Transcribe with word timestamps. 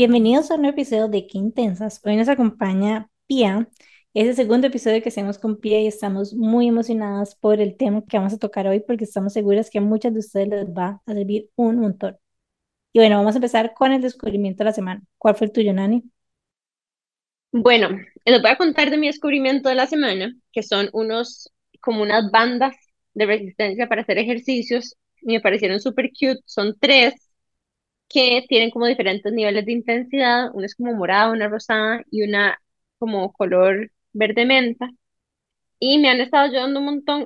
bienvenidos 0.00 0.50
a 0.50 0.54
un 0.54 0.62
nuevo 0.62 0.72
episodio 0.72 1.08
de 1.08 1.26
Qué 1.26 1.36
Intensas. 1.36 2.00
Hoy 2.06 2.16
nos 2.16 2.30
acompaña 2.30 3.10
Pia. 3.26 3.68
Es 4.14 4.28
el 4.28 4.34
segundo 4.34 4.66
episodio 4.68 5.02
que 5.02 5.10
hacemos 5.10 5.38
con 5.38 5.60
Pia 5.60 5.78
y 5.78 5.86
estamos 5.86 6.32
muy 6.32 6.68
emocionadas 6.68 7.34
por 7.34 7.60
el 7.60 7.76
tema 7.76 8.02
que 8.08 8.16
vamos 8.16 8.32
a 8.32 8.38
tocar 8.38 8.66
hoy 8.66 8.80
porque 8.80 9.04
estamos 9.04 9.34
seguras 9.34 9.68
que 9.68 9.76
a 9.76 9.82
muchas 9.82 10.14
de 10.14 10.20
ustedes 10.20 10.48
les 10.48 10.66
va 10.68 11.02
a 11.04 11.12
servir 11.12 11.50
un 11.54 11.80
montón. 11.80 12.16
Y 12.94 13.00
bueno, 13.00 13.18
vamos 13.18 13.34
a 13.34 13.38
empezar 13.38 13.74
con 13.74 13.92
el 13.92 14.00
descubrimiento 14.00 14.64
de 14.64 14.70
la 14.70 14.72
semana. 14.72 15.02
¿Cuál 15.18 15.34
fue 15.36 15.48
el 15.48 15.52
tuyo, 15.52 15.74
Nani? 15.74 16.02
Bueno, 17.52 17.90
les 18.24 18.40
voy 18.40 18.50
a 18.52 18.56
contar 18.56 18.88
de 18.88 18.96
mi 18.96 19.08
descubrimiento 19.08 19.68
de 19.68 19.74
la 19.74 19.86
semana, 19.86 20.34
que 20.50 20.62
son 20.62 20.88
unos, 20.94 21.52
como 21.78 22.00
unas 22.00 22.30
bandas 22.30 22.74
de 23.12 23.26
resistencia 23.26 23.86
para 23.86 24.00
hacer 24.00 24.16
ejercicios. 24.16 24.96
Y 25.20 25.34
me 25.34 25.40
parecieron 25.42 25.78
súper 25.78 26.08
cute. 26.08 26.40
Son 26.46 26.74
tres 26.80 27.29
que 28.10 28.46
tienen 28.48 28.70
como 28.72 28.86
diferentes 28.88 29.32
niveles 29.32 29.66
de 29.66 29.72
intensidad. 29.74 30.50
Una 30.54 30.66
es 30.66 30.76
como 30.76 30.94
morada, 30.94 31.32
una 31.32 31.48
rosada 31.48 32.02
y 32.12 32.24
una 32.24 32.60
como 32.98 33.32
color 33.34 33.92
verde 34.14 34.46
menta. 34.46 34.90
Y 35.78 35.98
me 35.98 36.10
han 36.10 36.20
estado 36.20 36.44
ayudando 36.46 36.80
un 36.80 36.86
montón. 36.86 37.22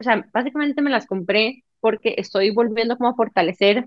O 0.00 0.04
sea, 0.04 0.26
básicamente 0.32 0.82
me 0.82 0.90
las 0.90 1.06
compré 1.06 1.64
porque 1.80 2.14
estoy 2.18 2.50
volviendo 2.52 2.96
como 2.98 3.10
a 3.10 3.14
fortalecer 3.16 3.86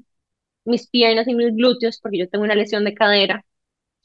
mis 0.65 0.87
piernas 0.89 1.27
y 1.27 1.35
mis 1.35 1.55
glúteos 1.55 1.99
porque 2.01 2.19
yo 2.19 2.29
tengo 2.29 2.45
una 2.45 2.55
lesión 2.55 2.85
de 2.85 2.93
cadera. 2.95 3.45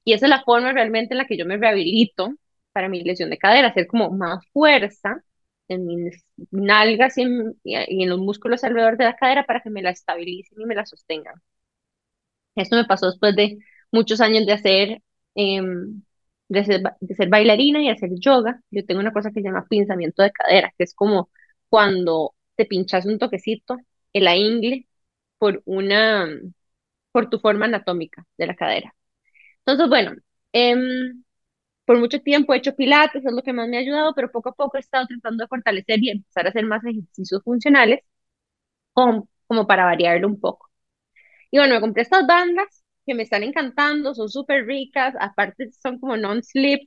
Y 0.05 0.15
esa 0.15 0.27
es 0.27 0.31
la 0.31 0.45
forma 0.45 0.73
realmente 0.73 1.15
en 1.15 1.19
la 1.19 1.27
que 1.27 1.37
yo 1.39 1.47
me 1.47 1.57
rehabilito 1.59 2.35
para 2.73 2.89
mi 2.89 3.03
lesión 3.05 3.31
de 3.31 3.39
cadera, 3.39 3.69
hacer 3.69 3.87
como 3.87 4.11
más 4.13 4.45
fuerza 4.53 5.23
en 5.69 5.87
mis 5.87 6.25
nalgas 6.51 7.19
y 7.19 7.23
en, 7.23 7.55
y 7.65 8.03
en 8.05 8.09
los 8.11 8.19
músculos 8.21 8.65
alrededor 8.65 8.97
de 8.99 9.05
la 9.05 9.17
cadera 9.17 9.45
para 9.47 9.61
que 9.63 9.71
me 9.71 9.83
la 9.83 9.91
estabilicen 9.91 10.61
y 10.61 10.67
me 10.67 10.75
la 10.77 10.87
sostengan. 10.87 11.35
Esto 12.55 12.77
me 12.77 12.85
pasó 12.85 13.07
después 13.11 13.35
de 13.37 13.59
muchos 13.93 14.21
años 14.21 14.47
de 14.47 14.53
hacer, 14.53 15.03
em, 15.35 16.03
de 16.49 16.65
ser, 16.65 17.29
bailarina 17.29 17.83
y 17.83 17.89
hacer 17.91 18.11
yoga. 18.19 18.61
Yo 18.71 18.85
tengo 18.87 19.01
una 19.01 19.13
cosa 19.13 19.31
que 19.31 19.41
se 19.41 19.47
llama 19.49 19.67
pinzamiento 19.69 20.23
de 20.23 20.33
cadera, 20.33 20.73
que 20.77 20.85
es 20.85 20.95
como 20.95 21.31
cuando 21.69 22.35
te 22.57 22.67
pinchas 22.67 23.07
un 23.07 23.19
toquecito 23.19 23.79
en 24.13 24.25
la 24.25 24.37
ingle 24.37 24.87
por 25.39 25.63
una, 25.67 26.29
por 27.13 27.31
tu 27.31 27.39
forma 27.41 27.67
anatómica 27.67 28.27
de 28.39 28.47
la 28.47 28.57
cadera. 28.57 28.95
Entonces, 29.61 29.89
bueno, 29.89 30.13
em, 30.53 31.25
por 31.87 31.99
mucho 31.99 32.21
tiempo 32.23 32.55
he 32.55 32.59
hecho 32.59 32.77
pilates, 32.77 33.25
es 33.27 33.33
lo 33.33 33.43
que 33.43 33.53
más 33.53 33.69
me 33.69 33.79
ha 33.79 33.81
ayudado, 33.81 34.15
pero 34.15 34.31
poco 34.33 34.51
a 34.51 34.55
poco 34.55 34.77
he 34.79 34.81
estado 34.81 35.07
tratando 35.09 35.45
de 35.45 35.49
fortalecer 35.49 36.01
y 36.03 36.11
empezar 36.11 36.47
a 36.47 36.51
hacer 36.51 36.67
más 36.67 36.85
ejercicios 36.85 37.43
funcionales, 37.45 38.01
como 39.47 39.67
para 39.67 39.85
variarlo 39.85 40.27
un 40.29 40.41
poco. 40.41 40.70
Y 41.51 41.59
bueno, 41.59 41.75
me 41.75 41.81
compré 41.81 42.03
estas 42.03 42.27
bandas 42.27 42.85
que 43.07 43.15
me 43.15 43.23
están 43.25 43.43
encantando, 43.43 44.15
son 44.15 44.29
súper 44.29 44.67
ricas, 44.67 45.15
aparte 45.21 45.71
son 45.73 45.99
como 45.99 46.17
non-slip, 46.17 46.83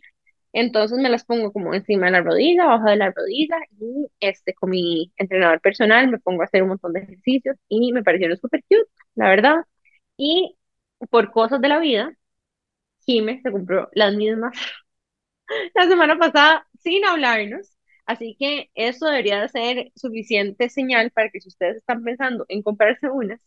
entonces 0.53 0.99
me 0.99 1.09
las 1.09 1.25
pongo 1.25 1.51
como 1.51 1.73
encima 1.73 2.05
de 2.07 2.11
la 2.13 2.21
rodilla, 2.21 2.63
abajo 2.65 2.85
de 2.89 2.97
la 2.97 3.11
rodilla 3.11 3.57
y 3.79 4.07
este, 4.19 4.53
con 4.53 4.69
mi 4.71 5.11
entrenador 5.17 5.59
personal 5.61 6.07
me 6.09 6.19
pongo 6.19 6.41
a 6.43 6.45
hacer 6.45 6.63
un 6.63 6.69
montón 6.69 6.93
de 6.93 7.01
ejercicios 7.01 7.57
y 7.69 7.91
me 7.93 8.03
parecieron 8.03 8.37
súper 8.37 8.61
cute, 8.63 8.89
la 9.15 9.29
verdad. 9.29 9.55
Y 10.17 10.57
por 11.09 11.31
cosas 11.31 11.61
de 11.61 11.67
la 11.69 11.79
vida, 11.79 12.13
Jime 13.05 13.41
se 13.43 13.51
compró 13.51 13.89
las 13.93 14.15
mismas 14.15 14.53
la 15.75 15.87
semana 15.87 16.17
pasada 16.17 16.67
sin 16.79 17.05
hablarnos. 17.05 17.69
Así 18.05 18.35
que 18.37 18.69
eso 18.75 19.05
debería 19.07 19.41
de 19.41 19.49
ser 19.49 19.91
suficiente 19.95 20.69
señal 20.69 21.11
para 21.11 21.29
que 21.29 21.39
si 21.39 21.47
ustedes 21.49 21.77
están 21.77 22.03
pensando 22.03 22.45
en 22.49 22.61
comprarse 22.61 23.09
unas, 23.09 23.39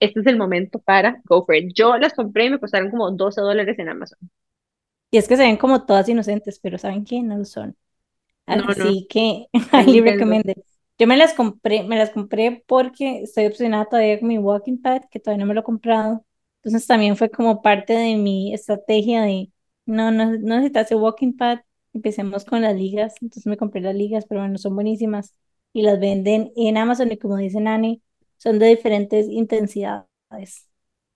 este 0.00 0.20
es 0.20 0.26
el 0.26 0.36
momento 0.38 0.78
para 0.80 1.20
go 1.24 1.44
for 1.44 1.54
it. 1.56 1.72
Yo 1.74 1.96
las 1.98 2.14
compré 2.14 2.46
y 2.46 2.50
me 2.50 2.58
costaron 2.58 2.90
como 2.90 3.10
12 3.10 3.40
dólares 3.40 3.78
en 3.78 3.88
Amazon. 3.88 4.18
Y 5.10 5.18
es 5.18 5.28
que 5.28 5.36
se 5.36 5.42
ven 5.42 5.56
como 5.56 5.84
todas 5.86 6.08
inocentes, 6.08 6.60
pero 6.60 6.78
¿saben 6.78 7.04
qué? 7.04 7.22
No 7.22 7.36
lo 7.38 7.44
son. 7.44 7.76
Así 8.46 9.06
que 9.08 9.46
highly 9.72 10.00
recommended. 10.02 10.56
Yo 10.98 11.06
me 11.06 11.16
las 11.16 11.34
compré, 11.34 11.82
me 11.82 11.96
las 11.96 12.10
compré 12.10 12.62
porque 12.66 13.22
estoy 13.22 13.46
obsesionada 13.46 13.86
todavía 13.86 14.18
con 14.18 14.28
mi 14.28 14.38
walking 14.38 14.78
pad, 14.82 15.02
que 15.10 15.18
todavía 15.20 15.44
no 15.44 15.48
me 15.48 15.54
lo 15.54 15.60
he 15.60 15.64
comprado. 15.64 16.24
Entonces 16.62 16.86
también 16.86 17.16
fue 17.16 17.30
como 17.30 17.62
parte 17.62 17.94
de 17.94 18.16
mi 18.16 18.52
estrategia 18.52 19.22
de, 19.22 19.50
no, 19.86 20.10
no, 20.10 20.26
no 20.26 20.56
necesitas 20.56 20.90
el 20.90 20.98
walking 20.98 21.36
pad, 21.36 21.60
empecemos 21.94 22.44
con 22.44 22.62
las 22.62 22.76
ligas. 22.76 23.14
Entonces 23.22 23.46
me 23.46 23.56
compré 23.56 23.80
las 23.80 23.94
ligas, 23.94 24.26
pero 24.28 24.42
bueno, 24.42 24.58
son 24.58 24.74
buenísimas. 24.74 25.34
Y 25.72 25.82
las 25.82 25.98
venden 26.00 26.52
en 26.56 26.76
Amazon 26.76 27.12
y 27.12 27.16
como 27.18 27.36
dice 27.36 27.60
Nani, 27.60 28.02
son 28.40 28.58
de 28.58 28.68
diferentes 28.68 29.26
intensidades. 29.28 30.06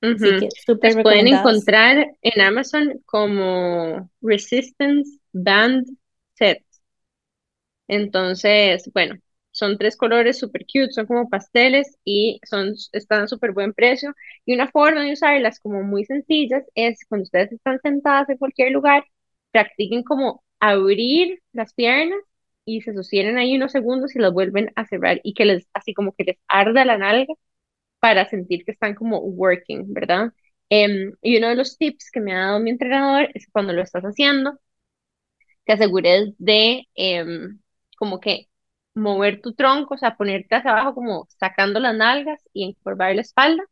Así 0.03 0.37
que 0.39 0.51
súper 0.67 1.03
pueden 1.03 1.29
encontrar 1.29 2.15
en 2.21 2.41
Amazon 2.41 3.01
como 3.07 4.11
Resistance 4.21 5.19
Band 5.33 5.87
Set. 6.35 6.63
Entonces, 7.89 8.91
bueno, 8.93 9.17
son 9.51 9.79
tres 9.79 9.97
colores 9.97 10.39
super 10.39 10.67
cute, 10.67 10.91
son 10.93 11.07
como 11.07 11.31
pasteles 11.31 11.97
y 12.05 12.41
son, 12.45 12.75
están 12.93 13.23
a 13.23 13.27
súper 13.29 13.53
buen 13.53 13.73
precio. 13.73 14.15
Y 14.45 14.55
una 14.55 14.71
forma 14.71 15.03
de 15.03 15.13
usarlas 15.13 15.61
como 15.61 15.83
muy 15.83 16.05
sencillas 16.05 16.65
es 16.75 16.99
cuando 17.09 17.23
ustedes 17.25 17.53
están 17.53 17.81
sentadas 17.81 18.29
en 18.29 18.37
cualquier 18.37 18.73
lugar, 18.73 19.05
practiquen 19.51 20.03
como 20.03 20.45
abrir 20.61 21.41
las 21.53 21.73
piernas 21.73 22.21
y 22.65 22.83
se 22.83 22.95
sostienen 22.95 23.39
ahí 23.39 23.57
unos 23.57 23.73
segundos 23.73 24.15
y 24.17 24.19
las 24.21 24.33
vuelven 24.33 24.73
a 24.77 24.87
cerrar 24.87 25.21
y 25.25 25.35
que 25.35 25.45
les, 25.45 25.69
así 25.75 25.95
como 25.95 26.13
que 26.15 26.25
les 26.25 26.39
arda 26.49 26.85
la 26.85 26.99
nalga 26.99 27.35
para 28.01 28.29
sentir 28.29 28.65
que 28.65 28.73
están 28.73 28.95
como 28.95 29.19
working, 29.21 29.93
¿verdad? 29.95 30.33
Em, 30.71 31.15
y 31.23 31.39
uno 31.39 31.49
de 31.49 31.57
los 31.57 31.79
tips 31.79 32.11
que 32.13 32.21
me 32.21 32.35
ha 32.35 32.41
dado 32.47 32.61
mi 32.61 32.71
entrenador 32.71 33.31
es 33.35 33.49
cuando 33.53 33.73
lo 33.73 33.83
estás 33.83 34.05
haciendo, 34.05 34.59
te 35.65 35.73
asegures 35.73 36.35
de 36.39 36.89
em, 36.95 37.61
como 37.99 38.21
que 38.21 38.49
mover 38.95 39.41
tu 39.41 39.55
tronco, 39.55 39.95
o 39.95 39.99
sea, 39.99 40.17
ponerte 40.17 40.55
hacia 40.55 40.71
abajo 40.73 40.95
como 40.95 41.27
sacando 41.39 41.81
las 41.81 41.97
nalgas 41.97 42.41
y 42.53 42.65
encorvar 42.65 43.15
la 43.15 43.23
espalda 43.23 43.65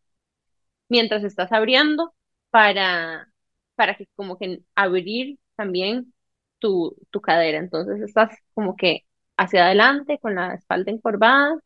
mientras 0.89 1.25
estás 1.25 1.53
abriendo 1.53 2.15
para, 2.51 3.33
para 3.75 3.97
que 3.97 4.07
como 4.15 4.39
que 4.39 4.63
abrir 4.75 5.39
también 5.57 6.12
tu, 6.63 6.97
tu 7.11 7.21
cadera. 7.21 7.59
Entonces 7.59 8.01
estás 8.03 8.31
como 8.55 8.77
que 8.77 9.03
hacia 9.37 9.67
adelante 9.67 10.19
con 10.21 10.37
la 10.37 10.55
espalda 10.55 10.93
encorvada, 10.93 11.59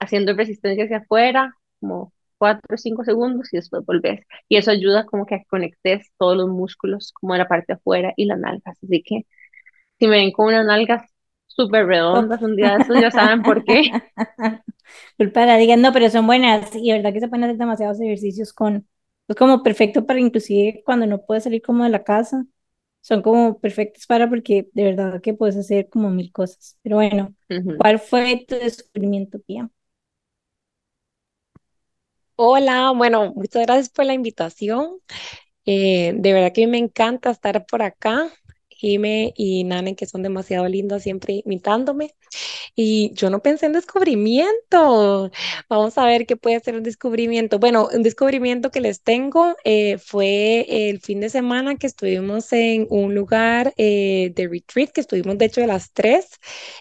haciendo 0.00 0.34
resistencia 0.34 0.84
hacia 0.84 0.98
afuera, 0.98 1.54
como 1.80 2.12
cuatro 2.38 2.74
o 2.74 2.78
cinco 2.78 3.04
segundos 3.04 3.52
y 3.52 3.58
después 3.58 3.84
volvés. 3.86 4.22
Y 4.48 4.56
eso 4.56 4.70
ayuda 4.72 5.06
como 5.06 5.26
que 5.26 5.44
conectes 5.48 6.10
todos 6.18 6.36
los 6.36 6.48
músculos 6.48 7.12
como 7.12 7.36
la 7.36 7.48
parte 7.48 7.74
afuera 7.74 8.12
y 8.16 8.26
las 8.26 8.38
nalgas. 8.38 8.78
Así 8.82 9.02
que 9.02 9.26
si 9.98 10.08
me 10.08 10.18
ven 10.18 10.32
con 10.32 10.48
unas 10.48 10.66
nalgas 10.66 11.02
súper 11.46 11.86
redondas 11.86 12.42
un 12.42 12.56
día 12.56 12.76
de 12.76 12.82
estos, 12.82 13.00
ya 13.00 13.10
saben 13.10 13.42
por 13.42 13.64
qué. 13.64 13.90
Culpa 15.18 15.56
digan, 15.56 15.82
no, 15.82 15.92
pero 15.92 16.10
son 16.10 16.26
buenas 16.26 16.74
y 16.74 16.92
verdad 16.92 17.12
que 17.12 17.20
se 17.20 17.28
pueden 17.28 17.44
hacer 17.44 17.58
demasiados 17.58 18.00
ejercicios 18.00 18.52
con, 18.52 18.86
es 19.28 19.36
como 19.36 19.62
perfecto 19.62 20.06
para 20.06 20.20
inclusive 20.20 20.82
cuando 20.84 21.06
no 21.06 21.24
puedes 21.24 21.44
salir 21.44 21.62
como 21.62 21.84
de 21.84 21.90
la 21.90 22.04
casa 22.04 22.46
son 23.06 23.22
como 23.22 23.60
perfectos 23.60 24.04
para 24.06 24.28
porque 24.28 24.68
de 24.72 24.82
verdad 24.82 25.20
que 25.22 25.32
puedes 25.32 25.56
hacer 25.56 25.88
como 25.88 26.10
mil 26.10 26.32
cosas. 26.32 26.76
Pero 26.82 26.96
bueno, 26.96 27.36
¿cuál 27.78 28.00
fue 28.00 28.44
tu 28.48 28.56
descubrimiento, 28.56 29.38
Pia? 29.40 29.70
Hola, 32.34 32.90
bueno, 32.90 33.32
muchas 33.36 33.62
gracias 33.62 33.90
por 33.90 34.06
la 34.06 34.14
invitación. 34.14 34.98
Eh, 35.66 36.14
de 36.16 36.32
verdad 36.32 36.52
que 36.52 36.66
me 36.66 36.78
encanta 36.78 37.30
estar 37.30 37.64
por 37.66 37.82
acá. 37.82 38.28
Jime 38.76 39.32
y 39.36 39.64
Nane, 39.64 39.96
que 39.96 40.06
son 40.06 40.22
demasiado 40.22 40.68
lindas, 40.68 41.02
siempre 41.02 41.42
imitándome. 41.44 42.14
Y 42.74 43.12
yo 43.14 43.30
no 43.30 43.40
pensé 43.40 43.66
en 43.66 43.72
descubrimiento. 43.72 45.30
Vamos 45.68 45.98
a 45.98 46.04
ver 46.06 46.26
qué 46.26 46.36
puede 46.36 46.60
ser 46.60 46.76
un 46.76 46.82
descubrimiento. 46.82 47.58
Bueno, 47.58 47.88
un 47.92 48.02
descubrimiento 48.02 48.70
que 48.70 48.80
les 48.80 49.02
tengo 49.02 49.54
eh, 49.64 49.98
fue 49.98 50.66
el 50.90 51.00
fin 51.00 51.20
de 51.20 51.30
semana 51.30 51.76
que 51.76 51.86
estuvimos 51.86 52.52
en 52.52 52.86
un 52.90 53.14
lugar 53.14 53.72
eh, 53.76 54.32
de 54.34 54.48
retreat, 54.48 54.90
que 54.90 55.00
estuvimos 55.00 55.38
de 55.38 55.46
hecho 55.46 55.60
de 55.60 55.66
las 55.68 55.92
tres. 55.92 56.28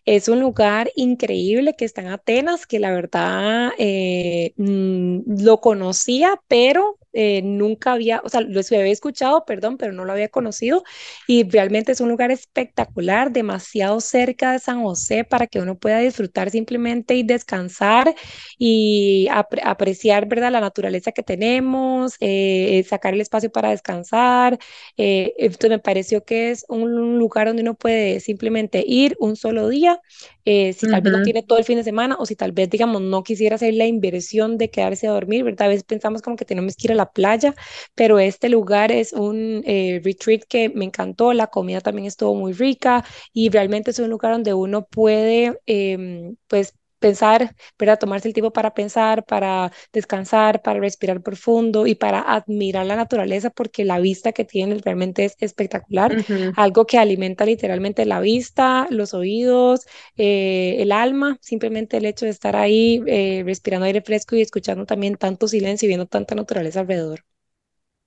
Es 0.06 0.28
un 0.28 0.40
lugar 0.40 0.92
increíble 0.96 1.76
que 1.78 1.86
está 1.86 2.02
en 2.02 2.08
Atenas, 2.08 2.66
que 2.68 2.80
la 2.80 2.92
verdad 2.92 3.72
eh, 3.78 4.54
mm, 4.58 5.44
lo 5.44 5.62
conocía, 5.62 6.42
pero 6.48 6.98
nunca 7.44 7.94
había, 7.94 8.22
o 8.24 8.30
sea, 8.30 8.42
lo 8.42 8.60
había 8.60 8.92
escuchado, 8.92 9.46
perdón, 9.46 9.78
pero 9.78 9.94
no 9.94 10.06
lo 10.06 10.12
había 10.12 10.30
conocido. 10.30 10.84
Y 11.28 11.48
realmente 11.50 11.92
es 11.92 12.02
un 12.02 12.10
lugar 12.10 12.32
espectacular, 12.32 13.32
demasiado 13.32 14.02
cerca 14.02 14.52
de 14.52 14.60
San 14.60 14.84
José 14.84 15.24
para 15.24 15.48
que 15.48 15.60
uno 15.60 15.78
pueda 15.78 16.00
disfrutar 16.00 16.50
simplemente 16.52 17.16
y 17.16 17.24
descansar 17.24 18.16
y 18.58 19.28
apreciar, 19.30 20.28
¿verdad? 20.28 20.52
La 20.52 20.62
naturaleza 20.62 21.12
que 21.12 21.24
tenemos, 21.24 22.16
eh, 22.20 22.84
sacar 22.88 23.14
el 23.14 23.22
espacio 23.22 23.52
para 23.52 23.70
descansar. 23.70 24.58
Eh, 24.98 25.34
esto 25.38 25.70
me 25.70 25.80
pareció 25.80 26.24
que 26.24 26.52
es 26.52 26.66
un 26.70 27.18
lugar 27.18 27.48
donde 27.48 27.62
uno 27.62 27.76
puede 27.76 28.20
simplemente 28.20 28.84
ir 28.86 29.16
un 29.20 29.36
solo 29.36 29.70
día, 29.70 30.00
eh, 30.46 30.74
si 30.74 30.88
tal 30.88 31.02
vez 31.02 31.12
no 31.12 31.22
tiene 31.22 31.44
todo 31.44 31.58
el 31.58 31.66
fin 31.66 31.78
de 31.78 31.84
semana 31.84 32.18
o 32.20 32.26
si 32.26 32.36
tal 32.36 32.52
vez, 32.52 32.70
digamos, 32.70 33.02
no 33.02 33.24
quisiera 33.24 33.56
hacer 33.56 33.74
la 33.74 33.88
inversión 33.88 34.58
de 34.58 34.70
quedarse 34.70 35.08
a 35.08 35.12
dormir, 35.12 35.44
¿verdad? 35.44 35.68
A 35.68 35.70
veces 35.70 35.84
pensamos 35.84 36.22
como 36.22 36.36
que 36.36 36.46
tenemos 36.46 36.76
que 36.76 36.88
ir 36.88 36.92
a 36.92 36.96
la 36.96 37.05
la 37.06 37.12
playa, 37.12 37.56
pero 37.96 38.20
este 38.20 38.50
lugar 38.50 38.92
es 38.92 39.14
un 39.14 39.64
eh, 39.66 40.02
retreat 40.04 40.44
que 40.48 40.70
me 40.70 40.86
encantó, 40.86 41.34
la 41.34 41.48
comida 41.48 41.82
también 41.82 42.08
estuvo 42.08 42.36
muy 42.36 42.54
rica 42.54 43.04
y 43.34 43.50
realmente 43.50 43.92
es 43.92 44.00
un 44.00 44.10
lugar 44.10 44.32
donde 44.34 44.54
uno 44.54 44.86
puede, 44.88 45.60
em, 45.66 46.36
pues, 46.48 46.74
pensar, 47.06 47.56
¿verdad? 47.78 48.00
Tomarse 48.00 48.28
el 48.28 48.34
tiempo 48.34 48.52
para 48.52 48.74
pensar, 48.74 49.24
para 49.26 49.72
descansar, 49.94 50.64
para 50.64 50.80
respirar 50.80 51.22
profundo 51.22 51.86
y 51.86 51.94
para 51.94 52.20
admirar 52.22 52.88
la 52.88 52.96
naturaleza 52.96 53.52
porque 53.52 53.86
la 53.86 54.00
vista 54.00 54.32
que 54.32 54.44
tiene 54.44 54.80
realmente 54.84 55.24
es 55.26 55.36
espectacular, 55.40 56.16
algo 56.56 56.88
que 56.88 56.98
alimenta 56.98 57.46
literalmente 57.46 58.06
la 58.06 58.22
vista, 58.22 58.88
los 58.90 59.14
oídos, 59.14 59.86
eh, 60.18 60.78
el 60.80 60.92
alma, 60.92 61.38
simplemente 61.42 61.98
el 61.98 62.06
hecho 62.06 62.26
de 62.26 62.32
estar 62.32 62.56
ahí 62.56 63.04
eh, 63.06 63.44
respirando 63.46 63.86
aire 63.86 64.02
fresco 64.02 64.36
y 64.36 64.42
escuchando 64.42 64.88
también 64.88 65.16
tanto 65.16 65.48
silencio 65.48 65.86
y 65.86 65.90
viendo 65.90 66.08
tanta 66.08 66.34
naturaleza 66.34 66.80
alrededor. 66.80 67.24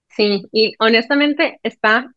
Sí, 0.08 0.42
y 0.50 0.74
honestamente 0.80 1.60
está 1.62 2.12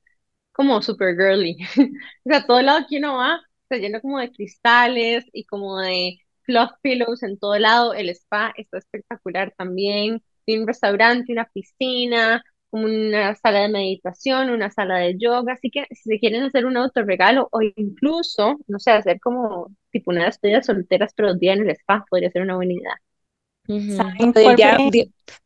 como 0.52 0.82
super 0.82 1.16
girly. 1.16 1.58
o 2.26 2.30
sea, 2.30 2.46
todo 2.46 2.62
lado 2.62 2.86
que 2.90 2.98
uno 2.98 3.18
va 3.18 3.40
está 3.64 3.78
lleno 3.78 4.02
como 4.02 4.20
de 4.20 4.32
cristales 4.32 5.26
y 5.34 5.46
como 5.46 5.80
de 5.80 6.20
fluff 6.52 6.72
pillows 6.82 7.24
en 7.24 7.38
todo 7.40 7.58
lado, 7.58 7.94
el 7.94 8.10
spa 8.10 8.54
está 8.58 8.78
espectacular 8.78 9.54
también, 9.58 10.22
tiene 10.46 10.62
un 10.62 10.68
restaurante, 10.68 11.32
una 11.32 11.46
piscina, 11.46 12.44
una 12.72 13.36
sala 13.36 13.62
de 13.62 13.70
meditación, 13.70 14.50
una 14.50 14.70
sala 14.70 14.98
de 14.98 15.18
yoga, 15.18 15.54
así 15.54 15.70
que 15.70 15.86
si 15.92 16.10
se 16.10 16.20
quieren 16.20 16.44
hacer 16.44 16.66
un 16.66 16.78
autorregalo 16.78 17.48
o 17.52 17.62
incluso, 17.62 18.58
no 18.68 18.80
sé, 18.80 18.92
hacer 18.92 19.20
como 19.20 19.72
tipo 19.92 20.12
una 20.12 20.26
despedida 20.26 20.62
solteras 20.62 21.14
pero 21.16 21.34
día 21.36 21.54
en 21.54 21.62
el 21.62 21.72
spa, 21.72 22.06
podría 22.10 22.32
ser 22.32 22.42
una 22.42 22.56
buena 22.56 22.74
idea. 22.74 23.02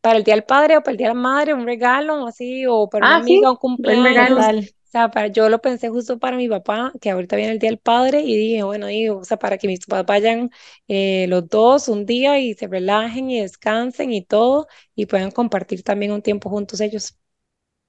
para 0.02 0.18
el 0.18 0.24
día 0.24 0.36
del 0.36 0.44
padre 0.44 0.78
o 0.78 0.82
para 0.82 0.92
el 0.92 0.98
día 0.98 1.10
de 1.10 1.14
la 1.14 1.20
madre, 1.20 1.54
un 1.54 1.66
regalo 1.66 2.26
así, 2.28 2.66
o 2.68 2.90
para 2.90 3.06
una 3.06 3.16
ah, 3.18 3.20
amiga, 3.20 3.52
un 3.52 3.58
cumpleaños 3.58 4.74
para, 5.12 5.28
yo 5.28 5.50
lo 5.50 5.60
pensé 5.62 5.90
justo 5.90 6.20
para 6.20 6.38
mi 6.38 6.48
papá, 6.50 6.92
que 7.02 7.10
ahorita 7.12 7.36
viene 7.36 7.54
el 7.54 7.60
Día 7.60 7.70
del 7.70 7.80
Padre, 7.80 8.22
y 8.22 8.36
dije, 8.38 8.64
bueno, 8.64 8.88
digo, 8.88 9.18
o 9.20 9.24
sea, 9.26 9.38
para 9.38 9.58
que 9.58 9.68
mis 9.68 9.86
papás 9.86 10.06
vayan 10.06 10.50
eh, 10.88 11.28
los 11.28 11.48
dos 11.50 11.88
un 11.90 12.06
día 12.06 12.40
y 12.40 12.54
se 12.56 12.68
relajen 12.68 13.30
y 13.30 13.42
descansen 13.42 14.12
y 14.14 14.24
todo, 14.26 14.68
y 14.96 15.06
puedan 15.08 15.32
compartir 15.32 15.84
también 15.84 16.12
un 16.12 16.22
tiempo 16.22 16.50
juntos 16.50 16.82
ellos. 16.82 17.18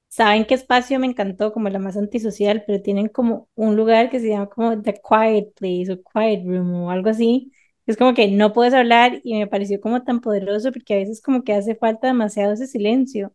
¿Saben 0.08 0.46
qué 0.46 0.54
espacio 0.54 0.98
me 0.98 1.06
encantó? 1.06 1.52
Como 1.52 1.68
la 1.68 1.78
más 1.78 1.96
antisocial, 1.96 2.64
pero 2.66 2.82
tienen 2.82 3.08
como 3.08 3.48
un 3.54 3.76
lugar 3.76 4.10
que 4.10 4.20
se 4.20 4.28
llama 4.28 4.48
como 4.48 4.80
The 4.82 4.94
Quiet 4.94 5.54
Place 5.54 5.92
o 5.92 6.02
Quiet 6.02 6.44
Room 6.46 6.74
o 6.84 6.90
algo 6.90 7.10
así. 7.10 7.52
Es 7.86 7.96
como 7.96 8.14
que 8.14 8.28
no 8.28 8.52
puedes 8.52 8.74
hablar 8.74 9.20
y 9.24 9.34
me 9.38 9.46
pareció 9.46 9.80
como 9.80 10.02
tan 10.04 10.20
poderoso 10.20 10.72
porque 10.72 10.94
a 10.94 10.96
veces 10.98 11.20
como 11.22 11.44
que 11.44 11.52
hace 11.54 11.74
falta 11.76 12.08
demasiado 12.08 12.54
ese 12.54 12.66
silencio 12.66 13.32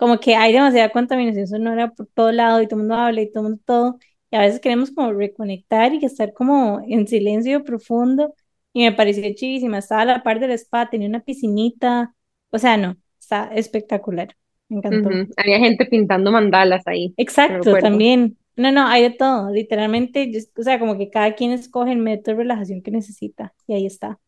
como 0.00 0.18
que 0.18 0.34
hay 0.34 0.54
demasiada 0.54 0.88
contaminación 0.88 1.46
sonora 1.46 1.90
por 1.90 2.06
todo 2.06 2.32
lado 2.32 2.62
y 2.62 2.66
todo 2.66 2.76
el 2.80 2.86
mundo 2.86 2.94
habla 2.94 3.20
y 3.20 3.30
todo 3.30 3.42
el 3.42 3.50
mundo 3.50 3.62
todo, 3.66 3.98
y 4.30 4.36
a 4.36 4.40
veces 4.40 4.58
queremos 4.58 4.90
como 4.92 5.12
reconectar 5.12 5.92
y 5.92 6.02
estar 6.02 6.32
como 6.32 6.80
en 6.88 7.06
silencio 7.06 7.62
profundo, 7.64 8.34
y 8.72 8.80
me 8.82 8.92
pareció 8.92 9.22
chivísima, 9.34 9.76
estaba 9.76 10.00
a 10.00 10.04
la 10.06 10.22
par 10.22 10.40
del 10.40 10.52
spa, 10.52 10.88
tenía 10.88 11.06
una 11.06 11.20
piscinita, 11.20 12.14
o 12.48 12.58
sea, 12.58 12.78
no, 12.78 12.96
está 13.20 13.50
espectacular, 13.54 14.34
me 14.70 14.78
encantó. 14.78 15.10
Había 15.36 15.58
gente 15.58 15.84
pintando 15.84 16.32
mandalas 16.32 16.86
ahí. 16.86 17.12
Exacto, 17.18 17.76
también. 17.76 18.38
No, 18.56 18.72
no, 18.72 18.86
hay 18.86 19.02
de 19.02 19.10
todo, 19.10 19.50
literalmente, 19.50 20.32
o 20.56 20.62
sea, 20.62 20.78
como 20.78 20.96
que 20.96 21.10
cada 21.10 21.34
quien 21.34 21.50
escoge 21.50 21.92
el 21.92 21.98
método 21.98 22.36
de 22.36 22.42
relajación 22.44 22.80
que 22.80 22.90
necesita, 22.90 23.52
y 23.66 23.74
ahí 23.74 23.84
está. 23.84 24.18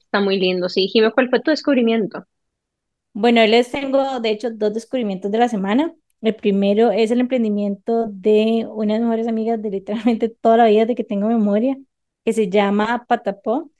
Está 0.00 0.20
muy 0.20 0.38
lindo, 0.38 0.68
sí. 0.68 0.86
Jimmy, 0.88 1.10
¿cuál 1.12 1.30
fue 1.30 1.40
tu 1.40 1.50
descubrimiento? 1.50 2.26
Bueno, 3.14 3.44
les 3.46 3.70
tengo, 3.70 4.20
de 4.20 4.30
hecho, 4.30 4.50
dos 4.50 4.72
descubrimientos 4.74 5.30
de 5.30 5.38
la 5.38 5.48
semana. 5.48 5.94
El 6.22 6.34
primero 6.34 6.90
es 6.90 7.10
el 7.10 7.20
emprendimiento 7.20 8.06
de 8.08 8.66
una 8.70 8.94
de 8.94 9.00
mis 9.00 9.08
mejores 9.08 9.28
amigas 9.28 9.60
de 9.60 9.70
literalmente 9.70 10.28
toda 10.28 10.56
la 10.58 10.66
vida 10.66 10.86
de 10.86 10.94
que 10.94 11.04
tengo 11.04 11.28
memoria, 11.28 11.76
que 12.24 12.32
se 12.32 12.48
llama 12.48 13.04
Patapó, 13.08 13.70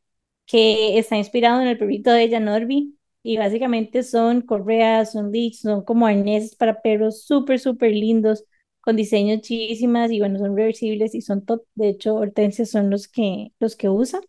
que 0.46 0.99
está 0.99 1.17
inspirado 1.17 1.62
en 1.62 1.69
el 1.69 1.79
perrito 1.79 2.11
de 2.12 2.25
ella, 2.25 2.40
Norby, 2.40 2.99
y 3.23 3.38
básicamente 3.38 4.02
son 4.02 4.43
correas, 4.43 5.12
son 5.12 5.32
leads, 5.32 5.61
son 5.61 5.84
como 5.84 6.06
arneses 6.06 6.56
para 6.56 6.82
perros 6.82 7.25
súper, 7.25 7.61
súper 7.61 7.93
lindos, 7.93 8.44
con 8.81 8.96
diseños 8.96 9.43
chidísimas 9.43 10.11
y 10.12 10.19
bueno, 10.20 10.38
son 10.40 10.56
reversibles 10.56 11.14
y 11.14 11.23
son 11.23 11.44
top. 11.44 11.64
De 11.75 11.88
hecho, 11.88 12.17
Hortensia 12.17 12.67
son 12.67 12.90
los 12.90 13.08
que, 13.08 13.52
los 13.61 13.76
que 13.76 13.88
usa. 13.88 14.20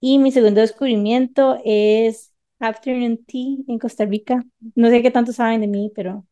Y 0.00 0.18
mi 0.18 0.30
segundo 0.32 0.60
descubrimiento 0.60 1.58
es 1.64 2.32
Afternoon 2.58 3.24
Tea 3.26 3.58
en 3.68 3.78
Costa 3.78 4.04
Rica. 4.06 4.44
No 4.74 4.88
sé 4.90 5.02
qué 5.02 5.10
tanto 5.10 5.32
saben 5.32 5.60
de 5.60 5.66
mí, 5.68 5.92
pero... 5.94 6.26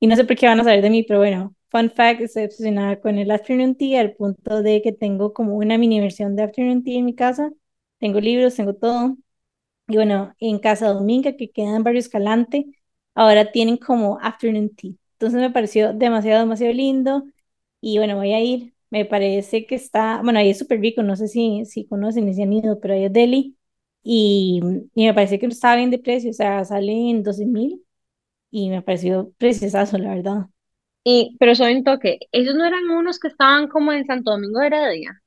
Y 0.00 0.06
no 0.08 0.16
sé 0.16 0.24
por 0.24 0.36
qué 0.36 0.46
van 0.46 0.60
a 0.60 0.64
saber 0.64 0.82
de 0.82 0.90
mí, 0.90 1.04
pero 1.04 1.20
bueno, 1.20 1.54
fun 1.70 1.90
fact, 1.90 2.20
estoy 2.22 2.44
obsesionada 2.44 3.00
con 3.00 3.18
el 3.18 3.30
Afternoon 3.30 3.76
Tea 3.76 4.00
al 4.00 4.14
punto 4.14 4.62
de 4.62 4.82
que 4.82 4.92
tengo 4.92 5.32
como 5.34 5.56
una 5.56 5.78
mini 5.78 6.00
versión 6.00 6.36
de 6.36 6.44
Afternoon 6.44 6.84
Tea 6.84 6.98
en 6.98 7.04
mi 7.06 7.14
casa. 7.14 7.52
Tengo 7.98 8.20
libros, 8.20 8.56
tengo 8.56 8.74
todo. 8.74 9.16
Y 9.88 9.96
bueno, 9.96 10.34
en 10.38 10.58
Casa 10.60 10.88
Dominga, 10.88 11.36
que 11.36 11.50
queda 11.50 11.76
en 11.76 11.82
Barrio 11.84 12.00
Escalante, 12.00 12.66
ahora 13.14 13.50
tienen 13.52 13.76
como 13.76 14.18
Afternoon 14.20 14.74
Tea. 14.74 14.92
Entonces 15.14 15.40
me 15.40 15.50
pareció 15.50 15.92
demasiado, 15.94 16.40
demasiado 16.40 16.72
lindo. 16.74 17.24
Y 17.80 17.98
bueno, 17.98 18.16
voy 18.16 18.32
a 18.32 18.40
ir. 18.40 18.74
Me 18.90 19.04
parece 19.04 19.66
que 19.66 19.74
está, 19.76 20.20
bueno, 20.22 20.38
ahí 20.40 20.50
es 20.50 20.58
súper 20.58 20.80
rico, 20.80 21.02
no 21.02 21.16
sé 21.16 21.28
si, 21.28 21.64
si 21.66 21.86
conocen 21.86 22.26
ni 22.26 22.34
si 22.34 22.42
han 22.42 22.52
ido, 22.52 22.80
pero 22.80 22.94
ahí 22.94 23.04
es 23.04 23.12
Delhi 23.12 23.56
y, 24.02 24.60
me 24.94 25.14
parece 25.14 25.38
que 25.38 25.46
estaba 25.46 25.76
bien 25.76 25.90
de 25.90 25.98
precio, 25.98 26.30
o 26.30 26.34
sea, 26.34 26.64
sale 26.64 26.92
en 27.10 27.22
12 27.22 27.46
mil 27.46 27.84
y 28.50 28.70
me 28.70 28.82
pareció 28.82 29.32
preciosazo, 29.38 29.98
la 29.98 30.14
verdad. 30.14 30.46
Y, 31.04 31.36
pero 31.38 31.54
soy 31.54 31.74
un 31.74 31.84
toque, 31.84 32.18
¿ellos 32.32 32.54
no 32.54 32.64
eran 32.64 32.88
unos 32.90 33.18
que 33.18 33.28
estaban 33.28 33.68
como 33.68 33.92
en 33.92 34.06
Santo 34.06 34.32
Domingo 34.32 34.60
de 34.60 34.66
Heredia? 34.66 35.22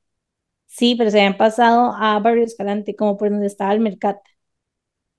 Sí, 0.65 0.95
pero 0.97 1.11
se 1.11 1.19
habían 1.19 1.37
pasado 1.37 1.93
a 1.95 2.19
Barrio 2.19 2.43
Escalante, 2.43 2.95
como 2.95 3.17
por 3.17 3.29
donde 3.29 3.47
estaba 3.47 3.73
el 3.73 3.79
mercado. 3.79 4.21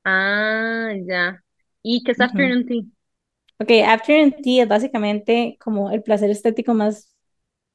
Ah, 0.04 0.90
ya. 1.06 1.42
¿Y 1.82 2.02
qué 2.02 2.12
es 2.12 2.20
Afternoon 2.20 2.66
Tea? 2.66 2.82
Ok, 3.60 3.70
Afternoon 3.86 4.34
Tea 4.42 4.64
es 4.64 4.68
básicamente 4.68 5.56
como 5.60 5.90
el 5.90 6.02
placer 6.02 6.30
estético 6.30 6.74
más 6.74 7.14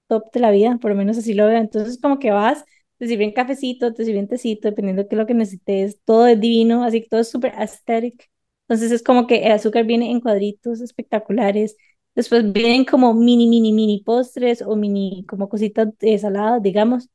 top 0.08 0.32
de 0.34 0.39
la 0.42 0.51
vida, 0.51 0.77
por 0.82 0.92
lo 0.92 0.98
menos 0.98 1.18
así 1.18 1.34
lo 1.34 1.48
veo. 1.48 1.58
Entonces, 1.58 2.00
como 2.01 2.20
que 2.20 2.32
vas 2.32 2.65
te 3.00 3.08
sirven 3.08 3.34
cafecito, 3.34 3.94
te 3.94 4.06
sirven 4.06 4.27
tecito, 4.29 4.70
dependiendo 4.70 5.03
de 5.03 5.10
qué 5.10 5.15
es 5.15 5.20
lo 5.20 5.27
que 5.27 5.34
necesites, 5.36 6.00
todo 6.06 6.27
es 6.27 6.39
divino, 6.39 6.84
así 6.86 7.01
que 7.03 7.10
todo 7.10 7.22
es 7.22 7.29
súper 7.32 7.53
aesthetic. 7.58 8.29
Entonces 8.63 8.91
es 8.91 9.03
como 9.03 9.27
que 9.27 9.46
el 9.48 9.53
azúcar 9.53 9.86
viene 9.86 10.12
en 10.12 10.22
cuadritos 10.22 10.82
espectaculares, 10.82 11.77
después 12.15 12.51
vienen 12.53 12.86
como 12.86 13.13
mini, 13.15 13.48
mini, 13.48 13.74
mini 13.74 14.03
postres 14.03 14.62
o 14.62 14.75
mini 14.75 15.25
como 15.27 15.50
cositas 15.50 15.89
de 16.00 16.18
saladas, 16.20 16.62
digamos, 16.62 17.10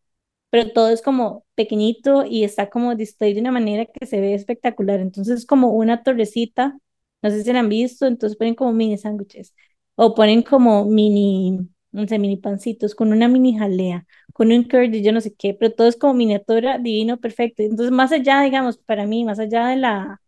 pero 0.50 0.72
todo 0.72 0.88
es 0.90 1.02
como 1.02 1.44
pequeñito 1.54 2.24
y 2.24 2.44
está 2.44 2.70
como 2.70 2.94
display 2.94 3.34
de 3.34 3.40
una 3.40 3.50
manera 3.52 3.86
que 3.86 4.06
se 4.06 4.20
ve 4.20 4.34
espectacular. 4.34 5.00
Entonces 5.00 5.40
es 5.40 5.46
como 5.46 5.70
una 5.72 6.02
torrecita, 6.02 6.78
no 7.22 7.30
sé 7.30 7.42
si 7.42 7.52
la 7.52 7.60
han 7.60 7.68
visto, 7.68 8.06
entonces 8.06 8.36
ponen 8.38 8.54
como 8.54 8.72
mini 8.72 8.96
sándwiches 8.98 9.54
o 9.96 10.14
ponen 10.14 10.42
como 10.42 10.84
mini, 10.84 11.68
no 11.94 12.06
sé, 12.08 12.18
mini 12.18 12.36
pancitos 12.36 12.94
con 12.94 13.12
una 13.12 13.28
mini 13.28 13.56
jalea 13.58 14.06
con 14.32 14.52
un 14.52 14.64
curd 14.64 14.92
yo 14.94 15.12
no 15.12 15.20
sé 15.20 15.34
qué, 15.34 15.54
pero 15.54 15.72
todo 15.74 15.86
es 15.88 15.96
como 15.96 16.14
miniatura, 16.14 16.78
divino, 16.78 17.18
perfecto. 17.18 17.62
Entonces, 17.62 17.92
más 17.92 18.10
allá, 18.12 18.42
digamos, 18.42 18.78
para 18.78 19.06
mí, 19.06 19.24
más 19.24 19.38
allá 19.38 19.68
de 19.68 19.76
la, 19.76 20.20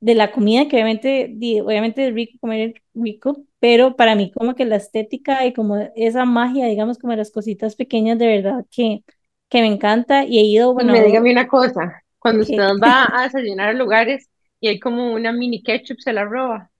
de 0.00 0.14
la 0.14 0.32
comida, 0.32 0.68
que 0.68 0.76
obviamente, 0.76 1.34
obviamente 1.64 2.08
es 2.08 2.14
rico 2.14 2.38
comer 2.40 2.74
rico, 2.94 3.44
pero 3.60 3.96
para 3.96 4.14
mí 4.14 4.30
como 4.32 4.54
que 4.54 4.64
la 4.64 4.76
estética 4.76 5.46
y 5.46 5.52
como 5.54 5.76
esa 5.96 6.24
magia, 6.24 6.66
digamos, 6.66 6.98
como 6.98 7.14
las 7.14 7.30
cositas 7.30 7.76
pequeñas 7.76 8.18
de 8.18 8.26
verdad 8.26 8.66
que, 8.70 9.04
que 9.48 9.60
me 9.62 9.68
encanta 9.68 10.24
y 10.24 10.38
he 10.38 10.44
ido, 10.44 10.74
bueno... 10.74 10.94
Me 10.94 11.02
dígame 11.02 11.32
una 11.32 11.46
cosa, 11.48 12.02
cuando 12.18 12.42
usted 12.42 12.62
va 12.82 13.06
a 13.12 13.24
desayunar 13.24 13.68
a 13.70 13.72
lugares 13.74 14.28
y 14.60 14.68
hay 14.68 14.78
como 14.80 15.12
una 15.12 15.32
mini 15.32 15.62
ketchup, 15.62 15.98
¿se 16.00 16.12
la 16.12 16.24
roba? 16.24 16.70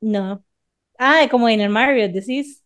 No. 0.00 0.44
Ah, 0.98 1.28
como 1.30 1.48
en 1.50 1.62
el 1.62 1.70
Mario, 1.70 2.08
decís. 2.12 2.63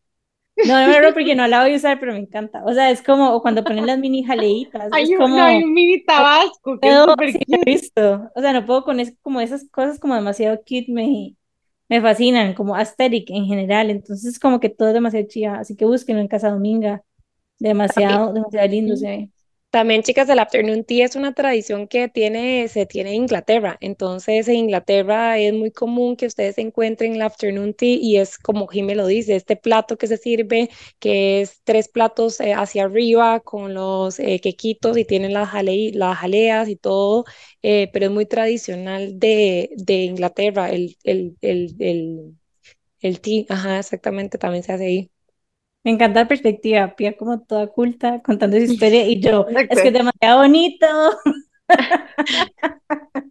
No, 0.66 0.86
no 0.86 1.00
me 1.00 1.12
porque 1.12 1.34
no 1.34 1.46
la 1.46 1.62
voy 1.62 1.74
a 1.74 1.76
usar, 1.76 2.00
pero 2.00 2.12
me 2.12 2.18
encanta. 2.18 2.64
O 2.64 2.72
sea, 2.72 2.90
es 2.90 3.02
como 3.02 3.40
cuando 3.42 3.62
ponen 3.62 3.86
las 3.86 3.98
mini 3.98 4.24
jaleitas. 4.24 4.88
Hay, 4.92 5.12
un, 5.12 5.18
como, 5.18 5.40
hay 5.40 5.62
un 5.62 5.72
mini 5.72 6.02
tabasco 6.04 6.78
que 6.80 6.88
es 6.88 7.36
he 7.48 7.64
visto. 7.64 8.30
O 8.34 8.40
sea, 8.40 8.52
no 8.52 8.66
puedo 8.66 8.84
con 8.84 9.00
es, 9.00 9.14
como 9.22 9.40
esas 9.40 9.68
cosas 9.70 9.98
como 9.98 10.14
demasiado 10.14 10.56
cute 10.58 10.86
me, 10.88 11.36
me 11.88 12.00
fascinan, 12.00 12.54
como 12.54 12.74
aesthetic 12.74 13.30
en 13.30 13.46
general. 13.46 13.90
Entonces, 13.90 14.38
como 14.38 14.58
que 14.58 14.68
todo 14.68 14.88
es 14.88 14.94
demasiado 14.94 15.26
chida. 15.28 15.58
Así 15.58 15.76
que 15.76 15.84
búsquenlo 15.84 16.20
en 16.20 16.28
Casa 16.28 16.50
Dominga. 16.50 17.02
Demasiado, 17.58 18.32
demasiado 18.32 18.68
lindo 18.68 18.96
se 18.96 19.06
ve. 19.06 19.30
También, 19.70 20.02
chicas, 20.02 20.26
el 20.30 20.38
afternoon 20.38 20.82
tea 20.84 21.04
es 21.04 21.14
una 21.14 21.34
tradición 21.34 21.88
que 21.88 22.08
tiene, 22.08 22.68
se 22.68 22.86
tiene 22.86 23.10
en 23.10 23.16
Inglaterra. 23.24 23.76
Entonces, 23.82 24.48
en 24.48 24.54
Inglaterra 24.56 25.38
es 25.38 25.52
muy 25.52 25.70
común 25.70 26.16
que 26.16 26.24
ustedes 26.26 26.56
encuentren 26.56 27.14
el 27.16 27.20
afternoon 27.22 27.74
tea 27.74 27.98
y 28.00 28.16
es 28.16 28.38
como 28.38 28.66
Jimmy 28.66 28.94
lo 28.94 29.06
dice, 29.06 29.36
este 29.36 29.56
plato 29.56 29.98
que 29.98 30.06
se 30.06 30.16
sirve, 30.16 30.70
que 30.98 31.42
es 31.42 31.60
tres 31.64 31.88
platos 31.88 32.40
eh, 32.40 32.54
hacia 32.54 32.84
arriba 32.84 33.40
con 33.40 33.74
los 33.74 34.18
eh, 34.20 34.40
quequitos 34.40 34.96
y 34.96 35.04
tienen 35.04 35.34
las, 35.34 35.50
las 35.62 36.16
jaleas 36.18 36.68
y 36.70 36.76
todo, 36.76 37.26
eh, 37.62 37.90
pero 37.92 38.06
es 38.06 38.12
muy 38.12 38.24
tradicional 38.24 39.18
de, 39.18 39.68
de 39.76 39.94
Inglaterra, 40.04 40.70
el, 40.70 40.96
el, 41.04 41.36
el, 41.42 41.76
el, 41.78 42.34
el 43.00 43.20
tea, 43.20 43.44
ajá, 43.50 43.78
exactamente, 43.80 44.38
también 44.38 44.64
se 44.64 44.72
hace 44.72 44.86
ahí. 44.86 45.10
Me 45.84 45.92
encanta 45.92 46.20
la 46.20 46.28
perspectiva, 46.28 46.94
Pia 46.96 47.16
como 47.16 47.40
toda 47.40 47.68
culta, 47.68 48.20
contando 48.22 48.56
su 48.56 48.64
historia 48.64 49.06
y 49.06 49.20
yo, 49.20 49.46
es 49.70 49.80
que 49.80 49.88
es 49.88 49.94
demasiado 49.94 50.38
bonito. 50.42 50.86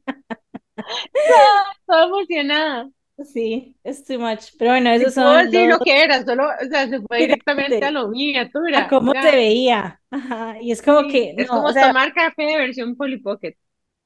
Toda 1.86 2.06
emocionada. 2.06 2.90
Sí, 3.26 3.76
es 3.84 4.06
too 4.06 4.20
much. 4.20 4.52
Pero 4.60 4.72
bueno, 4.72 4.92
eso 4.92 5.10
son. 5.10 5.50
Decir 5.50 5.70
lo 5.70 5.80
que 5.80 6.04
era, 6.04 6.24
solo, 6.24 6.44
o 6.46 6.68
sea, 6.70 6.88
se 6.88 7.02
fue 7.02 7.20
directamente 7.20 7.84
a 7.84 7.90
lo 7.90 8.10
miniatura. 8.10 8.86
A 8.86 8.88
cómo 8.88 9.12
se 9.12 9.32
veía. 9.32 10.00
Ajá. 10.12 10.58
Y 10.62 10.72
es 10.72 10.82
como 10.84 11.10
que. 11.10 11.34
Es 11.36 11.48
como 11.48 11.74
tomar 11.74 12.14
café 12.14 12.44
de 12.44 12.58
versión 12.58 12.96
Polly 12.96 13.18
Pocket. 13.18 13.56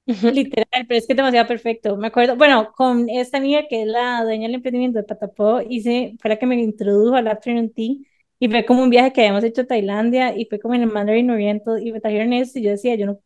Literal, 0.05 0.85
pero 0.87 0.97
es 0.97 1.05
que 1.05 1.13
es 1.13 1.17
demasiado 1.17 1.47
perfecto. 1.47 1.97
Me 1.97 2.07
acuerdo, 2.07 2.35
bueno, 2.35 2.71
con 2.73 3.09
esta 3.09 3.37
amiga 3.37 3.67
que 3.67 3.81
es 3.81 3.87
la 3.87 4.23
dueña 4.23 4.47
del 4.47 4.55
emprendimiento 4.55 4.97
de 4.97 5.03
Patapó, 5.03 5.61
hice, 5.61 6.15
fue 6.19 6.29
la 6.29 6.37
que 6.37 6.45
me 6.45 6.55
introdujo 6.55 7.15
al 7.15 7.27
afternoon 7.27 7.71
tea 7.71 7.95
y 8.41 8.49
fue 8.49 8.65
como 8.65 8.83
un 8.83 8.89
viaje 8.91 9.13
que 9.13 9.21
habíamos 9.21 9.45
hecho 9.45 9.61
a 9.63 9.67
Tailandia 9.67 10.35
y 10.37 10.47
fue 10.47 10.59
como 10.59 10.75
en 10.75 10.81
el 10.83 10.91
Mandarin 10.91 11.29
Oriental 11.31 11.85
y 11.85 11.93
me 11.93 12.01
trajeron 12.01 12.33
esto 12.33 12.59
y 12.59 12.63
yo 12.63 12.71
decía, 12.71 12.95
yo 12.95 13.05
no, 13.05 13.13
o 13.13 13.21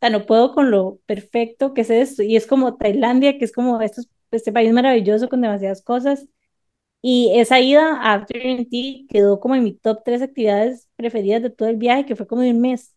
sea, 0.00 0.10
no 0.10 0.26
puedo 0.26 0.54
con 0.54 0.70
lo 0.70 1.00
perfecto 1.06 1.74
que 1.74 1.82
es 1.82 1.90
esto. 1.90 2.22
Y 2.24 2.36
es 2.36 2.46
como 2.46 2.76
Tailandia, 2.76 3.38
que 3.38 3.44
es 3.46 3.52
como 3.52 3.80
estos, 3.82 4.08
este 4.32 4.52
país 4.52 4.72
maravilloso 4.72 5.28
con 5.28 5.40
demasiadas 5.42 5.82
cosas. 5.82 6.26
Y 7.02 7.32
esa 7.38 7.60
ida 7.60 7.96
a 8.02 8.14
Afternoon 8.14 8.68
Tea 8.68 9.02
quedó 9.08 9.40
como 9.40 9.54
en 9.56 9.64
mi 9.64 9.74
top 9.74 10.02
tres 10.04 10.22
actividades 10.22 10.88
preferidas 10.96 11.42
de 11.42 11.50
todo 11.50 11.68
el 11.68 11.76
viaje, 11.76 12.06
que 12.06 12.16
fue 12.16 12.26
como 12.26 12.42
de 12.42 12.50
un 12.52 12.60
mes. 12.60 12.94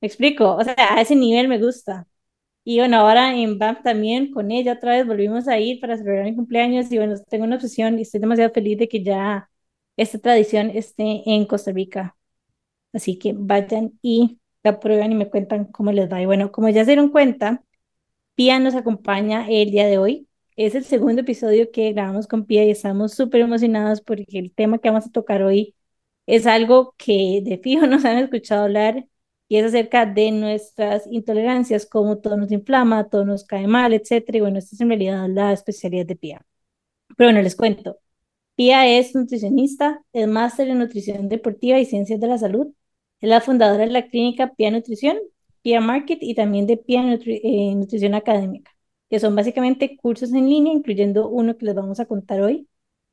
¿Me 0.00 0.08
explico? 0.08 0.56
O 0.56 0.64
sea, 0.64 0.74
a 0.78 1.00
ese 1.00 1.16
nivel 1.16 1.48
me 1.48 1.58
gusta. 1.58 2.06
Y 2.64 2.78
bueno, 2.78 2.98
ahora 2.98 3.34
en 3.36 3.58
BAM 3.58 3.82
también 3.82 4.32
con 4.32 4.50
ella 4.50 4.74
otra 4.74 4.92
vez 4.92 5.06
volvimos 5.06 5.48
a 5.48 5.58
ir 5.58 5.80
para 5.80 5.96
celebrar 5.96 6.24
mi 6.24 6.34
cumpleaños 6.36 6.90
y 6.92 6.98
bueno, 6.98 7.14
tengo 7.28 7.44
una 7.44 7.56
obsesión 7.56 7.98
y 7.98 8.02
estoy 8.02 8.20
demasiado 8.20 8.52
feliz 8.52 8.78
de 8.78 8.88
que 8.88 9.02
ya 9.04 9.50
esta 9.96 10.18
tradición 10.18 10.70
esté 10.70 11.22
en 11.26 11.46
Costa 11.46 11.72
Rica. 11.72 12.16
Así 12.92 13.18
que 13.18 13.34
vayan 13.36 13.98
y 14.02 14.40
la 14.64 14.80
prueban 14.80 15.12
y 15.12 15.14
me 15.16 15.30
cuentan 15.30 15.66
cómo 15.66 15.92
les 15.92 16.10
va. 16.12 16.22
Y 16.22 16.26
bueno, 16.26 16.52
como 16.52 16.68
ya 16.70 16.84
se 16.84 16.92
dieron 16.92 17.10
cuenta, 17.10 17.64
Pia 18.34 18.58
nos 18.58 18.74
acompaña 18.74 19.48
el 19.48 19.70
día 19.70 19.86
de 19.86 19.98
hoy. 19.98 20.28
Es 20.56 20.74
el 20.74 20.84
segundo 20.84 21.22
episodio 21.22 21.70
que 21.70 21.92
grabamos 21.92 22.26
con 22.26 22.46
Pia 22.46 22.64
y 22.64 22.70
estamos 22.70 23.14
súper 23.14 23.42
emocionados 23.42 24.00
porque 24.00 24.38
el 24.38 24.52
tema 24.54 24.78
que 24.78 24.88
vamos 24.90 25.06
a 25.06 25.10
tocar 25.12 25.42
hoy 25.42 25.74
es 26.26 26.46
algo 26.46 26.94
que 26.98 27.40
de 27.44 27.58
fijo 27.58 27.86
nos 27.88 28.04
han 28.04 28.18
escuchado 28.18 28.64
hablar 28.64 29.06
y 29.48 29.58
es 29.58 29.66
acerca 29.66 30.06
de 30.06 30.32
nuestras 30.32 31.06
intolerancias, 31.06 31.86
cómo 31.86 32.18
todo 32.18 32.36
nos 32.36 32.50
inflama, 32.52 33.08
todo 33.08 33.24
nos 33.24 33.44
cae 33.44 33.66
mal, 33.68 33.92
etcétera. 33.94 34.38
Y 34.38 34.40
bueno, 34.42 34.58
esta 34.58 34.74
es 34.74 34.80
en 34.80 34.88
realidad 34.88 35.28
la 35.28 35.52
especialidad 35.52 36.06
de 36.06 36.16
Pia. 36.16 36.46
Pero 37.16 37.28
bueno, 37.28 37.42
les 37.42 37.56
cuento. 37.56 37.98
Pia 38.56 38.86
es 38.88 39.14
nutricionista, 39.14 40.02
es 40.12 40.26
máster 40.28 40.68
en 40.68 40.78
nutrición 40.78 41.28
deportiva 41.28 41.78
y 41.78 41.84
ciencias 41.84 42.20
de 42.20 42.26
la 42.26 42.38
salud. 42.38 42.68
Es 43.20 43.28
la 43.28 43.40
fundadora 43.42 43.84
de 43.84 43.92
la 43.92 44.08
clínica 44.08 44.54
Pia 44.54 44.70
Nutrición, 44.70 45.18
Pia 45.62 45.80
Market 45.80 46.18
y 46.22 46.34
también 46.34 46.66
de 46.66 46.78
Pia 46.78 47.02
eh, 47.02 47.74
Nutrición 47.74 48.14
Académica, 48.14 48.72
que 49.10 49.20
son 49.20 49.36
básicamente 49.36 49.96
cursos 49.98 50.32
en 50.32 50.48
línea, 50.48 50.72
incluyendo 50.72 51.28
uno 51.28 51.56
que 51.56 51.66
les 51.66 51.74
vamos 51.74 52.00
a 52.00 52.06
contar 52.06 52.40
hoy. 52.40 52.68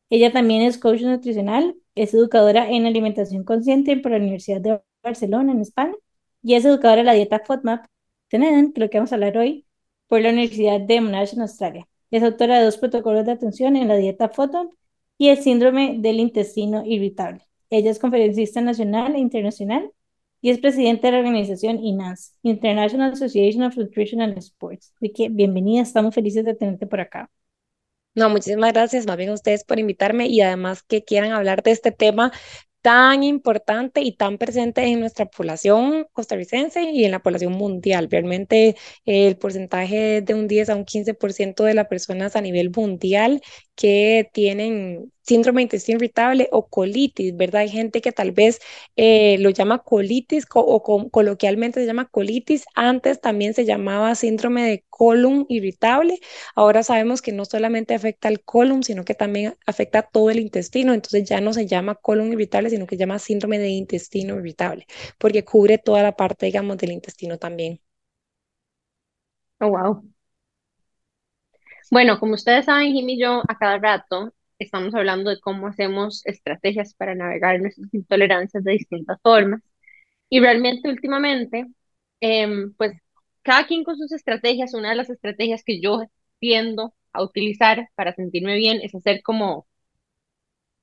Ella 0.09 0.31
también 0.31 0.61
es 0.61 0.77
coach 0.77 1.01
nutricional, 1.01 1.75
es 1.95 2.13
educadora 2.13 2.69
en 2.69 2.85
alimentación 2.85 3.43
consciente 3.43 3.97
por 3.97 4.11
la 4.11 4.17
Universidad 4.17 4.61
de 4.61 4.81
Barcelona, 5.03 5.51
en 5.51 5.61
España, 5.61 5.95
y 6.41 6.55
es 6.55 6.65
educadora 6.65 7.01
de 7.01 7.05
la 7.05 7.13
dieta 7.13 7.39
FODMAP, 7.45 7.85
que 8.29 8.37
lo 8.75 8.89
que 8.89 8.97
vamos 8.97 9.11
a 9.11 9.15
hablar 9.15 9.37
hoy, 9.37 9.65
por 10.07 10.21
la 10.21 10.29
Universidad 10.29 10.79
de 10.81 11.01
Monash 11.01 11.33
en 11.33 11.41
Australia. 11.41 11.87
Es 12.11 12.23
autora 12.23 12.59
de 12.59 12.65
dos 12.65 12.77
protocolos 12.77 13.25
de 13.25 13.31
atención 13.33 13.75
en 13.75 13.87
la 13.87 13.95
dieta 13.95 14.29
FODMAP 14.29 14.71
y 15.17 15.29
el 15.29 15.37
síndrome 15.37 15.97
del 15.99 16.19
intestino 16.19 16.83
irritable. 16.85 17.47
Ella 17.69 17.91
es 17.91 17.99
conferencista 17.99 18.61
nacional 18.61 19.15
e 19.15 19.19
internacional 19.19 19.91
y 20.41 20.49
es 20.49 20.59
presidente 20.59 21.07
de 21.07 21.13
la 21.13 21.19
organización 21.19 21.79
INAS, 21.83 22.35
International 22.43 23.13
Association 23.13 23.63
of 23.63 23.77
Nutritional 23.77 24.37
Sports. 24.37 24.93
Así 24.97 25.11
que 25.11 25.29
bienvenida, 25.29 25.81
estamos 25.81 26.13
felices 26.13 26.43
de 26.45 26.53
tenerte 26.53 26.85
por 26.85 26.99
acá. 26.99 27.31
No, 28.15 28.29
muchísimas 28.29 28.73
gracias 28.73 29.07
más 29.07 29.17
bien 29.17 29.29
a 29.29 29.33
ustedes 29.33 29.63
por 29.63 29.79
invitarme 29.79 30.27
y 30.27 30.41
además 30.41 30.83
que 30.83 31.03
quieran 31.03 31.31
hablar 31.31 31.63
de 31.63 31.71
este 31.71 31.91
tema 31.91 32.31
tan 32.83 33.23
importante 33.23 34.01
y 34.01 34.15
tan 34.17 34.37
presente 34.37 34.83
en 34.83 34.99
nuestra 34.99 35.25
población 35.25 36.05
costarricense 36.11 36.83
y 36.91 37.05
en 37.05 37.11
la 37.11 37.23
población 37.23 37.53
mundial. 37.53 38.09
Realmente 38.11 38.75
el 39.05 39.37
porcentaje 39.37 40.21
de 40.21 40.33
un 40.35 40.47
10 40.49 40.69
a 40.69 40.75
un 40.75 40.85
15% 40.85 41.63
de 41.63 41.73
las 41.75 41.87
personas 41.87 42.35
a 42.35 42.41
nivel 42.41 42.71
mundial 42.75 43.41
que 43.75 44.29
tienen 44.33 45.13
síndrome 45.23 45.59
de 45.59 45.63
intestino 45.63 45.97
irritable 45.97 46.49
o 46.51 46.67
colitis, 46.67 47.35
¿verdad? 47.35 47.61
Hay 47.61 47.69
gente 47.69 48.01
que 48.01 48.11
tal 48.11 48.31
vez 48.31 48.59
eh, 48.95 49.37
lo 49.39 49.49
llama 49.49 49.79
colitis 49.79 50.45
o 50.53 51.09
coloquialmente 51.11 51.79
se 51.79 51.85
llama 51.87 52.05
colitis. 52.09 52.65
Antes 52.75 53.21
también 53.21 53.53
se 53.53 53.65
llamaba 53.65 54.15
síndrome 54.15 54.63
de 54.63 54.85
colon 54.89 55.45
irritable. 55.49 56.19
Ahora 56.55 56.83
sabemos 56.83 57.21
que 57.21 57.31
no 57.31 57.45
solamente 57.45 57.93
afecta 57.95 58.27
al 58.27 58.41
colon, 58.43 58.83
sino 58.83 59.03
que 59.05 59.15
también 59.15 59.55
afecta 59.65 60.01
todo 60.03 60.29
el 60.29 60.39
intestino. 60.39 60.93
Entonces 60.93 61.27
ya 61.27 61.41
no 61.41 61.53
se 61.53 61.67
llama 61.67 61.95
colon 61.95 62.31
irritable, 62.33 62.69
sino 62.69 62.85
que 62.87 62.95
se 62.95 62.99
llama 63.01 63.19
síndrome 63.19 63.59
de 63.59 63.69
intestino 63.69 64.37
irritable, 64.37 64.87
porque 65.17 65.43
cubre 65.45 65.77
toda 65.77 66.03
la 66.03 66.15
parte, 66.15 66.45
digamos, 66.47 66.77
del 66.77 66.91
intestino 66.91 67.37
también. 67.37 67.79
Oh, 69.61 69.69
wow. 69.69 70.03
Bueno, 71.91 72.19
como 72.19 72.33
ustedes 72.35 72.65
saben, 72.65 72.91
Jim 72.93 73.07
y 73.09 73.19
yo 73.21 73.41
a 73.47 73.57
cada 73.57 73.77
rato 73.77 74.33
estamos 74.63 74.95
hablando 74.95 75.29
de 75.29 75.39
cómo 75.39 75.67
hacemos 75.67 76.25
estrategias 76.25 76.93
para 76.95 77.15
navegar 77.15 77.59
nuestras 77.61 77.93
intolerancias 77.93 78.63
de 78.63 78.73
distintas 78.73 79.19
formas. 79.21 79.61
Y 80.29 80.39
realmente 80.39 80.89
últimamente, 80.89 81.67
em, 82.21 82.73
pues 82.75 82.93
cada 83.43 83.67
quien 83.67 83.83
con 83.83 83.97
sus 83.97 84.11
estrategias, 84.11 84.73
una 84.73 84.89
de 84.89 84.95
las 84.95 85.09
estrategias 85.09 85.63
que 85.63 85.81
yo 85.81 86.03
tiendo 86.39 86.95
a 87.13 87.23
utilizar 87.23 87.89
para 87.95 88.13
sentirme 88.15 88.55
bien 88.57 88.79
es 88.83 88.95
hacer 88.95 89.21
como, 89.23 89.67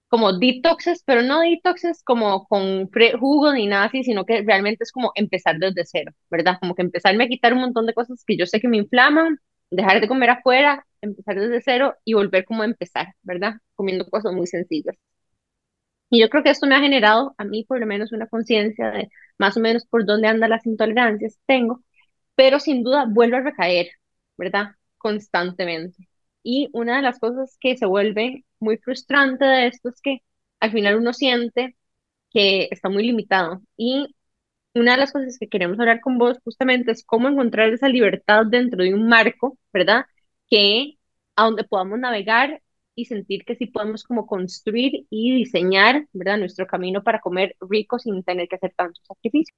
como 0.08 0.32
detoxes, 0.38 1.02
pero 1.04 1.22
no 1.22 1.40
detoxes 1.40 2.02
como 2.02 2.46
con 2.46 2.90
jugo 3.20 3.52
ni 3.52 3.66
nada 3.66 3.84
así, 3.86 4.02
sino 4.04 4.24
que 4.26 4.42
realmente 4.42 4.84
es 4.84 4.92
como 4.92 5.12
empezar 5.14 5.58
desde 5.58 5.84
cero, 5.86 6.12
¿verdad? 6.30 6.58
Como 6.60 6.74
que 6.74 6.82
empezarme 6.82 7.24
a 7.24 7.28
quitar 7.28 7.52
un 7.54 7.60
montón 7.60 7.86
de 7.86 7.94
cosas 7.94 8.24
que 8.26 8.36
yo 8.36 8.46
sé 8.46 8.60
que 8.60 8.68
me 8.68 8.78
inflaman, 8.78 9.38
dejar 9.70 10.00
de 10.00 10.08
comer 10.08 10.30
afuera, 10.30 10.86
empezar 11.00 11.38
desde 11.40 11.62
cero 11.62 11.96
y 12.04 12.14
volver 12.14 12.44
como 12.44 12.62
a 12.62 12.66
empezar, 12.66 13.14
¿verdad? 13.22 13.54
Comiendo 13.74 14.08
cosas 14.08 14.32
muy 14.34 14.46
sencillas. 14.46 14.96
Y 16.08 16.20
yo 16.20 16.28
creo 16.28 16.42
que 16.42 16.50
esto 16.50 16.66
me 16.66 16.74
ha 16.74 16.80
generado 16.80 17.34
a 17.38 17.44
mí 17.44 17.64
por 17.64 17.78
lo 17.80 17.86
menos 17.86 18.12
una 18.12 18.26
conciencia 18.28 18.90
de 18.90 19.08
más 19.38 19.56
o 19.56 19.60
menos 19.60 19.86
por 19.86 20.04
dónde 20.06 20.28
andan 20.28 20.50
las 20.50 20.66
intolerancias 20.66 21.38
tengo, 21.46 21.82
pero 22.34 22.58
sin 22.60 22.82
duda 22.84 23.06
vuelve 23.08 23.38
a 23.38 23.40
recaer, 23.42 23.88
¿verdad? 24.36 24.72
Constantemente. 24.98 26.08
Y 26.42 26.68
una 26.72 26.96
de 26.96 27.02
las 27.02 27.18
cosas 27.20 27.56
que 27.60 27.76
se 27.76 27.86
vuelve 27.86 28.44
muy 28.60 28.78
frustrante 28.78 29.44
de 29.44 29.68
esto 29.68 29.90
es 29.90 30.00
que 30.02 30.18
al 30.60 30.72
final 30.72 30.96
uno 30.96 31.12
siente 31.12 31.76
que 32.30 32.68
está 32.70 32.88
muy 32.90 33.04
limitado. 33.04 33.62
Y 33.76 34.16
una 34.74 34.92
de 34.92 34.98
las 34.98 35.12
cosas 35.12 35.38
que 35.38 35.48
queremos 35.48 35.78
hablar 35.80 36.00
con 36.00 36.18
vos 36.18 36.38
justamente 36.44 36.92
es 36.92 37.04
cómo 37.04 37.28
encontrar 37.28 37.72
esa 37.72 37.88
libertad 37.88 38.46
dentro 38.46 38.82
de 38.84 38.94
un 38.94 39.08
marco, 39.08 39.58
¿verdad? 39.72 40.06
Que 40.48 40.98
a 41.36 41.44
donde 41.44 41.64
podamos 41.64 41.98
navegar 41.98 42.62
y 42.94 43.06
sentir 43.06 43.44
que 43.44 43.56
sí 43.56 43.66
podemos 43.66 44.04
como 44.04 44.26
construir 44.26 45.06
y 45.10 45.34
diseñar, 45.36 46.06
¿verdad? 46.12 46.38
Nuestro 46.38 46.66
camino 46.66 47.02
para 47.02 47.20
comer 47.20 47.56
rico 47.60 47.98
sin 47.98 48.22
tener 48.24 48.48
que 48.48 48.56
hacer 48.56 48.72
tantos 48.76 49.02
sacrificios. 49.06 49.56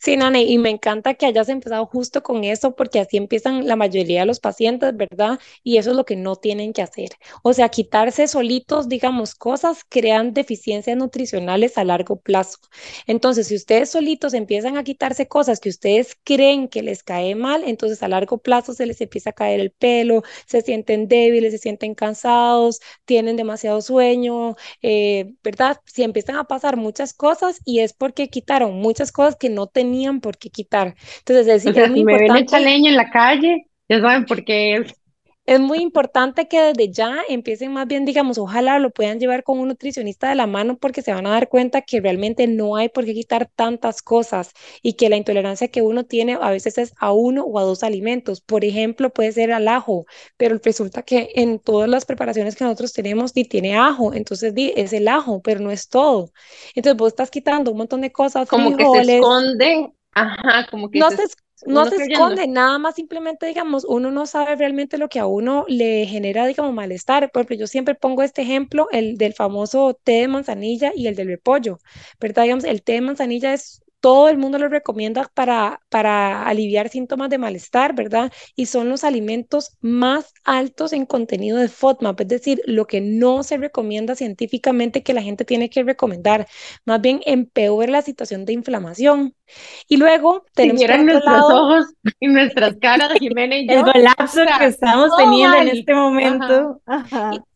Sí, 0.00 0.16
Nane, 0.16 0.44
y 0.44 0.56
me 0.58 0.70
encanta 0.70 1.12
que 1.14 1.26
hayas 1.26 1.48
empezado 1.50 1.84
justo 1.86 2.22
con 2.22 2.42
eso, 2.44 2.74
porque 2.74 3.00
así 3.00 3.18
empiezan 3.18 3.66
la 3.66 3.76
mayoría 3.76 4.20
de 4.20 4.26
los 4.26 4.40
pacientes, 4.40 4.96
¿verdad? 4.96 5.38
Y 5.62 5.76
eso 5.76 5.90
es 5.90 5.96
lo 5.96 6.04
que 6.06 6.16
no 6.16 6.36
tienen 6.36 6.72
que 6.72 6.80
hacer. 6.82 7.10
O 7.42 7.52
sea, 7.52 7.68
quitarse 7.68 8.26
solitos, 8.28 8.88
digamos, 8.88 9.34
cosas 9.34 9.84
crean 9.88 10.32
deficiencias 10.32 10.96
nutricionales 10.96 11.76
a 11.76 11.84
largo 11.84 12.16
plazo. 12.16 12.58
Entonces, 13.06 13.48
si 13.48 13.56
ustedes 13.56 13.90
solitos 13.90 14.32
empiezan 14.32 14.76
a 14.78 14.84
quitarse 14.84 15.28
cosas 15.28 15.60
que 15.60 15.68
ustedes 15.68 16.16
creen 16.24 16.68
que 16.68 16.82
les 16.82 17.02
cae 17.02 17.34
mal, 17.34 17.62
entonces 17.66 18.02
a 18.02 18.08
largo 18.08 18.38
plazo 18.38 18.72
se 18.72 18.86
les 18.86 19.00
empieza 19.02 19.30
a 19.30 19.32
caer 19.34 19.60
el 19.60 19.70
pelo, 19.70 20.22
se 20.46 20.62
sienten 20.62 21.08
débiles, 21.08 21.52
se 21.52 21.58
sienten 21.58 21.94
cansados, 21.94 22.80
tienen 23.04 23.36
demasiado 23.36 23.82
sueño, 23.82 24.56
eh, 24.82 25.34
¿verdad? 25.42 25.78
Si 25.84 26.02
empiezan 26.02 26.36
a 26.36 26.44
pasar 26.44 26.76
muchas 26.78 27.12
cosas 27.12 27.60
y 27.64 27.80
es 27.80 27.92
porque 27.92 28.28
quitaron 28.30 28.74
muchas 28.76 29.09
muchas 29.10 29.12
cosas 29.12 29.36
que 29.36 29.50
no 29.50 29.66
tenían 29.66 30.20
por 30.20 30.38
qué 30.38 30.50
quitar. 30.50 30.94
Entonces, 31.18 31.48
es, 31.48 31.66
o 31.66 31.72
sea, 31.72 31.92
si 31.92 32.04
me 32.04 32.18
ven 32.18 32.46
leña 32.64 32.90
en 32.90 32.96
la 32.96 33.10
calle, 33.10 33.66
ya 33.88 34.00
saben 34.00 34.24
por 34.24 34.44
qué 34.44 34.76
es 34.76 34.99
muy 35.58 35.78
importante 35.80 36.46
que 36.46 36.60
desde 36.60 36.92
ya 36.92 37.16
empiecen 37.28 37.72
más 37.72 37.88
bien, 37.88 38.04
digamos, 38.04 38.38
ojalá 38.38 38.78
lo 38.78 38.90
puedan 38.90 39.18
llevar 39.18 39.42
con 39.42 39.58
un 39.58 39.66
nutricionista 39.66 40.28
de 40.28 40.36
la 40.36 40.46
mano 40.46 40.78
porque 40.78 41.02
se 41.02 41.12
van 41.12 41.26
a 41.26 41.30
dar 41.30 41.48
cuenta 41.48 41.82
que 41.82 42.00
realmente 42.00 42.46
no 42.46 42.76
hay 42.76 42.88
por 42.88 43.04
qué 43.04 43.14
quitar 43.14 43.50
tantas 43.56 44.00
cosas 44.00 44.52
y 44.80 44.92
que 44.92 45.08
la 45.08 45.16
intolerancia 45.16 45.66
que 45.66 45.82
uno 45.82 46.04
tiene 46.04 46.38
a 46.40 46.50
veces 46.50 46.78
es 46.78 46.94
a 46.98 47.12
uno 47.12 47.42
o 47.42 47.58
a 47.58 47.64
dos 47.64 47.82
alimentos. 47.82 48.40
Por 48.40 48.64
ejemplo, 48.64 49.10
puede 49.10 49.32
ser 49.32 49.50
al 49.50 49.66
ajo, 49.66 50.06
pero 50.36 50.56
resulta 50.62 51.02
que 51.02 51.32
en 51.34 51.58
todas 51.58 51.88
las 51.88 52.04
preparaciones 52.04 52.54
que 52.54 52.62
nosotros 52.62 52.92
tenemos 52.92 53.34
di, 53.34 53.44
tiene 53.44 53.76
ajo, 53.76 54.14
entonces 54.14 54.54
di, 54.54 54.72
es 54.76 54.92
el 54.92 55.08
ajo, 55.08 55.40
pero 55.42 55.58
no 55.58 55.72
es 55.72 55.88
todo. 55.88 56.30
Entonces 56.76 56.96
vos 56.96 57.08
estás 57.08 57.30
quitando 57.30 57.72
un 57.72 57.78
montón 57.78 58.02
de 58.02 58.12
cosas, 58.12 58.48
como 58.48 58.76
que 58.76 58.84
se 58.84 59.16
esconde, 59.16 59.90
ajá, 60.12 60.68
como 60.70 60.90
que 60.90 61.00
no 61.00 61.10
se, 61.10 61.24
no 61.66 61.86
se 61.86 61.96
esconde, 61.96 62.46
nada 62.48 62.78
más 62.78 62.94
simplemente, 62.96 63.46
digamos, 63.46 63.84
uno 63.84 64.10
no 64.10 64.26
sabe 64.26 64.56
realmente 64.56 64.98
lo 64.98 65.08
que 65.08 65.18
a 65.20 65.26
uno 65.26 65.64
le 65.68 66.06
genera, 66.06 66.46
digamos, 66.46 66.72
malestar. 66.74 67.30
Por 67.30 67.40
ejemplo, 67.42 67.56
yo 67.56 67.66
siempre 67.66 67.94
pongo 67.94 68.22
este 68.22 68.42
ejemplo, 68.42 68.88
el 68.92 69.16
del 69.18 69.34
famoso 69.34 69.98
té 70.02 70.12
de 70.22 70.28
manzanilla 70.28 70.92
y 70.94 71.06
el 71.06 71.16
del 71.16 71.28
repollo, 71.28 71.78
¿verdad? 72.20 72.44
Digamos, 72.44 72.64
el 72.64 72.82
té 72.82 72.92
de 72.94 73.00
manzanilla 73.02 73.52
es 73.54 73.82
todo 74.00 74.28
el 74.28 74.38
mundo 74.38 74.58
lo 74.58 74.68
recomienda 74.68 75.30
para, 75.34 75.80
para 75.90 76.44
aliviar 76.44 76.88
síntomas 76.88 77.30
de 77.30 77.38
malestar, 77.38 77.94
¿verdad? 77.94 78.32
Y 78.56 78.66
son 78.66 78.88
los 78.88 79.04
alimentos 79.04 79.76
más 79.80 80.32
altos 80.44 80.92
en 80.92 81.06
contenido 81.06 81.58
de 81.58 81.68
FODMAP, 81.68 82.20
es 82.22 82.28
decir, 82.28 82.62
lo 82.66 82.86
que 82.86 83.00
no 83.00 83.42
se 83.42 83.58
recomienda 83.58 84.14
científicamente 84.14 85.02
que 85.02 85.14
la 85.14 85.22
gente 85.22 85.44
tiene 85.44 85.68
que 85.70 85.82
recomendar, 85.84 86.48
más 86.86 87.00
bien 87.00 87.20
empeora 87.26 87.92
la 87.92 88.02
situación 88.02 88.44
de 88.46 88.54
inflamación. 88.54 89.34
Y 89.88 89.96
luego 89.96 90.44
tenemos 90.54 90.80
si 90.80 91.04
nuestros 91.04 91.44
ojos 91.50 91.86
y 92.20 92.28
nuestras 92.28 92.76
caras, 92.80 93.12
Jimena 93.18 93.56
y 93.56 93.66
yo. 93.66 93.80
El 93.80 93.84
colapso 93.84 94.42
que 94.58 94.66
estamos 94.66 95.10
teniendo 95.16 95.56
en 95.56 95.68
este 95.68 95.94
momento. 95.94 96.80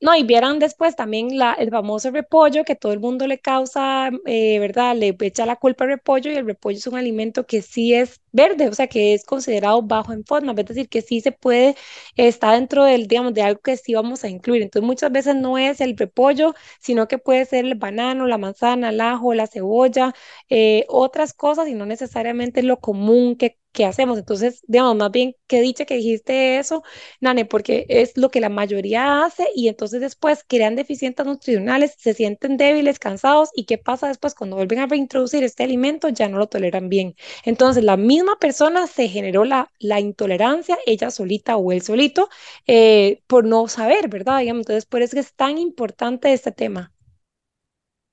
no, 0.00 0.16
y 0.16 0.22
vieran 0.24 0.58
después 0.58 0.96
también 0.96 1.38
la, 1.38 1.52
el 1.52 1.70
famoso 1.70 2.10
repollo 2.10 2.64
que 2.64 2.74
todo 2.74 2.92
el 2.92 3.00
mundo 3.00 3.26
le 3.26 3.38
causa, 3.38 4.10
eh, 4.26 4.58
¿verdad? 4.58 4.96
Le 4.96 5.16
echa 5.20 5.46
la 5.46 5.56
culpa 5.56 5.84
al 5.84 5.90
repollo 5.90 6.30
y 6.30 6.36
el 6.36 6.46
repollo 6.46 6.78
es 6.78 6.86
un 6.86 6.96
alimento 6.96 7.46
que 7.46 7.62
sí 7.62 7.94
es 7.94 8.20
verde, 8.34 8.68
o 8.68 8.74
sea, 8.74 8.86
que 8.88 9.14
es 9.14 9.24
considerado 9.24 9.82
bajo 9.82 10.12
en 10.12 10.24
forma, 10.24 10.52
es 10.58 10.66
decir, 10.66 10.88
que 10.90 11.02
sí 11.02 11.20
se 11.22 11.32
puede, 11.32 11.76
está 12.16 12.52
dentro 12.52 12.84
del, 12.84 13.06
digamos, 13.08 13.34
de 13.34 13.42
algo 13.42 13.60
que 13.62 13.76
sí 13.76 13.94
vamos 13.94 14.24
a 14.24 14.28
incluir. 14.28 14.62
Entonces, 14.62 14.86
muchas 14.86 15.12
veces 15.12 15.36
no 15.36 15.58
es 15.58 15.80
el 15.80 15.96
repollo, 15.96 16.54
sino 16.80 17.08
que 17.08 17.18
puede 17.18 17.44
ser 17.46 17.64
el 17.64 17.74
banano, 17.76 18.26
la 18.26 18.38
manzana, 18.38 18.90
el 18.90 19.00
ajo, 19.00 19.34
la 19.34 19.46
cebolla, 19.46 20.14
eh, 20.48 20.84
otras 20.88 21.32
cosas, 21.34 21.68
y 21.68 21.74
no 21.74 21.86
necesariamente 21.86 22.62
lo 22.62 22.78
común 22.80 23.36
que 23.36 23.58
¿qué 23.74 23.84
hacemos? 23.84 24.18
Entonces, 24.18 24.62
digamos, 24.68 24.96
más 24.96 25.10
bien, 25.10 25.36
qué 25.46 25.60
dicha 25.60 25.84
que 25.84 25.96
dijiste 25.96 26.58
eso, 26.58 26.82
Nane, 27.20 27.44
porque 27.44 27.86
es 27.90 28.16
lo 28.16 28.30
que 28.30 28.40
la 28.40 28.48
mayoría 28.48 29.24
hace 29.24 29.46
y 29.54 29.68
entonces 29.68 30.00
después 30.00 30.44
crean 30.48 30.76
deficientes 30.76 31.26
nutricionales, 31.26 31.94
se 31.98 32.14
sienten 32.14 32.56
débiles, 32.56 32.98
cansados 32.98 33.50
y 33.54 33.64
qué 33.66 33.76
pasa 33.78 34.08
después 34.08 34.34
cuando 34.34 34.56
vuelven 34.56 34.78
a 34.80 34.86
reintroducir 34.86 35.44
este 35.44 35.64
alimento, 35.64 36.08
ya 36.08 36.28
no 36.28 36.38
lo 36.38 36.46
toleran 36.48 36.88
bien. 36.88 37.16
Entonces, 37.44 37.84
la 37.84 37.96
misma 37.98 38.38
persona 38.38 38.86
se 38.86 39.08
generó 39.08 39.44
la, 39.44 39.70
la 39.78 40.00
intolerancia, 40.00 40.78
ella 40.86 41.10
solita 41.10 41.56
o 41.56 41.72
él 41.72 41.82
solito, 41.82 42.28
eh, 42.66 43.22
por 43.26 43.44
no 43.44 43.68
saber, 43.68 44.08
¿verdad? 44.08 44.40
Digamos, 44.40 44.60
entonces, 44.62 44.86
por 44.86 45.02
eso 45.02 45.18
es 45.18 45.34
tan 45.34 45.58
importante 45.58 46.32
este 46.32 46.52
tema. 46.52 46.93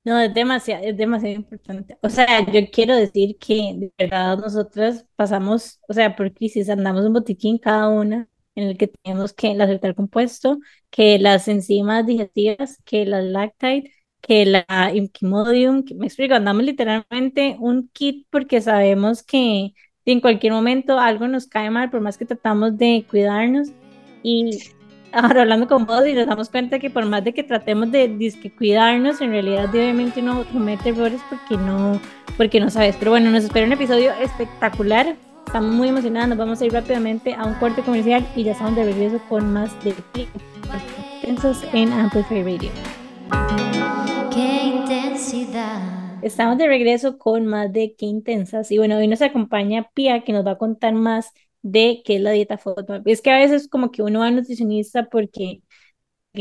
No, 0.04 0.20
es 0.20 0.34
demasiado, 0.34 0.84
es 0.84 0.98
demasiado 0.98 1.36
importante. 1.36 1.98
O 2.02 2.10
sea, 2.10 2.44
yo 2.52 2.62
quiero 2.72 2.96
decir 2.96 3.38
que 3.38 3.74
de 3.76 3.94
verdad 3.98 4.38
nosotras 4.40 5.06
pasamos, 5.16 5.80
o 5.88 5.94
sea, 5.94 6.16
por 6.16 6.34
crisis, 6.34 6.70
andamos 6.70 7.06
un 7.06 7.14
botiquín 7.14 7.60
cada 7.60 7.88
una 7.90 8.28
en 8.56 8.70
el 8.70 8.78
que 8.78 8.88
tenemos 8.88 9.34
que 9.34 9.52
el 9.52 9.62
acetal 9.62 9.94
compuesto, 9.96 10.58
que 10.90 11.20
las 11.20 11.48
enzimas 11.48 12.06
digestivas, 12.06 12.82
que 12.84 13.06
la 13.06 13.22
lactate, 13.22 13.92
que 14.22 14.46
la 14.46 14.92
Imquimodium, 14.94 15.84
que, 15.84 15.96
me 15.96 16.08
explico, 16.08 16.34
andamos 16.36 16.64
literalmente 16.64 17.58
un 17.60 17.90
kit 17.90 18.28
porque 18.32 18.60
sabemos 18.62 19.24
que 19.24 19.74
en 20.06 20.20
cualquier 20.20 20.54
momento 20.54 21.00
algo 21.00 21.28
nos 21.28 21.48
cae 21.48 21.70
mal, 21.70 21.92
por 21.92 22.02
más 22.02 22.18
que 22.18 22.26
tratamos 22.26 22.78
de 22.78 23.06
cuidarnos. 23.10 23.70
Y 24.24 24.60
ahora 25.14 25.42
hablando 25.42 25.68
con 25.68 25.86
vos 25.86 26.06
y 26.08 26.14
nos 26.14 26.28
damos 26.28 26.50
cuenta 26.50 26.80
que 26.80 26.90
por 26.90 27.06
más 27.06 27.24
de 27.24 27.34
que 27.34 27.44
tratemos 27.44 27.92
de, 27.92 28.34
cuidarnos, 28.58 29.22
en 29.22 29.32
realidad 29.32 29.70
obviamente 29.70 30.22
uno 30.22 30.46
comete 30.52 30.90
errores 30.90 31.22
porque 31.30 31.58
no, 31.62 32.00
porque 32.38 32.60
no 32.60 32.70
sabes. 32.70 32.96
Pero 32.98 33.12
bueno, 33.12 33.32
nos 33.32 33.44
espera 33.44 33.66
un 33.66 33.74
episodio 33.74 34.12
espectacular. 34.22 35.16
Estamos 35.46 35.74
muy 35.74 35.90
emocionados, 35.90 36.30
nos 36.30 36.38
vamos 36.38 36.62
a 36.62 36.66
ir 36.66 36.74
rápidamente 36.74 37.34
a 37.34 37.46
un 37.46 37.56
corte 37.56 37.82
comercial 37.82 38.26
y 38.36 38.44
ya 38.44 38.54
estamos 38.54 38.76
de 38.76 38.86
regreso 38.86 39.20
con 39.28 39.52
más 39.52 39.72
de 39.84 39.94
intensos 41.22 41.64
en 41.74 41.92
Amplify 41.92 42.44
Radio. 42.44 42.70
Qué 44.34 44.64
intensidad. 44.66 46.02
Estamos 46.22 46.58
de 46.58 46.68
regreso 46.68 47.18
con 47.18 47.48
más 47.48 47.74
de 47.74 47.96
Qué 47.98 48.06
Intensas. 48.06 48.72
Y 48.72 48.78
bueno, 48.78 48.98
hoy 48.98 49.08
nos 49.08 49.22
acompaña 49.22 49.90
Pia, 49.94 50.24
que 50.24 50.34
nos 50.34 50.46
va 50.46 50.52
a 50.52 50.58
contar 50.58 50.94
más 50.94 51.34
de 51.62 52.02
qué 52.06 52.16
es 52.18 52.22
la 52.22 52.32
dieta 52.32 52.58
FODMAP. 52.58 53.08
Es 53.08 53.22
que 53.22 53.32
a 53.32 53.38
veces 53.40 53.68
como 53.68 53.92
que 53.92 54.04
uno 54.04 54.20
va 54.20 54.28
a 54.28 54.32
nutricionista 54.32 55.10
porque 55.10 55.62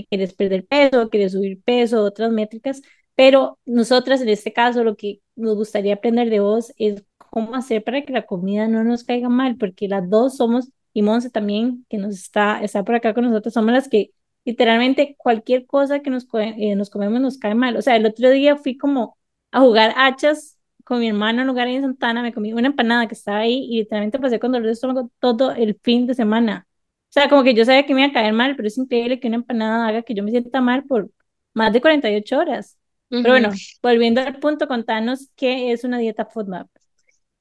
quieres 0.08 0.34
perder 0.34 0.66
peso, 0.66 1.10
quieres 1.10 1.32
subir 1.32 1.62
peso, 1.62 2.02
otras 2.04 2.32
métricas, 2.32 2.82
pero 3.14 3.58
nosotras 3.66 4.20
en 4.22 4.28
este 4.28 4.52
caso 4.52 4.84
lo 4.84 4.96
que 4.96 5.20
nos 5.36 5.56
gustaría 5.56 5.94
aprender 5.94 6.30
de 6.30 6.40
vos 6.40 6.72
es 6.78 7.04
cómo 7.18 7.54
hacer 7.54 7.84
para 7.84 8.04
que 8.04 8.12
la 8.12 8.26
comida 8.26 8.68
no 8.68 8.84
nos 8.84 9.04
caiga 9.04 9.28
mal, 9.28 9.56
porque 9.56 9.88
las 9.88 10.08
dos 10.08 10.36
somos, 10.36 10.70
y 10.92 11.02
Monse 11.02 11.30
también, 11.30 11.86
que 11.88 11.98
nos 11.98 12.14
está, 12.14 12.62
está 12.62 12.84
por 12.84 12.96
acá 12.96 13.14
con 13.14 13.24
nosotros, 13.24 13.54
somos 13.54 13.72
las 13.72 13.88
que 13.88 14.12
literalmente 14.44 15.16
cualquier 15.18 15.66
cosa 15.66 16.00
que 16.00 16.10
nos, 16.10 16.26
eh, 16.34 16.74
nos 16.76 16.90
comemos 16.90 17.20
nos 17.20 17.38
cae 17.38 17.54
mal. 17.54 17.76
O 17.76 17.82
sea, 17.82 17.96
el 17.96 18.06
otro 18.06 18.30
día 18.30 18.56
fui 18.56 18.76
como 18.76 19.16
a 19.52 19.60
jugar 19.60 19.94
hachas 19.96 20.58
con 20.90 21.00
mi 21.00 21.08
hermano 21.08 21.42
en 21.42 21.48
lugar 21.48 21.68
en 21.68 21.82
Santana, 21.82 22.22
me 22.22 22.34
comí 22.34 22.52
una 22.52 22.68
empanada 22.68 23.08
que 23.08 23.14
estaba 23.14 23.38
ahí 23.40 23.66
y 23.70 23.78
literalmente 23.78 24.18
pasé 24.20 24.40
con 24.40 24.52
dolor 24.52 24.66
de 24.66 24.72
estómago 24.74 25.10
todo 25.20 25.52
el 25.52 25.78
fin 25.82 26.06
de 26.06 26.14
semana. 26.14 26.66
O 27.10 27.12
sea, 27.12 27.28
como 27.30 27.44
que 27.44 27.54
yo 27.54 27.64
sabía 27.64 27.86
que 27.86 27.94
me 27.94 28.02
iba 28.02 28.10
a 28.10 28.12
caer 28.14 28.32
mal, 28.34 28.56
pero 28.56 28.68
es 28.68 28.78
increíble 28.78 29.20
que 29.20 29.28
una 29.28 29.36
empanada 29.38 29.88
haga 29.88 30.02
que 30.02 30.14
yo 30.14 30.22
me 30.24 30.30
sienta 30.32 30.60
mal 30.60 30.84
por 30.84 31.10
más 31.54 31.72
de 31.72 31.80
48 31.80 32.38
horas. 32.38 32.78
Pero 33.22 33.34
bueno, 33.34 33.62
volviendo 33.82 34.20
al 34.20 34.38
punto, 34.40 34.68
contanos 34.68 35.30
qué 35.36 35.72
es 35.72 35.84
una 35.84 35.98
dieta 35.98 36.26
FODMAP. 36.26 36.68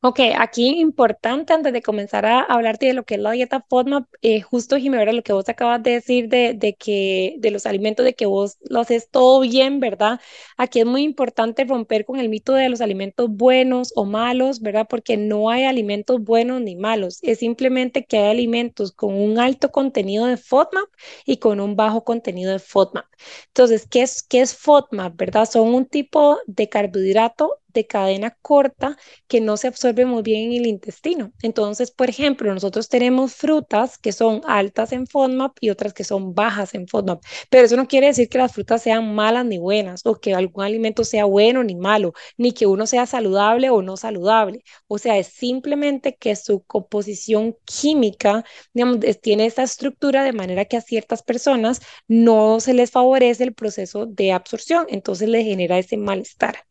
Ok, 0.02 0.22
aquí 0.38 0.80
importante 0.80 1.52
antes 1.52 1.74
de 1.74 1.82
comenzar 1.82 2.26
a 2.26 2.40
hablarte 2.40 2.86
de 2.86 2.94
lo 2.94 3.04
que 3.04 3.16
es 3.16 3.22
la 3.22 3.32
dieta 3.32 3.66
FODMAP, 3.70 4.08
eh, 4.22 4.40
justo 4.40 4.78
Jimena, 4.78 5.12
lo 5.12 5.24
que 5.24 5.34
vos 5.34 5.50
acabas 5.50 5.84
de 5.84 5.92
decir 5.92 6.30
de, 6.30 6.54
de, 6.54 6.76
que 6.76 7.36
de 7.40 7.52
los 7.52 7.66
alimentos, 7.66 8.06
de 8.06 8.14
que 8.16 8.26
vos 8.26 8.58
lo 8.62 8.80
haces 8.80 9.10
todo 9.10 9.42
bien, 9.42 9.82
¿verdad? 9.82 10.22
Aquí 10.56 10.80
es 10.80 10.86
muy 10.86 11.04
importante 11.04 11.66
romper 11.66 12.06
con 12.06 12.18
el 12.18 12.30
mito 12.30 12.54
de 12.54 12.70
los 12.70 12.80
alimentos 12.80 13.30
buenos 13.30 13.92
o 13.94 14.06
malos, 14.06 14.62
¿verdad? 14.62 14.88
Porque 14.90 15.18
no 15.18 15.50
hay 15.50 15.66
alimentos 15.66 16.24
buenos 16.24 16.62
ni 16.62 16.78
malos, 16.78 17.20
es 17.22 17.40
simplemente 17.40 18.06
que 18.06 18.20
hay 18.20 18.32
alimentos 18.32 18.94
con 18.94 19.14
un 19.14 19.38
alto 19.38 19.70
contenido 19.70 20.28
de 20.28 20.38
FODMAP 20.38 20.88
y 21.26 21.38
con 21.40 21.60
un 21.60 21.76
bajo 21.76 22.06
contenido 22.06 22.54
de 22.54 22.60
FODMAP. 22.60 23.06
Entonces, 23.48 23.86
¿qué 23.90 24.02
es, 24.04 24.24
qué 24.24 24.40
es 24.42 24.56
FODMAP, 24.56 25.18
verdad? 25.18 25.50
Son 25.50 25.74
un 25.74 25.86
tipo 25.86 26.40
de 26.48 26.70
carbohidrato 26.70 27.60
de 27.74 27.86
cadena 27.88 28.38
corta 28.42 28.98
que 29.28 29.42
no 29.42 29.58
se 29.58 29.68
absorbe 29.68 30.06
muy 30.06 30.22
bien 30.24 30.52
en 30.52 30.60
el 30.62 30.68
intestino. 30.68 31.32
Entonces, 31.42 31.92
por 31.92 32.10
ejemplo, 32.10 32.54
nosotros 32.54 32.90
tenemos 32.90 33.34
frutas 33.36 33.98
que 33.98 34.12
son 34.12 34.42
altas 34.48 34.92
en 34.92 35.08
FODMAP 35.08 35.58
y 35.62 35.70
otras 35.70 35.94
que 35.94 36.04
son 36.04 36.34
bajas 36.34 36.74
en 36.76 36.88
FODMAP, 36.88 37.24
pero 37.50 37.66
eso 37.66 37.76
no 37.78 37.88
quiere 37.88 38.08
decir 38.08 38.30
que 38.30 38.38
las 38.38 38.54
frutas 38.54 38.82
sean 38.82 39.14
malas 39.16 39.46
ni 39.46 39.58
buenas 39.58 40.02
o 40.06 40.16
que 40.20 40.34
algún 40.34 40.64
alimento 40.64 41.04
sea 41.04 41.26
bueno 41.26 41.64
ni 41.64 41.76
malo, 41.76 42.14
ni 42.38 42.52
que 42.54 42.66
uno 42.68 42.88
sea 42.88 43.06
saludable 43.06 43.70
o 43.70 43.82
no 43.82 43.98
saludable. 43.98 44.64
O 44.88 44.98
sea, 44.98 45.18
es 45.18 45.28
simplemente 45.28 46.16
que 46.16 46.36
su 46.36 46.62
composición 46.64 47.56
química, 47.66 48.44
digamos, 48.74 49.00
tiene 49.22 49.46
esta 49.46 49.64
estructura 49.64 50.24
de 50.24 50.34
manera 50.34 50.66
que 50.66 50.78
a 50.78 50.82
ciertas 50.82 51.24
personas 51.24 51.82
no 52.08 52.60
se 52.60 52.74
les 52.74 52.92
favorece 52.92 53.44
el 53.44 53.54
proceso 53.54 54.06
de 54.06 54.32
absorción, 54.32 54.86
entonces 54.90 55.30
le 55.30 55.44
genera 55.44 55.78
ese 55.80 55.98
malestar. 55.98 56.69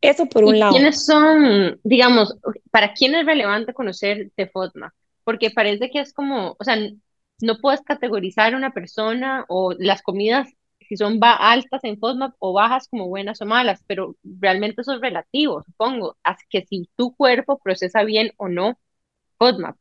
Eso 0.00 0.26
por 0.26 0.44
un 0.44 0.58
lado. 0.58 0.72
¿Quiénes 0.72 1.04
son, 1.04 1.80
digamos, 1.82 2.36
para 2.70 2.92
quién 2.94 3.14
es 3.14 3.26
relevante 3.26 3.74
conocer 3.74 4.30
de 4.36 4.46
FODMAP? 4.46 4.92
Porque 5.24 5.50
parece 5.50 5.90
que 5.90 6.00
es 6.00 6.12
como, 6.12 6.56
o 6.58 6.64
sea, 6.64 6.76
no 7.40 7.58
puedes 7.58 7.82
categorizar 7.82 8.54
a 8.54 8.56
una 8.56 8.72
persona 8.72 9.44
o 9.48 9.72
las 9.78 10.02
comidas 10.02 10.48
si 10.88 10.96
son 10.96 11.18
altas 11.22 11.84
en 11.84 11.98
FODMAP 11.98 12.34
o 12.38 12.54
bajas 12.54 12.88
como 12.88 13.08
buenas 13.08 13.42
o 13.42 13.46
malas, 13.46 13.84
pero 13.86 14.16
realmente 14.22 14.80
eso 14.80 14.94
es 14.94 15.00
relativo, 15.00 15.62
supongo, 15.62 16.16
así 16.22 16.44
que 16.48 16.64
si 16.64 16.88
tu 16.96 17.14
cuerpo 17.14 17.58
procesa 17.58 18.04
bien 18.04 18.32
o 18.38 18.48
no 18.48 18.78
FODMAP. 19.38 19.76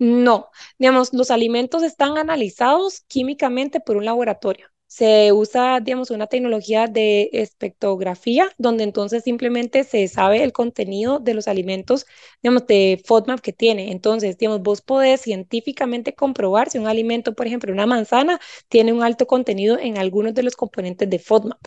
No, 0.00 0.50
digamos, 0.78 1.12
los 1.12 1.30
alimentos 1.30 1.82
están 1.82 2.18
analizados 2.18 3.02
químicamente 3.08 3.80
por 3.80 3.96
un 3.96 4.04
laboratorio. 4.04 4.68
Se 4.88 5.32
usa, 5.32 5.80
digamos, 5.80 6.10
una 6.10 6.26
tecnología 6.26 6.86
de 6.88 7.30
espectrografía, 7.32 8.50
donde 8.58 8.84
entonces 8.84 9.22
simplemente 9.22 9.84
se 9.84 10.08
sabe 10.08 10.42
el 10.42 10.52
contenido 10.52 11.20
de 11.20 11.34
los 11.34 11.46
alimentos, 11.46 12.06
digamos, 12.42 12.66
de 12.66 13.00
FODMAP 13.04 13.40
que 13.40 13.52
tiene. 13.52 13.92
Entonces, 13.92 14.36
digamos, 14.38 14.62
vos 14.62 14.80
podés 14.80 15.20
científicamente 15.20 16.14
comprobar 16.14 16.70
si 16.70 16.78
un 16.78 16.86
alimento, 16.88 17.34
por 17.34 17.46
ejemplo, 17.46 17.72
una 17.72 17.86
manzana, 17.86 18.40
tiene 18.68 18.92
un 18.92 19.02
alto 19.02 19.26
contenido 19.26 19.78
en 19.78 19.98
algunos 19.98 20.34
de 20.34 20.42
los 20.42 20.56
componentes 20.56 21.08
de 21.08 21.18
FODMAP. 21.18 21.58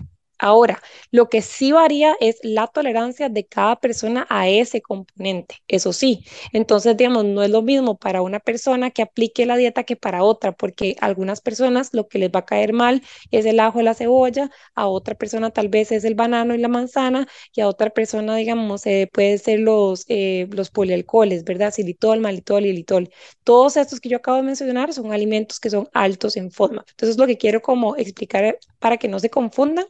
Ahora, 0.44 0.82
lo 1.12 1.30
que 1.30 1.42
sí 1.44 1.72
varía 1.72 2.16
es 2.20 2.40
la 2.42 2.66
tolerancia 2.68 3.30
de 3.30 3.46
cada 3.46 3.76
persona 3.80 4.26
a 4.30 4.50
ese 4.50 4.82
componente, 4.82 5.58
eso 5.68 5.94
sí. 5.94 6.26
Entonces, 6.52 6.98
digamos, 6.98 7.26
no 7.26 7.44
es 7.44 7.52
lo 7.52 7.62
mismo 7.62 7.96
para 7.98 8.24
una 8.24 8.40
persona 8.40 8.90
que 8.90 9.04
aplique 9.04 9.46
la 9.46 9.56
dieta 9.56 9.84
que 9.84 9.96
para 9.96 10.24
otra, 10.24 10.52
porque 10.52 10.96
a 11.00 11.06
algunas 11.06 11.42
personas 11.42 11.94
lo 11.94 12.08
que 12.08 12.18
les 12.18 12.32
va 12.32 12.40
a 12.40 12.46
caer 12.46 12.74
mal 12.74 13.04
es 13.30 13.46
el 13.46 13.60
ajo 13.60 13.80
y 13.82 13.84
la 13.84 13.94
cebolla, 13.94 14.50
a 14.74 14.88
otra 14.88 15.14
persona 15.16 15.52
tal 15.52 15.70
vez 15.70 15.92
es 15.92 16.04
el 16.06 16.16
banano 16.16 16.56
y 16.56 16.58
la 16.58 16.68
manzana, 16.70 17.28
y 17.56 17.62
a 17.62 17.68
otra 17.68 17.92
persona, 17.92 18.36
digamos, 18.36 18.86
eh, 18.88 19.10
puede 19.14 19.38
ser 19.38 19.60
los, 19.60 20.06
eh, 20.08 20.48
los 20.52 20.72
polialcoholes, 20.72 21.44
¿verdad? 21.44 21.72
Xilitol, 21.74 22.20
malitol 22.20 22.66
y 22.66 22.74
litol. 22.74 23.10
Todos 23.44 23.78
estos 23.78 24.00
que 24.00 24.10
yo 24.10 24.18
acabo 24.18 24.38
de 24.38 24.44
mencionar 24.44 24.92
son 24.94 25.14
alimentos 25.14 25.60
que 25.60 25.70
son 25.70 25.88
altos 25.94 26.36
en 26.38 26.52
FODMAP. 26.52 26.88
Entonces, 26.90 27.18
lo 27.18 27.28
que 27.28 27.38
quiero 27.38 27.62
como 27.62 27.96
explicar 27.96 28.58
para 28.80 28.98
que 28.98 29.08
no 29.08 29.20
se 29.20 29.30
confundan 29.30 29.86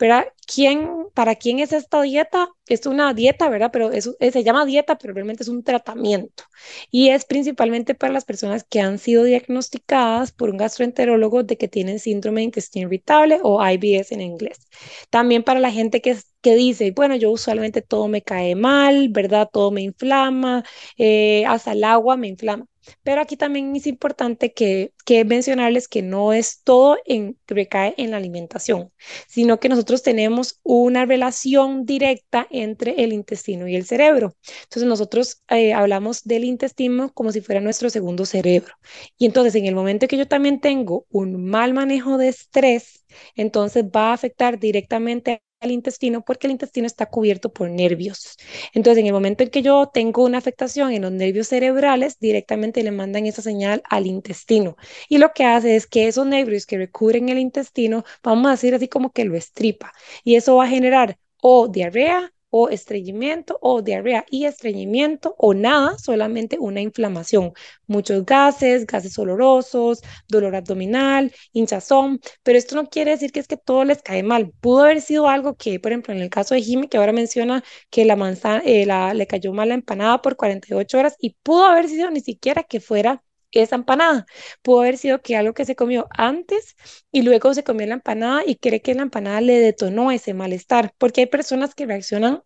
¿verdad? 0.00 0.26
¿Quién, 0.52 0.90
¿Para 1.14 1.36
quién 1.36 1.60
es 1.60 1.72
esta 1.72 2.02
dieta? 2.02 2.48
Es 2.66 2.86
una 2.86 3.14
dieta, 3.14 3.48
¿verdad? 3.50 3.70
Pero 3.72 3.92
es, 3.92 4.10
se 4.20 4.44
llama 4.44 4.66
dieta, 4.66 4.98
pero 4.98 5.14
realmente 5.14 5.44
es 5.44 5.48
un 5.50 5.62
tratamiento. 5.64 6.44
Y 6.90 7.10
es 7.10 7.24
principalmente 7.24 7.94
para 7.94 8.12
las 8.12 8.24
personas 8.24 8.64
que 8.64 8.80
han 8.80 8.98
sido 8.98 9.24
diagnosticadas 9.24 10.32
por 10.32 10.50
un 10.50 10.56
gastroenterólogo 10.56 11.42
de 11.44 11.56
que 11.58 11.68
tienen 11.68 11.98
síndrome 12.00 12.40
de 12.40 12.46
intestino 12.46 12.88
irritable 12.88 13.40
o 13.42 13.64
IBS 13.68 14.14
en 14.14 14.22
inglés. 14.22 14.58
También 15.10 15.42
para 15.44 15.60
la 15.60 15.70
gente 15.70 16.00
que, 16.00 16.16
que 16.40 16.54
dice, 16.54 16.90
bueno, 16.92 17.16
yo 17.16 17.30
usualmente 17.30 17.82
todo 17.82 18.08
me 18.08 18.22
cae 18.22 18.54
mal, 18.54 19.08
¿verdad? 19.10 19.48
Todo 19.52 19.70
me 19.70 19.82
inflama, 19.82 20.64
eh, 20.98 21.44
hasta 21.46 21.72
el 21.72 21.84
agua 21.84 22.16
me 22.16 22.28
inflama. 22.28 22.66
Pero 23.02 23.20
aquí 23.20 23.36
también 23.36 23.74
es 23.76 23.86
importante 23.86 24.52
que, 24.52 24.92
que 25.04 25.24
mencionarles 25.24 25.88
que 25.88 26.02
no 26.02 26.32
es 26.32 26.62
todo 26.62 26.98
en, 27.04 27.38
que 27.46 27.54
recae 27.54 27.94
en 27.96 28.10
la 28.10 28.16
alimentación, 28.16 28.92
sino 29.28 29.60
que 29.60 29.68
nosotros 29.68 30.02
tenemos 30.02 30.60
una 30.62 31.06
relación 31.06 31.84
directa 31.84 32.46
entre 32.50 33.02
el 33.04 33.12
intestino 33.12 33.68
y 33.68 33.76
el 33.76 33.84
cerebro. 33.86 34.34
Entonces 34.64 34.88
nosotros 34.88 35.42
eh, 35.48 35.72
hablamos 35.72 36.22
del 36.24 36.44
intestino 36.44 37.12
como 37.12 37.32
si 37.32 37.40
fuera 37.40 37.60
nuestro 37.60 37.90
segundo 37.90 38.24
cerebro. 38.26 38.74
Y 39.18 39.26
entonces 39.26 39.54
en 39.54 39.66
el 39.66 39.74
momento 39.74 40.08
que 40.08 40.16
yo 40.16 40.26
también 40.26 40.60
tengo 40.60 41.06
un 41.10 41.44
mal 41.44 41.74
manejo 41.74 42.18
de 42.18 42.28
estrés, 42.28 43.04
entonces 43.34 43.84
va 43.84 44.10
a 44.10 44.12
afectar 44.14 44.58
directamente 44.58 45.42
al 45.60 45.70
intestino 45.70 46.22
porque 46.24 46.46
el 46.46 46.52
intestino 46.52 46.86
está 46.86 47.06
cubierto 47.06 47.52
por 47.52 47.68
nervios. 47.70 48.36
Entonces, 48.72 49.00
en 49.00 49.06
el 49.06 49.12
momento 49.12 49.42
en 49.44 49.50
que 49.50 49.62
yo 49.62 49.90
tengo 49.92 50.24
una 50.24 50.38
afectación 50.38 50.92
en 50.92 51.02
los 51.02 51.12
nervios 51.12 51.48
cerebrales, 51.48 52.18
directamente 52.18 52.82
le 52.82 52.90
mandan 52.92 53.26
esa 53.26 53.42
señal 53.42 53.82
al 53.88 54.06
intestino. 54.06 54.76
Y 55.08 55.18
lo 55.18 55.32
que 55.34 55.44
hace 55.44 55.76
es 55.76 55.86
que 55.86 56.08
esos 56.08 56.26
nervios 56.26 56.66
que 56.66 56.78
recubren 56.78 57.28
el 57.28 57.38
intestino, 57.38 58.04
vamos 58.22 58.46
a 58.48 58.50
decir 58.52 58.74
así 58.74 58.88
como 58.88 59.12
que 59.12 59.24
lo 59.24 59.36
estripa. 59.36 59.92
Y 60.24 60.36
eso 60.36 60.56
va 60.56 60.64
a 60.64 60.68
generar 60.68 61.18
o 61.42 61.68
diarrea 61.68 62.32
o 62.50 62.68
estreñimiento 62.68 63.58
o 63.62 63.82
diarrea 63.82 64.24
y 64.30 64.44
estreñimiento 64.44 65.34
o 65.38 65.54
nada, 65.54 65.98
solamente 65.98 66.58
una 66.58 66.80
inflamación. 66.80 67.52
Muchos 67.86 68.24
gases, 68.26 68.86
gases 68.86 69.18
olorosos, 69.18 70.02
dolor 70.28 70.56
abdominal, 70.56 71.32
hinchazón, 71.52 72.20
pero 72.42 72.58
esto 72.58 72.76
no 72.76 72.88
quiere 72.88 73.12
decir 73.12 73.32
que 73.32 73.40
es 73.40 73.48
que 73.48 73.56
todo 73.56 73.84
les 73.84 74.02
cae 74.02 74.22
mal. 74.22 74.52
Pudo 74.60 74.80
haber 74.84 75.00
sido 75.00 75.28
algo 75.28 75.56
que, 75.56 75.80
por 75.80 75.92
ejemplo, 75.92 76.14
en 76.14 76.20
el 76.20 76.30
caso 76.30 76.54
de 76.54 76.62
Jimmy, 76.62 76.88
que 76.88 76.98
ahora 76.98 77.12
menciona 77.12 77.62
que 77.90 78.04
la 78.04 78.16
manzana, 78.16 78.62
eh, 78.64 78.86
le 79.14 79.26
cayó 79.26 79.52
mal 79.52 79.68
la 79.68 79.74
empanada 79.74 80.20
por 80.22 80.36
48 80.36 80.98
horas 80.98 81.16
y 81.20 81.36
pudo 81.42 81.66
haber 81.66 81.88
sido 81.88 82.10
ni 82.10 82.20
siquiera 82.20 82.62
que 82.64 82.80
fuera 82.80 83.22
esa 83.52 83.76
empanada. 83.76 84.26
Pudo 84.62 84.80
haber 84.80 84.98
sido 84.98 85.22
que 85.22 85.36
algo 85.36 85.54
que 85.54 85.64
se 85.64 85.76
comió 85.76 86.08
antes 86.10 86.76
y 87.12 87.22
luego 87.22 87.54
se 87.54 87.64
comió 87.64 87.86
la 87.86 87.94
empanada 87.94 88.42
y 88.46 88.56
cree 88.56 88.80
que 88.82 88.94
la 88.94 89.02
empanada 89.02 89.40
le 89.40 89.58
detonó 89.58 90.10
ese 90.12 90.34
malestar, 90.34 90.94
porque 90.98 91.22
hay 91.22 91.26
personas 91.26 91.74
que 91.74 91.86
reaccionan 91.86 92.42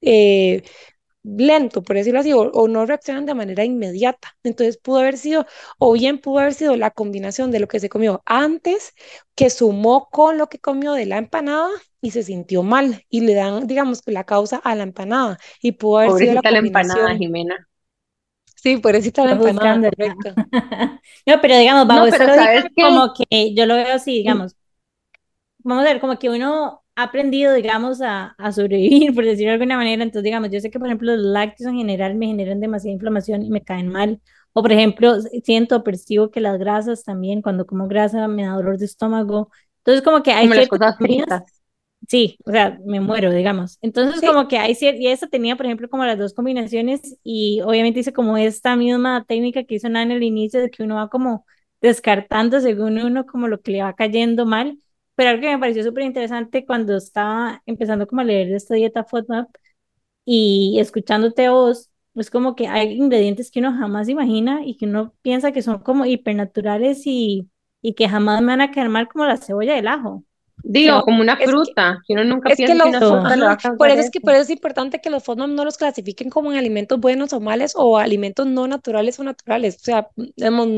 eh, 0.00 0.62
lento, 1.24 1.82
por 1.82 1.96
decirlo 1.96 2.20
así, 2.20 2.32
o, 2.32 2.68
no 2.68 2.86
reaccionan 2.86 3.26
de 3.26 3.34
manera 3.34 3.64
inmediata. 3.64 4.36
Entonces 4.42 4.78
pudo 4.78 4.98
haber 4.98 5.18
sido, 5.18 5.46
o 5.78 5.92
bien 5.92 6.18
pudo 6.18 6.38
haber 6.38 6.54
sido 6.54 6.76
la 6.76 6.90
combinación 6.90 7.50
de 7.50 7.60
lo 7.60 7.68
que 7.68 7.80
se 7.80 7.88
comió 7.88 8.22
antes, 8.24 8.94
que 9.34 9.50
sumó 9.50 10.08
con 10.10 10.38
lo 10.38 10.48
que 10.48 10.58
comió 10.58 10.92
de 10.92 11.06
la 11.06 11.18
empanada 11.18 11.68
y 12.00 12.12
se 12.12 12.22
sintió 12.22 12.62
mal 12.62 13.04
y 13.08 13.22
le 13.22 13.34
dan, 13.34 13.66
digamos, 13.66 14.02
la 14.06 14.24
causa 14.24 14.56
a 14.56 14.74
la 14.74 14.84
empanada. 14.84 15.38
Y 15.60 15.72
pudo 15.72 15.98
haber 15.98 16.12
sido 16.12 16.34
la 16.34 16.42
combinación. 16.42 16.98
empanada, 16.98 17.18
Jimena. 17.18 17.68
Sí, 18.60 18.76
por 18.78 18.96
eso 18.96 19.08
está 19.08 19.24
la 19.24 19.32
empanada, 19.32 19.90
correcto. 19.90 20.34
no, 21.26 21.40
pero 21.40 21.58
digamos, 21.58 21.86
vamos, 21.86 22.12
a 22.12 22.64
como 22.74 23.12
que 23.14 23.54
yo 23.54 23.66
lo 23.66 23.74
veo 23.76 23.94
así, 23.94 24.12
digamos, 24.12 24.56
vamos 25.58 25.84
a 25.84 25.88
ver, 25.92 26.00
como 26.00 26.18
que 26.18 26.28
uno 26.28 26.82
ha 26.96 27.02
aprendido, 27.04 27.52
digamos, 27.54 28.00
a, 28.00 28.34
a, 28.36 28.52
sobrevivir, 28.52 29.14
por 29.14 29.24
decirlo 29.24 29.50
de 29.50 29.54
alguna 29.54 29.76
manera, 29.76 30.02
entonces, 30.02 30.24
digamos, 30.24 30.50
yo 30.50 30.60
sé 30.60 30.70
que, 30.70 30.78
por 30.78 30.88
ejemplo, 30.88 31.14
los 31.14 31.24
lácteos 31.24 31.70
en 31.70 31.76
general 31.76 32.16
me 32.16 32.26
generan 32.26 32.60
demasiada 32.60 32.94
inflamación 32.94 33.42
y 33.42 33.50
me 33.50 33.62
caen 33.62 33.88
mal, 33.88 34.20
o, 34.52 34.62
por 34.62 34.72
ejemplo, 34.72 35.20
siento, 35.44 35.84
percibo 35.84 36.30
que 36.30 36.40
las 36.40 36.58
grasas 36.58 37.04
también, 37.04 37.42
cuando 37.42 37.64
como 37.64 37.86
grasa 37.86 38.26
me 38.26 38.44
da 38.44 38.54
dolor 38.54 38.78
de 38.78 38.86
estómago, 38.86 39.50
entonces 39.78 40.02
como 40.02 40.22
que 40.22 40.32
hay 40.32 40.48
como 40.66 40.92
fritas. 40.96 41.57
Sí, 42.08 42.38
o 42.46 42.50
sea, 42.52 42.78
me 42.86 43.00
muero, 43.00 43.30
digamos. 43.32 43.76
Entonces, 43.82 44.22
como 44.22 44.48
que 44.48 44.56
hay 44.58 44.74
cierto, 44.74 44.98
y 45.00 45.08
esa 45.08 45.26
tenía, 45.28 45.56
por 45.56 45.66
ejemplo, 45.66 45.90
como 45.90 46.06
las 46.06 46.16
dos 46.18 46.32
combinaciones, 46.32 47.18
y 47.22 47.60
obviamente 47.62 48.00
hice 48.00 48.14
como 48.14 48.38
esta 48.38 48.76
misma 48.76 49.24
técnica 49.26 49.64
que 49.64 49.74
hizo 49.74 49.90
Nana 49.90 50.14
al 50.14 50.22
inicio, 50.22 50.60
de 50.60 50.70
que 50.70 50.82
uno 50.82 50.94
va 50.96 51.10
como 51.10 51.44
descartando 51.82 52.60
según 52.60 52.98
uno 52.98 53.26
como 53.26 53.46
lo 53.46 53.60
que 53.60 53.72
le 53.72 53.82
va 53.82 53.94
cayendo 53.94 54.46
mal. 54.46 54.78
Pero 55.16 55.30
algo 55.30 55.42
que 55.42 55.48
me 55.50 55.58
pareció 55.58 55.84
súper 55.84 56.04
interesante 56.04 56.64
cuando 56.64 56.96
estaba 56.96 57.62
empezando 57.66 58.06
como 58.06 58.22
a 58.22 58.24
leer 58.24 58.48
de 58.48 58.56
esta 58.56 58.74
dieta 58.74 59.04
FODMAP 59.04 59.50
y 60.24 60.78
escuchándote 60.80 61.48
vos, 61.50 61.90
es 62.14 62.30
como 62.30 62.56
que 62.56 62.68
hay 62.68 62.92
ingredientes 62.94 63.50
que 63.50 63.60
uno 63.60 63.72
jamás 63.72 64.08
imagina 64.08 64.62
y 64.64 64.76
que 64.76 64.86
uno 64.86 65.14
piensa 65.22 65.52
que 65.52 65.62
son 65.62 65.80
como 65.80 66.06
hipernaturales 66.06 67.02
y, 67.06 67.50
y 67.82 67.94
que 67.94 68.08
jamás 68.08 68.40
me 68.42 68.48
van 68.48 68.60
a 68.62 68.70
caer 68.72 68.88
mal 68.90 69.08
como 69.08 69.26
la 69.26 69.36
cebolla 69.38 69.76
y 69.76 69.78
el 69.80 69.88
ajo. 69.88 70.24
Digo, 70.62 71.02
como 71.02 71.20
una 71.20 71.36
fruta, 71.36 72.02
que, 72.06 72.14
uno 72.14 72.24
nunca 72.24 72.50
piensa 72.54 72.82
que, 72.82 72.88
una 72.88 73.00
fruta 73.00 73.58
Por 73.76 73.90
eso 73.90 74.00
es 74.00 74.10
que 74.10 74.20
por 74.20 74.32
eso 74.32 74.42
es 74.42 74.50
importante 74.50 75.00
que 75.00 75.10
los 75.10 75.22
FODMAP 75.22 75.50
no 75.50 75.64
los 75.64 75.76
clasifiquen 75.76 76.30
como 76.30 76.52
en 76.52 76.58
alimentos 76.58 76.98
buenos 76.98 77.32
o 77.32 77.40
males 77.40 77.72
o 77.76 77.98
alimentos 77.98 78.46
no 78.46 78.66
naturales 78.66 79.18
o 79.18 79.24
naturales. 79.24 79.76
O 79.76 79.84
sea, 79.84 80.08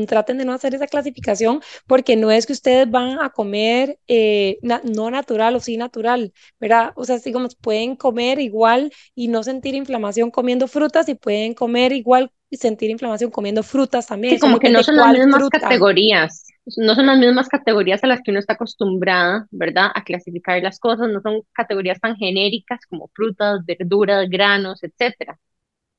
traten 0.07 0.37
de 0.37 0.45
no 0.45 0.53
hacer 0.53 0.75
esa 0.75 0.87
clasificación 0.87 1.61
porque 1.87 2.15
no 2.15 2.31
es 2.31 2.45
que 2.45 2.53
ustedes 2.53 2.89
van 2.89 3.19
a 3.19 3.31
comer 3.31 3.97
eh, 4.07 4.59
no 4.61 5.09
natural 5.09 5.55
o 5.55 5.59
sí 5.59 5.77
natural, 5.77 6.31
¿verdad? 6.59 6.91
O 6.95 7.03
sea, 7.03 7.17
digamos, 7.19 7.55
pueden 7.55 7.95
comer 7.95 8.39
igual 8.39 8.91
y 9.15 9.27
no 9.27 9.43
sentir 9.43 9.75
inflamación 9.75 10.31
comiendo 10.31 10.67
frutas 10.67 11.09
y 11.09 11.15
pueden 11.15 11.53
comer 11.53 11.91
igual 11.91 12.31
y 12.49 12.57
sentir 12.57 12.89
inflamación 12.89 13.31
comiendo 13.31 13.63
frutas 13.63 14.07
también. 14.07 14.35
Sí, 14.35 14.39
como 14.39 14.59
que 14.59 14.69
no 14.69 14.83
son 14.83 14.97
las 14.97 15.13
mismas 15.13 15.49
categorías 15.49 16.45
no 16.77 16.95
son 16.95 17.07
las 17.07 17.17
mismas 17.19 17.49
categorías 17.49 18.03
a 18.03 18.07
las 18.07 18.21
que 18.21 18.31
uno 18.31 18.39
está 18.39 18.53
acostumbrada, 18.53 19.47
¿verdad? 19.51 19.91
A 19.95 20.03
clasificar 20.03 20.61
las 20.61 20.79
cosas, 20.79 21.09
no 21.09 21.21
son 21.21 21.41
categorías 21.53 21.99
tan 21.99 22.15
genéricas 22.17 22.85
como 22.87 23.09
frutas, 23.13 23.65
verduras, 23.65 24.29
granos, 24.29 24.83
etcétera. 24.83 25.39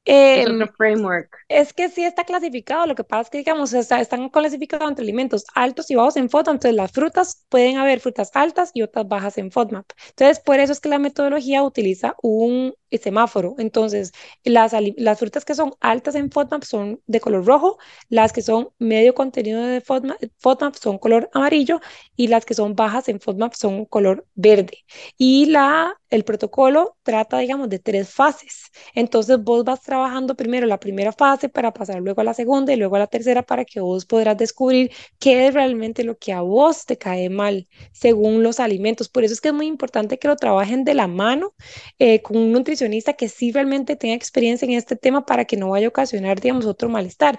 Es 0.05 0.47
em, 0.47 0.55
otro 0.57 0.75
framework. 0.77 1.37
Es 1.49 1.73
que 1.73 1.89
sí 1.89 2.05
está 2.05 2.25
clasificado, 2.25 2.87
lo 2.87 2.95
que 2.95 3.05
pasa 3.05 3.23
es 3.23 3.31
que, 3.31 3.39
digamos, 3.39 3.73
están 3.73 4.29
clasificados 4.31 4.89
entre 4.89 5.05
alimentos 5.05 5.45
altos 5.55 5.91
y 5.91 5.95
bajos 5.95 6.17
en 6.17 6.29
FODMAP, 6.29 6.55
entonces 6.55 6.75
las 6.75 6.93
frutas 6.93 7.45
pueden 7.49 7.77
haber 7.77 8.01
frutas 8.01 8.31
altas 8.35 8.71
y 8.75 8.83
otras 8.83 9.07
bajas 9.07 9.39
en 9.39 9.51
FODMAP. 9.51 9.87
Entonces, 10.11 10.41
por 10.41 10.59
eso 10.59 10.73
es 10.73 10.81
que 10.81 10.89
la 10.89 10.99
metodología 10.99 11.63
utiliza 11.63 12.17
un 12.23 12.75
semáforo. 12.99 13.55
Entonces, 13.59 14.13
las, 14.45 14.75
las 14.97 15.19
frutas 15.19 15.45
que 15.45 15.55
son 15.55 15.75
altas 15.81 16.15
en 16.15 16.31
FODMAP 16.31 16.65
son 16.65 17.01
de 17.07 17.21
color 17.21 17.45
rojo, 17.45 17.79
las 18.09 18.33
que 18.33 18.43
son 18.43 18.71
medio 18.79 19.15
contenido 19.15 19.63
de 19.63 19.81
FODMAP, 19.81 20.19
FODMAP 20.39 20.75
son 20.75 20.99
color 20.99 21.31
amarillo 21.33 21.81
y 22.17 22.29
las 22.29 22.45
que 22.45 22.55
son 22.55 22.75
bajas 22.75 23.09
en 23.09 23.21
FODMAP 23.21 23.55
son 23.55 23.85
color 23.87 24.27
verde. 24.35 24.79
Y 25.17 25.47
la, 25.47 25.95
el 26.13 26.25
protocolo 26.25 26.99
trata, 27.03 27.39
digamos, 27.39 27.71
de 27.71 27.79
tres 27.79 28.11
fases. 28.11 28.71
Entonces, 28.95 29.39
vos 29.43 29.65
vas 29.65 29.81
trabajando 29.81 30.37
primero 30.37 30.67
la 30.67 30.79
primera 30.79 31.11
fase 31.13 31.49
para 31.49 31.73
pasar 31.73 32.03
luego 32.03 32.21
a 32.21 32.25
la 32.25 32.35
segunda 32.35 32.73
y 32.73 32.77
luego 32.77 32.97
a 32.97 32.99
la 33.01 33.07
tercera 33.07 33.43
para 33.43 33.65
que 33.65 33.81
vos 33.81 34.05
podrás 34.05 34.37
descubrir 34.37 34.93
qué 35.19 35.47
es 35.47 35.55
realmente 35.55 36.05
lo 36.05 36.19
que 36.19 36.33
a 36.35 36.43
vos 36.43 36.85
te 36.85 36.99
cae 36.99 37.31
mal 37.31 37.67
según 37.93 38.43
los 38.43 38.61
alimentos. 38.61 39.09
Por 39.09 39.25
eso 39.25 39.33
es 39.33 39.41
que 39.41 39.49
es 39.49 39.55
muy 39.55 39.67
importante 39.67 40.19
que 40.19 40.29
lo 40.29 40.37
trabajen 40.37 40.85
de 40.85 40.95
la 40.95 41.07
mano 41.07 41.55
eh, 41.99 42.21
con 42.21 42.37
un 42.37 42.53
nutricionista 42.53 43.15
que 43.15 43.29
sí 43.31 43.51
realmente 43.51 43.97
tenga 43.97 44.15
experiencia 44.15 44.67
en 44.67 44.73
este 44.73 44.97
tema 44.97 45.25
para 45.25 45.47
que 45.47 45.57
no 45.57 45.71
vaya 45.71 45.87
a 45.87 45.89
ocasionar, 45.89 46.41
digamos, 46.41 46.67
otro 46.67 46.91
malestar. 46.91 47.39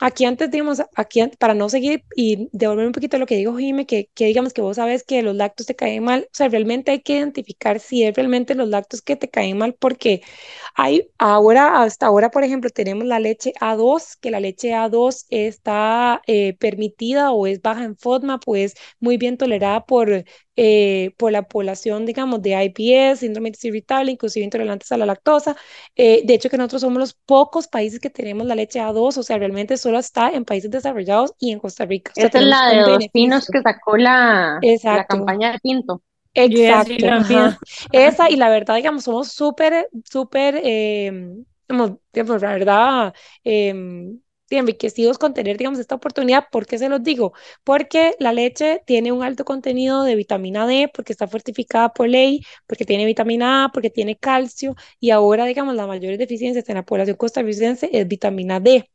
Aquí 0.00 0.24
antes, 0.24 0.50
digamos, 0.50 0.82
aquí 0.96 1.22
para 1.38 1.54
no 1.54 1.68
seguir 1.68 2.04
y 2.16 2.48
devolver 2.52 2.86
un 2.86 2.92
poquito 2.92 3.18
lo 3.18 3.26
que 3.26 3.36
dijo 3.36 3.56
Jime, 3.56 3.86
que, 3.86 4.10
que 4.14 4.26
digamos 4.26 4.52
que 4.52 4.62
vos 4.62 4.76
sabes 4.76 5.04
que 5.04 5.22
los 5.22 5.34
lácteos 5.36 5.66
te 5.66 5.76
caen 5.76 6.04
mal, 6.04 6.22
o 6.24 6.28
sea, 6.32 6.48
realmente 6.48 6.90
hay 6.92 7.00
que 7.02 7.14
identificar 7.14 7.80
si 7.80 8.04
es 8.04 8.14
realmente 8.14 8.54
los 8.54 8.68
lácteos 8.68 9.02
que 9.02 9.16
te 9.16 9.30
caen 9.30 9.58
mal, 9.58 9.74
porque 9.74 10.22
hay 10.74 11.08
ahora, 11.18 11.82
hasta 11.82 12.06
ahora, 12.06 12.30
por 12.30 12.44
ejemplo, 12.44 12.70
tenemos 12.70 13.04
la 13.06 13.20
leche 13.20 13.52
A2, 13.60 14.16
que 14.16 14.30
la 14.30 14.40
leche 14.40 14.74
A2 14.74 15.26
está 15.30 16.22
eh, 16.26 16.54
permitida 16.58 17.32
o 17.32 17.46
es 17.46 17.62
baja 17.62 17.84
en 17.84 17.96
FODMAP, 17.96 18.42
pues 18.44 18.74
muy 19.00 19.16
bien 19.18 19.36
tolerada 19.38 19.84
por, 19.86 20.24
eh, 20.56 21.14
por 21.16 21.32
la 21.32 21.42
población, 21.42 22.06
digamos, 22.06 22.42
de 22.42 22.50
IPS, 22.64 23.20
síndrome 23.20 23.52
irritable, 23.62 24.12
inclusive 24.12 24.44
intolerantes 24.44 24.90
a 24.92 24.96
la 24.96 25.06
lactosa. 25.06 25.56
Eh, 25.96 26.22
de 26.24 26.34
hecho, 26.34 26.50
que 26.50 26.56
nosotros 26.56 26.82
somos 26.82 26.98
los 26.98 27.14
pocos 27.14 27.66
países 27.68 28.00
que 28.00 28.10
tenemos 28.10 28.46
la 28.46 28.54
leche 28.54 28.80
A2, 28.80 29.18
o 29.18 29.22
sea, 29.22 29.38
realmente 29.38 29.76
solo 29.76 29.98
está 29.98 30.30
en 30.30 30.44
países 30.44 30.70
desarrollados 30.70 31.32
y 31.38 31.52
en 31.52 31.58
Costa 31.58 31.84
Rica. 31.86 32.12
Esa 32.14 32.38
es 32.38 32.44
la 32.44 32.68
de 32.68 32.86
los 32.86 33.08
pinos 33.08 33.48
que 33.48 33.62
sacó 33.62 33.96
la, 33.96 34.60
la 34.82 35.04
campaña 35.06 35.52
de 35.52 35.58
Pinto. 35.58 36.02
Exacto. 36.34 37.56
Esa, 37.92 38.30
y 38.30 38.36
la 38.36 38.48
verdad, 38.48 38.76
digamos, 38.76 39.04
somos 39.04 39.28
súper, 39.28 39.88
súper, 40.04 40.60
eh, 40.64 41.12
digamos, 41.68 42.42
la 42.42 42.52
verdad, 42.52 43.14
eh, 43.44 43.74
enriquecidos 44.58 45.18
con 45.18 45.34
tener, 45.34 45.56
digamos, 45.58 45.78
esta 45.78 45.94
oportunidad. 45.94 46.44
¿Por 46.50 46.66
qué 46.66 46.78
se 46.78 46.88
los 46.88 47.02
digo? 47.02 47.32
Porque 47.64 48.14
la 48.18 48.32
leche 48.32 48.82
tiene 48.86 49.12
un 49.12 49.22
alto 49.22 49.44
contenido 49.44 50.02
de 50.04 50.16
vitamina 50.16 50.66
D, 50.66 50.90
porque 50.92 51.12
está 51.12 51.26
fortificada 51.28 51.92
por 51.92 52.08
ley, 52.08 52.42
porque 52.66 52.84
tiene 52.84 53.04
vitamina 53.04 53.64
A, 53.64 53.68
porque 53.72 53.90
tiene 53.90 54.16
calcio, 54.16 54.74
y 55.00 55.10
ahora, 55.10 55.46
digamos, 55.46 55.74
las 55.74 55.86
mayores 55.88 56.18
deficiencias 56.18 56.68
en 56.68 56.76
la 56.76 56.84
población 56.84 57.16
costarricense 57.16 57.88
es 57.92 58.06
vitamina 58.08 58.60
D. 58.60 58.88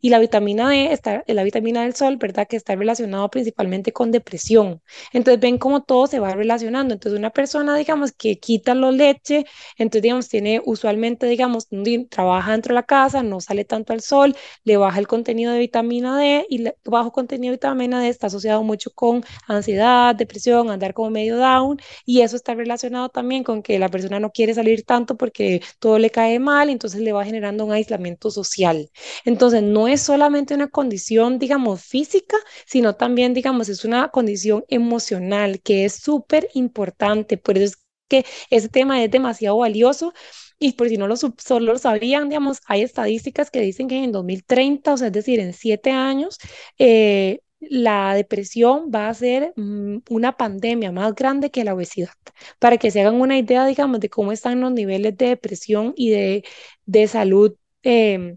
Y 0.00 0.10
la 0.10 0.18
vitamina 0.18 0.68
D 0.70 0.92
está, 0.92 1.24
la 1.26 1.42
vitamina 1.42 1.82
del 1.82 1.94
sol, 1.94 2.16
¿verdad? 2.16 2.46
Que 2.48 2.56
está 2.56 2.74
relacionado 2.76 3.28
principalmente 3.30 3.92
con 3.92 4.10
depresión. 4.10 4.82
Entonces 5.12 5.40
ven 5.40 5.58
cómo 5.58 5.82
todo 5.82 6.06
se 6.06 6.18
va 6.20 6.34
relacionando. 6.34 6.94
Entonces 6.94 7.18
una 7.18 7.30
persona, 7.30 7.76
digamos, 7.76 8.12
que 8.12 8.38
quita 8.38 8.74
la 8.74 8.90
leche, 8.90 9.46
entonces, 9.76 10.02
digamos, 10.02 10.28
tiene 10.28 10.60
usualmente, 10.64 11.26
digamos, 11.26 11.68
trabaja 12.10 12.52
dentro 12.52 12.72
de 12.72 12.74
la 12.76 12.82
casa, 12.84 13.22
no 13.22 13.40
sale 13.40 13.64
tanto 13.64 13.92
al 13.92 14.00
sol, 14.00 14.36
le 14.64 14.76
baja 14.76 14.98
el 14.98 15.06
contenido 15.06 15.52
de 15.52 15.58
vitamina 15.58 16.16
D 16.18 16.46
y 16.48 16.62
el 16.66 16.74
bajo 16.84 17.12
contenido 17.12 17.52
de 17.52 17.56
vitamina 17.56 18.00
D 18.00 18.08
está 18.08 18.28
asociado 18.28 18.62
mucho 18.62 18.90
con 18.90 19.24
ansiedad, 19.46 20.14
depresión, 20.14 20.70
andar 20.70 20.94
como 20.94 21.10
medio 21.10 21.36
down 21.36 21.78
y 22.04 22.20
eso 22.22 22.36
está 22.36 22.54
relacionado 22.54 23.08
también 23.08 23.44
con 23.44 23.62
que 23.62 23.78
la 23.78 23.88
persona 23.88 24.20
no 24.20 24.30
quiere 24.30 24.54
salir 24.54 24.84
tanto 24.84 25.16
porque 25.16 25.62
todo 25.78 25.98
le 25.98 26.10
cae 26.10 26.38
mal, 26.38 26.70
entonces 26.70 27.00
le 27.00 27.12
va 27.12 27.24
generando 27.24 27.64
un 27.64 27.72
aislamiento 27.72 28.30
social. 28.30 28.90
Entonces, 29.24 29.62
no 29.72 29.88
es 29.88 30.02
solamente 30.02 30.54
una 30.54 30.68
condición, 30.68 31.38
digamos, 31.38 31.82
física, 31.82 32.36
sino 32.66 32.96
también, 32.96 33.34
digamos, 33.34 33.68
es 33.68 33.84
una 33.84 34.08
condición 34.10 34.64
emocional 34.68 35.60
que 35.62 35.84
es 35.84 35.94
súper 35.94 36.48
importante. 36.54 37.38
Por 37.38 37.56
eso 37.58 37.64
es 37.66 37.76
que 38.08 38.24
ese 38.50 38.68
tema 38.68 39.02
es 39.02 39.10
demasiado 39.10 39.58
valioso. 39.58 40.12
Y 40.58 40.72
por 40.72 40.88
si 40.88 40.96
no 40.96 41.06
lo, 41.06 41.16
solo 41.16 41.72
lo 41.72 41.78
sabían, 41.78 42.28
digamos, 42.28 42.60
hay 42.66 42.82
estadísticas 42.82 43.50
que 43.50 43.60
dicen 43.60 43.88
que 43.88 44.02
en 44.02 44.12
2030, 44.12 44.94
o 44.94 44.96
sea, 44.96 45.08
es 45.08 45.12
decir, 45.12 45.38
en 45.40 45.52
siete 45.52 45.90
años, 45.90 46.38
eh, 46.78 47.40
la 47.60 48.14
depresión 48.14 48.90
va 48.94 49.08
a 49.08 49.14
ser 49.14 49.52
mm, 49.56 49.98
una 50.10 50.36
pandemia 50.36 50.92
más 50.92 51.14
grande 51.14 51.50
que 51.50 51.64
la 51.64 51.74
obesidad. 51.74 52.10
Para 52.58 52.78
que 52.78 52.90
se 52.90 53.00
hagan 53.00 53.20
una 53.20 53.38
idea, 53.38 53.66
digamos, 53.66 54.00
de 54.00 54.08
cómo 54.10 54.32
están 54.32 54.60
los 54.60 54.72
niveles 54.72 55.16
de 55.16 55.28
depresión 55.28 55.92
y 55.96 56.10
de, 56.10 56.44
de 56.86 57.06
salud. 57.08 57.54
Eh, 57.82 58.36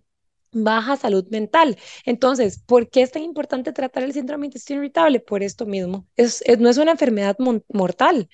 baja 0.52 0.98
salud 0.98 1.26
mental. 1.30 1.78
Entonces, 2.06 2.60
¿por 2.66 2.90
qué 2.90 3.02
es 3.02 3.12
tan 3.12 3.24
importante 3.24 3.74
tratar 3.74 4.04
el 4.04 4.14
síndrome 4.14 4.44
de 4.44 4.48
intestino 4.48 4.80
irritable? 4.82 5.20
Por 5.20 5.44
esto 5.44 5.66
mismo. 5.66 6.08
Es, 6.16 6.44
no 6.60 6.70
es 6.70 6.78
una 6.78 6.92
enfermedad 6.92 7.38
mortal, 7.70 8.30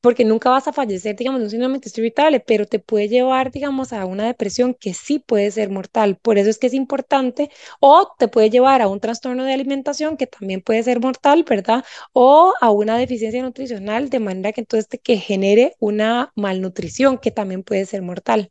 porque 0.00 0.24
nunca 0.24 0.48
vas 0.50 0.66
a 0.66 0.72
fallecer, 0.72 1.14
digamos, 1.16 1.40
de 1.40 1.44
un 1.44 1.50
síndrome 1.50 1.74
intestino 1.76 2.06
irritable, 2.06 2.40
pero 2.40 2.64
te 2.66 2.78
puede 2.78 3.08
llevar, 3.08 3.50
digamos, 3.50 3.92
a 3.92 4.06
una 4.06 4.24
depresión 4.26 4.72
que 4.74 4.94
sí 4.94 5.18
puede 5.18 5.50
ser 5.50 5.68
mortal. 5.70 6.16
Por 6.22 6.38
eso 6.38 6.48
es 6.48 6.58
que 6.58 6.68
es 6.68 6.74
importante, 6.74 7.50
o 7.80 8.08
te 8.18 8.28
puede 8.28 8.48
llevar 8.50 8.80
a 8.80 8.88
un 8.88 9.00
trastorno 9.00 9.44
de 9.44 9.52
alimentación 9.52 10.16
que 10.16 10.26
también 10.26 10.62
puede 10.62 10.82
ser 10.84 11.00
mortal, 11.00 11.44
¿verdad? 11.48 11.84
O 12.14 12.54
a 12.60 12.70
una 12.70 12.96
deficiencia 12.96 13.42
nutricional, 13.42 14.08
de 14.10 14.20
manera 14.20 14.52
que 14.52 14.62
entonces 14.62 14.88
que 15.02 15.18
genere 15.18 15.74
una 15.80 16.32
malnutrición 16.34 17.18
que 17.18 17.30
también 17.30 17.62
puede 17.62 17.84
ser 17.86 18.00
mortal. 18.02 18.50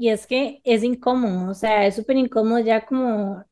Y 0.00 0.10
es 0.10 0.26
que 0.28 0.60
es 0.64 0.84
incómodo, 0.84 1.50
o 1.50 1.54
sea, 1.54 1.86
es 1.86 1.96
súper 1.96 2.16
incómodo 2.16 2.60
ya 2.60 2.86
como 2.86 3.44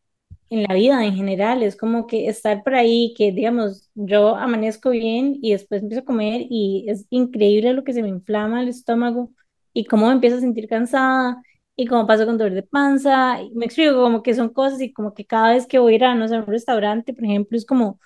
en 0.51 0.65
la 0.65 0.75
vida 0.75 1.05
en 1.05 1.15
general, 1.17 1.63
es 1.65 1.77
como 1.77 2.07
que 2.07 2.29
estar 2.29 2.63
por 2.65 2.75
ahí, 2.77 3.15
que 3.17 3.33
digamos, 3.33 3.91
yo 3.95 4.37
amanezco 4.37 4.91
bien 4.91 5.39
y 5.43 5.53
después 5.53 5.83
empiezo 5.83 6.03
a 6.03 6.07
comer 6.07 6.43
y 6.51 6.87
es 6.89 7.07
increíble 7.11 7.73
lo 7.75 7.85
que 7.85 7.93
se 7.95 8.03
me 8.03 8.09
inflama 8.11 8.63
el 8.63 8.69
estómago 8.69 9.33
y 9.75 9.87
cómo 9.87 10.07
me 10.09 10.15
empiezo 10.15 10.37
a 10.39 10.41
sentir 10.41 10.69
cansada 10.69 11.43
y 11.77 11.87
cómo 11.87 12.07
paso 12.07 12.27
con 12.27 12.39
dolor 12.39 12.55
de 12.55 12.63
panza, 12.65 13.43
y 13.43 13.51
me 13.55 13.67
explico 13.67 13.95
como 14.03 14.23
que 14.23 14.35
son 14.35 14.51
cosas 14.51 14.81
y 14.83 14.93
como 14.93 15.15
que 15.15 15.27
cada 15.27 15.53
vez 15.55 15.67
que 15.67 15.79
voy 15.81 15.95
a 15.95 15.97
ir 15.97 16.05
a, 16.05 16.15
no 16.17 16.29
sé, 16.29 16.39
un 16.39 16.47
restaurante, 16.47 17.15
por 17.15 17.25
ejemplo, 17.25 17.57
es 17.59 17.67
como 17.67 17.99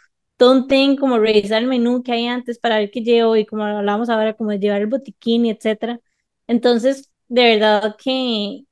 thing, 0.69 0.97
como 0.97 1.19
revisar 1.19 1.63
el 1.63 1.69
menú 1.69 2.03
que 2.03 2.13
hay 2.13 2.27
antes 2.27 2.59
para 2.59 2.79
ver 2.79 2.91
qué 2.91 3.03
llevo 3.03 3.37
y 3.37 3.47
como 3.47 3.65
hablábamos 3.65 4.09
ahora, 4.11 4.35
como 4.35 4.53
llevar 4.53 4.81
el 4.83 4.87
botiquín 4.89 5.47
y 5.47 5.51
etcétera. 5.51 6.01
Entonces, 6.47 7.10
de 7.31 7.45
verdad 7.45 7.97
que, 8.03 8.65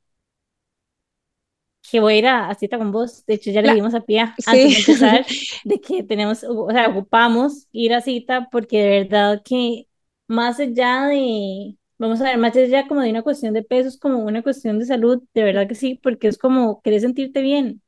que 1.91 2.01
voy 2.01 2.15
a 2.15 2.17
ir 2.19 2.27
a, 2.27 2.55
cita 2.55 2.79
con 2.79 2.93
vos. 2.93 3.25
De 3.27 3.35
hecho, 3.35 3.51
ya 3.51 3.63
le 3.63 3.73
dimos 3.75 3.95
a 3.95 4.01
Pia 4.03 4.35
antes 4.47 4.73
de 4.73 4.79
empezar 4.79 5.27
de 5.65 5.81
que 5.81 6.03
tenemos, 6.03 6.45
o 6.45 6.71
sea, 6.71 6.89
ocupamos 6.89 7.69
ir 7.73 7.95
a 7.95 8.01
cita 8.01 8.49
porque 8.51 8.83
de 8.83 8.89
verdad 9.05 9.43
que 9.45 9.89
más 10.27 10.61
allá 10.61 11.07
de, 11.07 11.77
vamos 11.99 12.21
a 12.21 12.25
ver, 12.25 12.39
más 12.39 12.57
allá 12.57 12.87
como 12.87 13.01
de 13.03 13.11
una 13.11 13.23
cuestión 13.23 13.55
de 13.55 13.63
pesos, 13.63 13.99
como 13.99 14.19
una 14.19 14.43
cuestión 14.43 14.79
de 14.79 14.87
salud, 14.87 15.23
de 15.35 15.43
verdad 15.43 15.69
que 15.69 15.75
sí, 15.75 15.95
porque 16.03 16.29
es 16.29 16.39
como 16.39 16.83
querés 16.83 17.03
sentirte 17.03 17.41
bien 17.43 17.83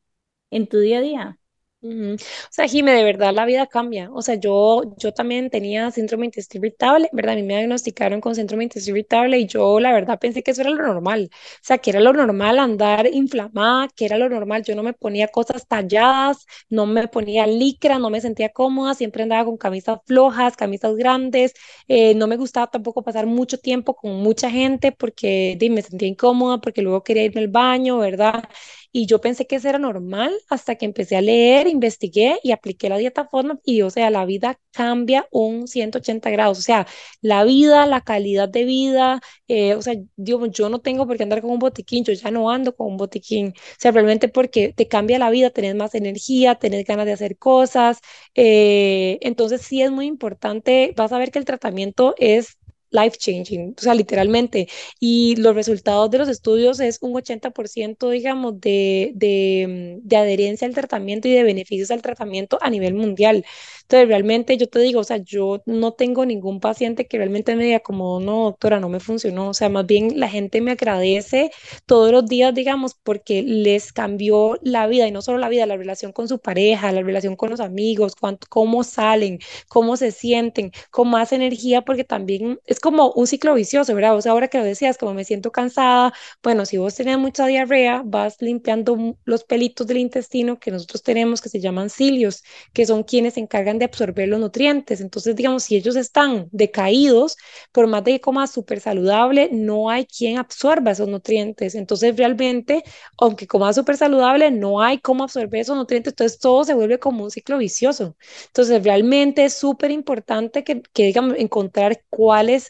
en 0.51 0.69
tu 0.69 0.79
día 0.79 0.99
a 0.99 1.03
día. 1.03 1.40
O 1.83 2.17
sea, 2.51 2.69
Jime, 2.69 2.93
de 2.93 3.05
verdad 3.05 3.33
la 3.33 3.47
vida 3.47 3.67
cambia. 3.67 4.11
O 4.13 4.21
sea, 4.21 4.35
yo, 4.35 4.83
yo 4.99 5.13
también 5.15 5.49
tenía 5.49 5.91
síndrome 5.91 6.27
intestinal 6.27 6.67
irritable, 6.67 7.09
¿verdad? 7.13 7.33
A 7.33 7.37
mí 7.37 7.43
me 7.43 7.55
diagnosticaron 7.57 8.21
con 8.21 8.35
síndrome 8.35 8.65
intestinal 8.65 8.99
irritable 8.99 9.39
y 9.39 9.47
yo 9.47 9.81
la 9.81 9.93
verdad 9.93 10.19
pensé 10.19 10.43
que 10.43 10.51
eso 10.51 10.61
era 10.61 10.71
lo 10.71 10.83
normal. 10.87 11.31
O 11.33 11.59
sea, 11.63 11.79
que 11.79 11.89
era 11.91 12.01
lo 12.01 12.13
normal 12.13 12.59
andar 12.59 13.07
inflamada, 13.11 13.89
que 13.97 14.05
era 14.05 14.19
lo 14.19 14.29
normal. 14.29 14.63
Yo 14.63 14.75
no 14.75 14.83
me 14.83 14.93
ponía 14.93 15.29
cosas 15.29 15.67
talladas, 15.67 16.45
no 16.69 16.85
me 16.87 17.09
ponía 17.09 17.47
licra, 17.47 17.99
no 17.99 18.11
me 18.11 18.21
sentía 18.21 18.51
cómoda, 18.51 18.93
siempre 18.95 19.23
andaba 19.23 19.47
con 19.47 19.57
camisas 19.57 20.01
flojas, 20.07 20.57
camisas 20.57 20.95
grandes. 20.97 21.55
Eh, 21.89 22.15
no 22.15 22.27
me 22.27 22.37
gustaba 22.37 22.67
tampoco 22.71 23.03
pasar 23.03 23.25
mucho 23.27 23.57
tiempo 23.59 23.95
con 23.97 24.13
mucha 24.23 24.51
gente 24.51 24.93
porque 24.93 25.57
me 25.71 25.81
sentía 25.83 26.09
incómoda, 26.09 26.61
porque 26.61 26.83
luego 26.83 27.03
quería 27.03 27.25
irme 27.25 27.41
al 27.41 27.49
baño, 27.49 27.97
¿verdad? 27.99 28.45
Y 28.93 29.07
yo 29.07 29.21
pensé 29.21 29.47
que 29.47 29.57
eso 29.57 29.69
era 29.69 29.79
normal 29.79 30.35
hasta 30.49 30.75
que 30.77 30.85
empecé 30.85 31.17
a 31.17 31.21
leer, 31.21 31.67
investigué 31.69 32.39
y 32.43 32.53
apliqué 32.53 32.89
la 32.89 32.99
dieta 32.99 33.25
FODMAP 33.27 33.61
y, 33.65 33.83
o 33.83 33.91
sea, 33.91 34.11
la 34.11 34.25
vida 34.25 34.59
cambia 34.73 35.27
un 35.31 35.69
180 35.69 36.31
grados. 36.31 36.59
O 36.59 36.63
sea, 36.63 36.87
la 37.21 37.45
vida, 37.45 37.87
la 37.87 38.01
calidad 38.01 38.49
de 38.49 38.65
vida, 38.65 39.21
eh, 39.49 39.75
o 39.75 39.83
sea, 39.83 39.95
yo, 40.17 40.45
yo 40.47 40.69
no 40.69 40.81
tengo 40.81 41.07
por 41.07 41.17
qué 41.17 41.23
andar 41.23 41.41
con 41.41 41.51
un 41.51 41.59
botiquín, 41.59 42.05
yo 42.05 42.13
ya 42.13 42.31
no 42.31 42.51
ando 42.51 42.75
con 42.75 42.89
un 42.89 42.97
botiquín. 42.97 43.49
O 43.57 43.77
sea, 43.79 43.93
realmente 43.93 44.29
porque 44.29 44.73
te 44.73 44.89
cambia 44.89 45.19
la 45.19 45.31
vida, 45.31 45.51
tenés 45.51 45.75
más 45.75 45.95
energía, 45.95 46.57
tenés 46.57 46.85
ganas 46.85 47.07
de 47.07 47.13
hacer 47.13 47.39
cosas. 47.39 48.01
Eh, 48.35 49.19
entonces, 49.23 49.63
sí 49.63 49.83
es 49.83 49.91
muy 49.91 50.07
importante, 50.07 50.93
vas 50.97 51.13
a 51.13 51.19
ver 51.19 51.31
que 51.31 51.39
el 51.39 51.45
tratamiento 51.45 52.15
es 52.19 52.59
life 52.91 53.17
changing, 53.19 53.75
o 53.79 53.81
sea, 53.81 53.95
literalmente. 53.95 54.69
Y 54.99 55.37
los 55.37 55.55
resultados 55.55 56.11
de 56.11 56.19
los 56.19 56.29
estudios 56.29 56.81
es 56.81 56.99
un 57.01 57.13
80%, 57.15 58.11
digamos, 58.11 58.61
de, 58.61 59.13
de, 59.15 59.99
de, 60.03 60.17
adherencia 60.17 60.67
al 60.67 60.75
tratamiento 60.75 61.29
y 61.29 61.33
de 61.33 61.43
beneficios 61.43 61.91
al 61.91 62.03
tratamiento 62.03 62.59
a 62.61 62.71
nivel 62.71 62.95
mundial. 62.95 63.45
Entonces, 63.83 64.09
realmente 64.09 64.57
yo 64.57 64.69
te 64.69 64.79
digo, 64.81 65.01
o 65.01 65.05
sea, 65.05 65.19
yo 65.19 65.63
no 65.67 65.93
tengo 65.93 66.25
ningún 66.25 66.61
paciente 66.61 67.07
que 67.07 67.19
realmente 67.19 67.57
me 67.57 67.65
diga 67.65 67.81
como, 67.81 68.21
no, 68.21 68.45
doctora, 68.45 68.81
no 68.81 68.89
me 68.89 69.01
funcionó. 69.01 69.49
O 69.51 69.55
sea, 69.55 69.69
más 69.69 69.87
bien 69.87 70.19
la 70.21 70.29
gente 70.29 70.61
me 70.61 70.73
agradece 70.73 71.51
todos 71.87 72.13
los 72.13 72.27
días, 72.27 72.55
digamos, 72.55 72.95
porque 72.95 73.43
les 73.43 73.93
cambió 73.93 74.59
la 74.63 74.87
vida 74.87 75.07
y 75.09 75.13
no 75.13 75.23
solo 75.23 75.39
la 75.39 75.49
vida, 75.49 75.67
la 75.67 75.77
relación 75.77 76.13
con 76.13 76.29
su 76.29 76.39
pareja, 76.39 76.93
la 76.93 77.03
relación 77.03 77.37
con 77.37 77.51
los 77.51 77.61
amigos, 77.61 78.15
cuánto, 78.15 78.47
cómo 78.49 78.85
salen, 78.85 79.39
cómo 79.69 79.97
se 79.97 80.11
sienten, 80.13 80.73
con 80.91 81.11
más 81.11 81.33
energía, 81.33 81.83
porque 81.83 82.05
también 82.05 82.61
es 82.67 82.80
como 82.81 83.13
un 83.13 83.27
ciclo 83.27 83.55
vicioso, 83.55 83.95
¿verdad? 83.95 84.17
O 84.17 84.21
sea, 84.23 84.33
ahora 84.33 84.49
que 84.49 84.59
lo 84.59 84.65
decías, 84.65 84.99
como 84.99 85.15
me 85.15 85.25
siento 85.25 85.53
cansada, 85.53 86.13
bueno, 86.43 86.67
si 86.67 86.77
vos 86.79 86.95
tenés 86.95 87.19
mucha 87.19 87.47
diarrea, 87.47 88.03
vas 88.05 88.37
limpiando 88.41 89.17
los 89.25 89.45
pelitos 89.45 89.87
del 89.87 89.99
intestino 89.99 90.59
que 90.59 90.71
nosotros 90.71 91.03
tenemos 91.03 91.41
que 91.41 91.49
se 91.49 91.61
llaman 91.61 91.91
cilios, 91.91 92.43
que 92.73 92.87
son 92.87 93.03
quienes 93.05 93.35
se 93.35 93.41
encargan 93.41 93.79
de 93.79 93.85
absorber 93.87 94.29
los 94.29 94.41
nutrientes. 94.41 95.01
Entonces, 95.01 95.37
digamos, 95.37 95.65
si 95.65 95.77
ellos 95.77 95.97
están 95.97 96.49
decaídos, 96.53 97.37
por 97.73 97.87
más 97.87 98.05
de 98.05 98.13
que 98.13 98.21
comas 98.21 98.51
súper 98.51 98.81
saludable, 98.81 99.49
no 99.53 99.91
hay 99.91 100.07
quien 100.07 100.39
absorba 100.39 100.91
esos 100.93 101.09
nutrientes. 101.09 101.75
Entonces, 101.75 102.17
realmente, 102.17 102.83
aunque 103.19 103.47
comas 103.47 103.77
súper 103.77 103.97
saludable, 103.97 104.51
no 104.51 104.81
hay 104.83 104.99
cómo 104.99 105.25
absorber 105.25 105.61
esos 105.61 105.77
nutrientes. 105.77 106.13
Entonces, 106.13 106.39
todo 106.39 106.65
se 106.65 106.75
vuelve 106.75 106.99
como 106.99 107.25
un 107.25 107.31
ciclo 107.31 107.59
vicioso. 107.59 108.17
Entonces, 108.47 108.83
realmente 108.85 109.45
es 109.45 109.55
súper 109.55 109.91
importante 109.91 110.65
que, 110.65 110.83
que, 110.93 111.05
digamos, 111.05 111.37
encontrar 111.39 112.03
cuál 112.11 112.49
es 112.51 112.70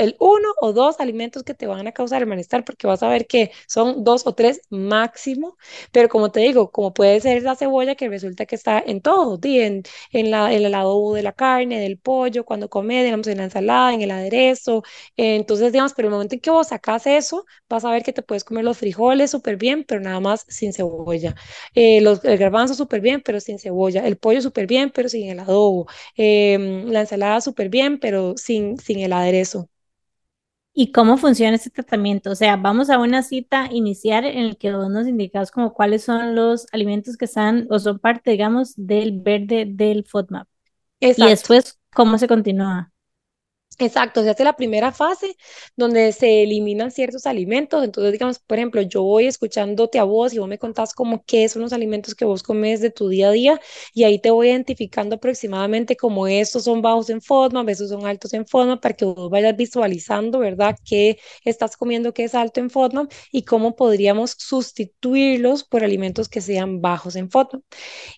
el 0.00 0.16
uno 0.18 0.48
o 0.60 0.72
dos 0.72 1.00
alimentos 1.00 1.42
que 1.42 1.54
te 1.54 1.66
van 1.66 1.86
a 1.86 1.92
causar 1.92 2.22
el 2.22 2.28
malestar, 2.28 2.64
porque 2.64 2.86
vas 2.86 3.02
a 3.02 3.08
ver 3.08 3.26
que 3.26 3.50
son 3.66 4.04
dos 4.04 4.26
o 4.26 4.34
tres 4.34 4.62
máximo, 4.70 5.56
pero 5.92 6.08
como 6.08 6.30
te 6.30 6.40
digo, 6.40 6.70
como 6.70 6.92
puede 6.94 7.20
ser 7.20 7.42
la 7.42 7.56
cebolla 7.56 7.94
que 7.94 8.08
resulta 8.08 8.46
que 8.46 8.54
está 8.56 8.82
en 8.84 9.00
todo, 9.00 9.38
en, 9.42 9.82
el 10.12 10.74
adobo 10.74 11.14
de 11.14 11.22
la 11.22 11.32
carne, 11.32 11.80
del 11.80 11.98
pollo, 11.98 12.44
cuando 12.44 12.68
comes, 12.68 13.04
digamos, 13.04 13.26
en 13.26 13.38
la 13.38 13.44
ensalada, 13.44 13.94
en 13.94 14.02
el 14.02 14.10
aderezo, 14.10 14.82
entonces, 15.16 15.72
digamos, 15.72 15.92
pero 15.94 16.08
el 16.08 16.12
momento 16.12 16.34
en 16.34 16.40
que 16.40 16.50
vos 16.50 16.68
sacas 16.68 17.06
eso, 17.06 17.44
vas 17.68 17.84
a 17.84 17.90
ver 17.90 18.02
que 18.02 18.12
te 18.12 18.22
puedes 18.22 18.44
comer 18.44 18.64
los 18.64 18.78
frijoles 18.78 19.30
súper 19.30 19.56
bien, 19.56 19.84
pero 19.84 20.00
nada 20.00 20.20
más 20.20 20.44
sin 20.48 20.72
cebolla, 20.72 21.34
eh, 21.74 22.00
los, 22.00 22.24
el 22.24 22.38
garbanzo 22.38 22.74
súper 22.74 23.00
bien, 23.00 23.22
pero 23.24 23.40
sin 23.40 23.58
cebolla, 23.58 24.06
el 24.06 24.16
pollo 24.18 24.40
súper 24.42 24.66
bien, 24.66 24.90
pero 24.90 25.08
sin 25.08 25.28
el 25.30 25.40
adobo, 25.40 25.86
eh, 26.16 26.58
la 26.86 27.00
ensalada 27.00 27.40
súper 27.40 27.68
bien, 27.68 27.98
pero 28.00 28.36
sin, 28.36 28.78
sin 28.78 29.00
el 29.00 29.12
aderezo. 29.12 29.68
¿Y 30.80 30.92
cómo 30.92 31.18
funciona 31.18 31.56
este 31.56 31.68
tratamiento? 31.68 32.30
O 32.30 32.34
sea, 32.34 32.56
vamos 32.56 32.88
a 32.88 32.98
una 32.98 33.22
cita 33.22 33.68
inicial 33.70 34.24
en 34.24 34.38
el 34.38 34.56
que 34.56 34.72
vos 34.72 34.88
nos 34.88 35.06
indicas 35.06 35.50
como 35.50 35.74
cuáles 35.74 36.04
son 36.04 36.34
los 36.34 36.66
alimentos 36.72 37.18
que 37.18 37.26
están 37.26 37.66
o 37.68 37.78
son 37.78 37.98
parte, 37.98 38.30
digamos, 38.30 38.72
del 38.76 39.20
verde 39.20 39.66
del 39.68 40.06
FODMAP. 40.06 40.48
Exacto. 41.00 41.26
Y 41.26 41.28
después, 41.28 41.78
¿cómo 41.92 42.16
se 42.16 42.26
continúa? 42.26 42.89
Exacto, 43.82 44.22
se 44.22 44.28
hace 44.28 44.44
la 44.44 44.56
primera 44.56 44.92
fase 44.92 45.36
donde 45.74 46.12
se 46.12 46.42
eliminan 46.42 46.90
ciertos 46.90 47.24
alimentos. 47.26 47.82
Entonces, 47.82 48.12
digamos, 48.12 48.38
por 48.38 48.58
ejemplo, 48.58 48.82
yo 48.82 49.02
voy 49.02 49.26
escuchándote 49.26 49.98
a 49.98 50.04
vos 50.04 50.34
y 50.34 50.38
vos 50.38 50.48
me 50.48 50.58
contás 50.58 50.92
como 50.92 51.24
qué 51.24 51.48
son 51.48 51.62
los 51.62 51.72
alimentos 51.72 52.14
que 52.14 52.26
vos 52.26 52.42
comes 52.42 52.82
de 52.82 52.90
tu 52.90 53.08
día 53.08 53.28
a 53.28 53.32
día 53.32 53.60
y 53.94 54.04
ahí 54.04 54.18
te 54.18 54.30
voy 54.30 54.48
identificando 54.48 55.16
aproximadamente 55.16 55.96
como 55.96 56.26
estos 56.28 56.64
son 56.64 56.82
bajos 56.82 57.08
en 57.08 57.22
FODMAP, 57.22 57.70
estos 57.70 57.88
son 57.88 58.04
altos 58.06 58.34
en 58.34 58.46
FODMAP 58.46 58.82
para 58.82 58.94
que 58.94 59.06
vos 59.06 59.30
vayas 59.30 59.56
visualizando, 59.56 60.40
¿verdad? 60.40 60.76
Qué 60.84 61.18
estás 61.46 61.74
comiendo 61.78 62.12
que 62.12 62.24
es 62.24 62.34
alto 62.34 62.60
en 62.60 62.68
FODMAP 62.68 63.10
y 63.32 63.44
cómo 63.44 63.76
podríamos 63.76 64.32
sustituirlos 64.38 65.64
por 65.64 65.84
alimentos 65.84 66.28
que 66.28 66.42
sean 66.42 66.82
bajos 66.82 67.16
en 67.16 67.30
FODMAP. 67.30 67.62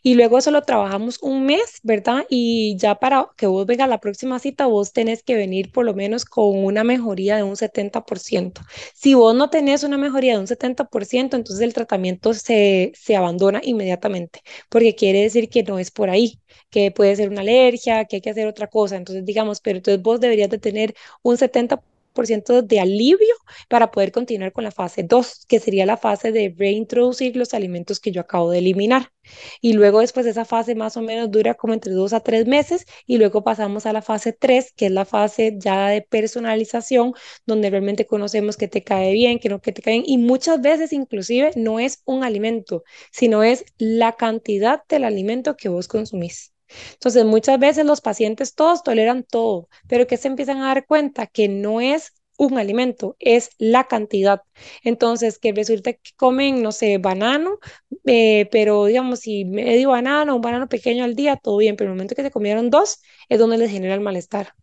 Y 0.02 0.14
luego 0.14 0.38
eso 0.38 0.50
lo 0.50 0.62
trabajamos 0.62 1.18
un 1.22 1.44
mes, 1.46 1.80
¿verdad? 1.82 2.24
Y 2.28 2.76
ya 2.78 2.94
para 2.96 3.28
que 3.36 3.46
vos 3.46 3.66
vengas 3.66 3.86
a 3.86 3.88
la 3.88 4.00
próxima 4.00 4.38
cita, 4.38 4.66
vos 4.66 4.92
tenés 4.92 5.22
que 5.22 5.34
venir 5.36 5.51
por 5.70 5.84
lo 5.84 5.94
menos 5.94 6.24
con 6.24 6.64
una 6.64 6.84
mejoría 6.84 7.36
de 7.36 7.42
un 7.42 7.56
70%. 7.56 8.62
Si 8.94 9.14
vos 9.14 9.34
no 9.34 9.50
tenés 9.50 9.84
una 9.84 9.98
mejoría 9.98 10.34
de 10.34 10.40
un 10.40 10.46
70%, 10.46 11.36
entonces 11.36 11.62
el 11.64 11.74
tratamiento 11.74 12.34
se, 12.34 12.92
se 12.94 13.16
abandona 13.16 13.60
inmediatamente, 13.64 14.40
porque 14.68 14.94
quiere 14.94 15.22
decir 15.22 15.48
que 15.48 15.62
no 15.62 15.78
es 15.78 15.90
por 15.90 16.10
ahí, 16.10 16.40
que 16.70 16.90
puede 16.90 17.16
ser 17.16 17.28
una 17.30 17.42
alergia, 17.42 18.04
que 18.04 18.16
hay 18.16 18.22
que 18.22 18.30
hacer 18.30 18.46
otra 18.46 18.66
cosa. 18.68 18.96
Entonces, 18.96 19.24
digamos, 19.24 19.60
pero 19.60 19.78
entonces 19.78 20.02
vos 20.02 20.20
deberías 20.20 20.50
de 20.50 20.58
tener 20.58 20.94
un 21.22 21.36
70% 21.36 21.91
de 22.14 22.80
alivio 22.80 23.34
para 23.68 23.90
poder 23.90 24.12
continuar 24.12 24.52
con 24.52 24.64
la 24.64 24.70
fase 24.70 25.02
2, 25.02 25.44
que 25.48 25.60
sería 25.60 25.86
la 25.86 25.96
fase 25.96 26.32
de 26.32 26.54
reintroducir 26.56 27.36
los 27.36 27.54
alimentos 27.54 28.00
que 28.00 28.12
yo 28.12 28.20
acabo 28.20 28.50
de 28.50 28.58
eliminar. 28.58 29.12
Y 29.60 29.72
luego 29.74 30.00
después 30.00 30.26
esa 30.26 30.44
fase 30.44 30.74
más 30.74 30.96
o 30.96 31.02
menos 31.02 31.30
dura 31.30 31.54
como 31.54 31.74
entre 31.74 31.92
dos 31.92 32.12
a 32.12 32.20
tres 32.20 32.46
meses 32.46 32.86
y 33.06 33.18
luego 33.18 33.44
pasamos 33.44 33.86
a 33.86 33.92
la 33.92 34.02
fase 34.02 34.32
3, 34.32 34.72
que 34.76 34.86
es 34.86 34.92
la 34.92 35.04
fase 35.04 35.56
ya 35.58 35.88
de 35.88 36.02
personalización, 36.02 37.14
donde 37.46 37.70
realmente 37.70 38.06
conocemos 38.06 38.56
que 38.56 38.68
te 38.68 38.82
cae 38.82 39.12
bien, 39.12 39.38
que 39.38 39.48
no 39.48 39.60
que 39.60 39.72
te 39.72 39.82
cae 39.82 39.94
bien 39.94 40.04
y 40.06 40.18
muchas 40.18 40.60
veces 40.60 40.92
inclusive 40.92 41.52
no 41.56 41.80
es 41.80 42.02
un 42.04 42.24
alimento, 42.24 42.84
sino 43.12 43.42
es 43.42 43.64
la 43.78 44.12
cantidad 44.16 44.82
del 44.88 45.04
alimento 45.04 45.56
que 45.56 45.68
vos 45.68 45.88
consumís. 45.88 46.51
Entonces, 46.94 47.24
muchas 47.24 47.58
veces 47.58 47.84
los 47.86 48.00
pacientes 48.00 48.54
todos 48.54 48.82
toleran 48.82 49.24
todo, 49.24 49.68
pero 49.88 50.06
que 50.06 50.16
se 50.16 50.28
empiezan 50.28 50.58
a 50.58 50.68
dar 50.68 50.86
cuenta 50.86 51.26
que 51.26 51.48
no 51.48 51.80
es 51.80 52.12
un 52.38 52.58
alimento, 52.58 53.16
es 53.18 53.50
la 53.58 53.84
cantidad. 53.84 54.42
Entonces, 54.82 55.38
que 55.38 55.52
resulta 55.52 55.92
que 55.92 56.12
comen, 56.16 56.62
no 56.62 56.72
sé, 56.72 56.98
banano, 56.98 57.58
eh, 58.06 58.48
pero 58.50 58.86
digamos, 58.86 59.20
si 59.20 59.44
medio 59.44 59.90
banano, 59.90 60.36
un 60.36 60.42
banano 60.42 60.68
pequeño 60.68 61.04
al 61.04 61.14
día, 61.14 61.36
todo 61.36 61.58
bien, 61.58 61.76
pero 61.76 61.90
el 61.90 61.96
momento 61.96 62.14
que 62.14 62.22
se 62.22 62.30
comieron 62.30 62.70
dos 62.70 63.00
es 63.28 63.38
donde 63.38 63.58
les 63.58 63.70
genera 63.70 63.94
el 63.94 64.00
malestar. 64.00 64.54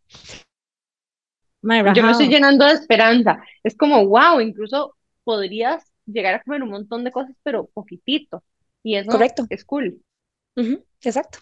Yo 1.93 2.03
me 2.03 2.11
estoy 2.11 2.29
llenando 2.29 2.65
de 2.65 2.73
esperanza. 2.73 3.41
Es 3.63 3.75
como, 3.75 4.05
wow, 4.07 4.39
incluso 4.39 4.95
podrías 5.23 5.83
llegar 6.05 6.35
a 6.35 6.43
comer 6.43 6.63
un 6.63 6.69
montón 6.69 7.03
de 7.03 7.11
cosas, 7.11 7.35
pero 7.43 7.67
poquitito. 7.67 8.43
Y 8.81 8.95
eso 8.95 9.11
Correcto. 9.11 9.45
es 9.49 9.65
cool. 9.65 10.01
Exacto. 11.01 11.39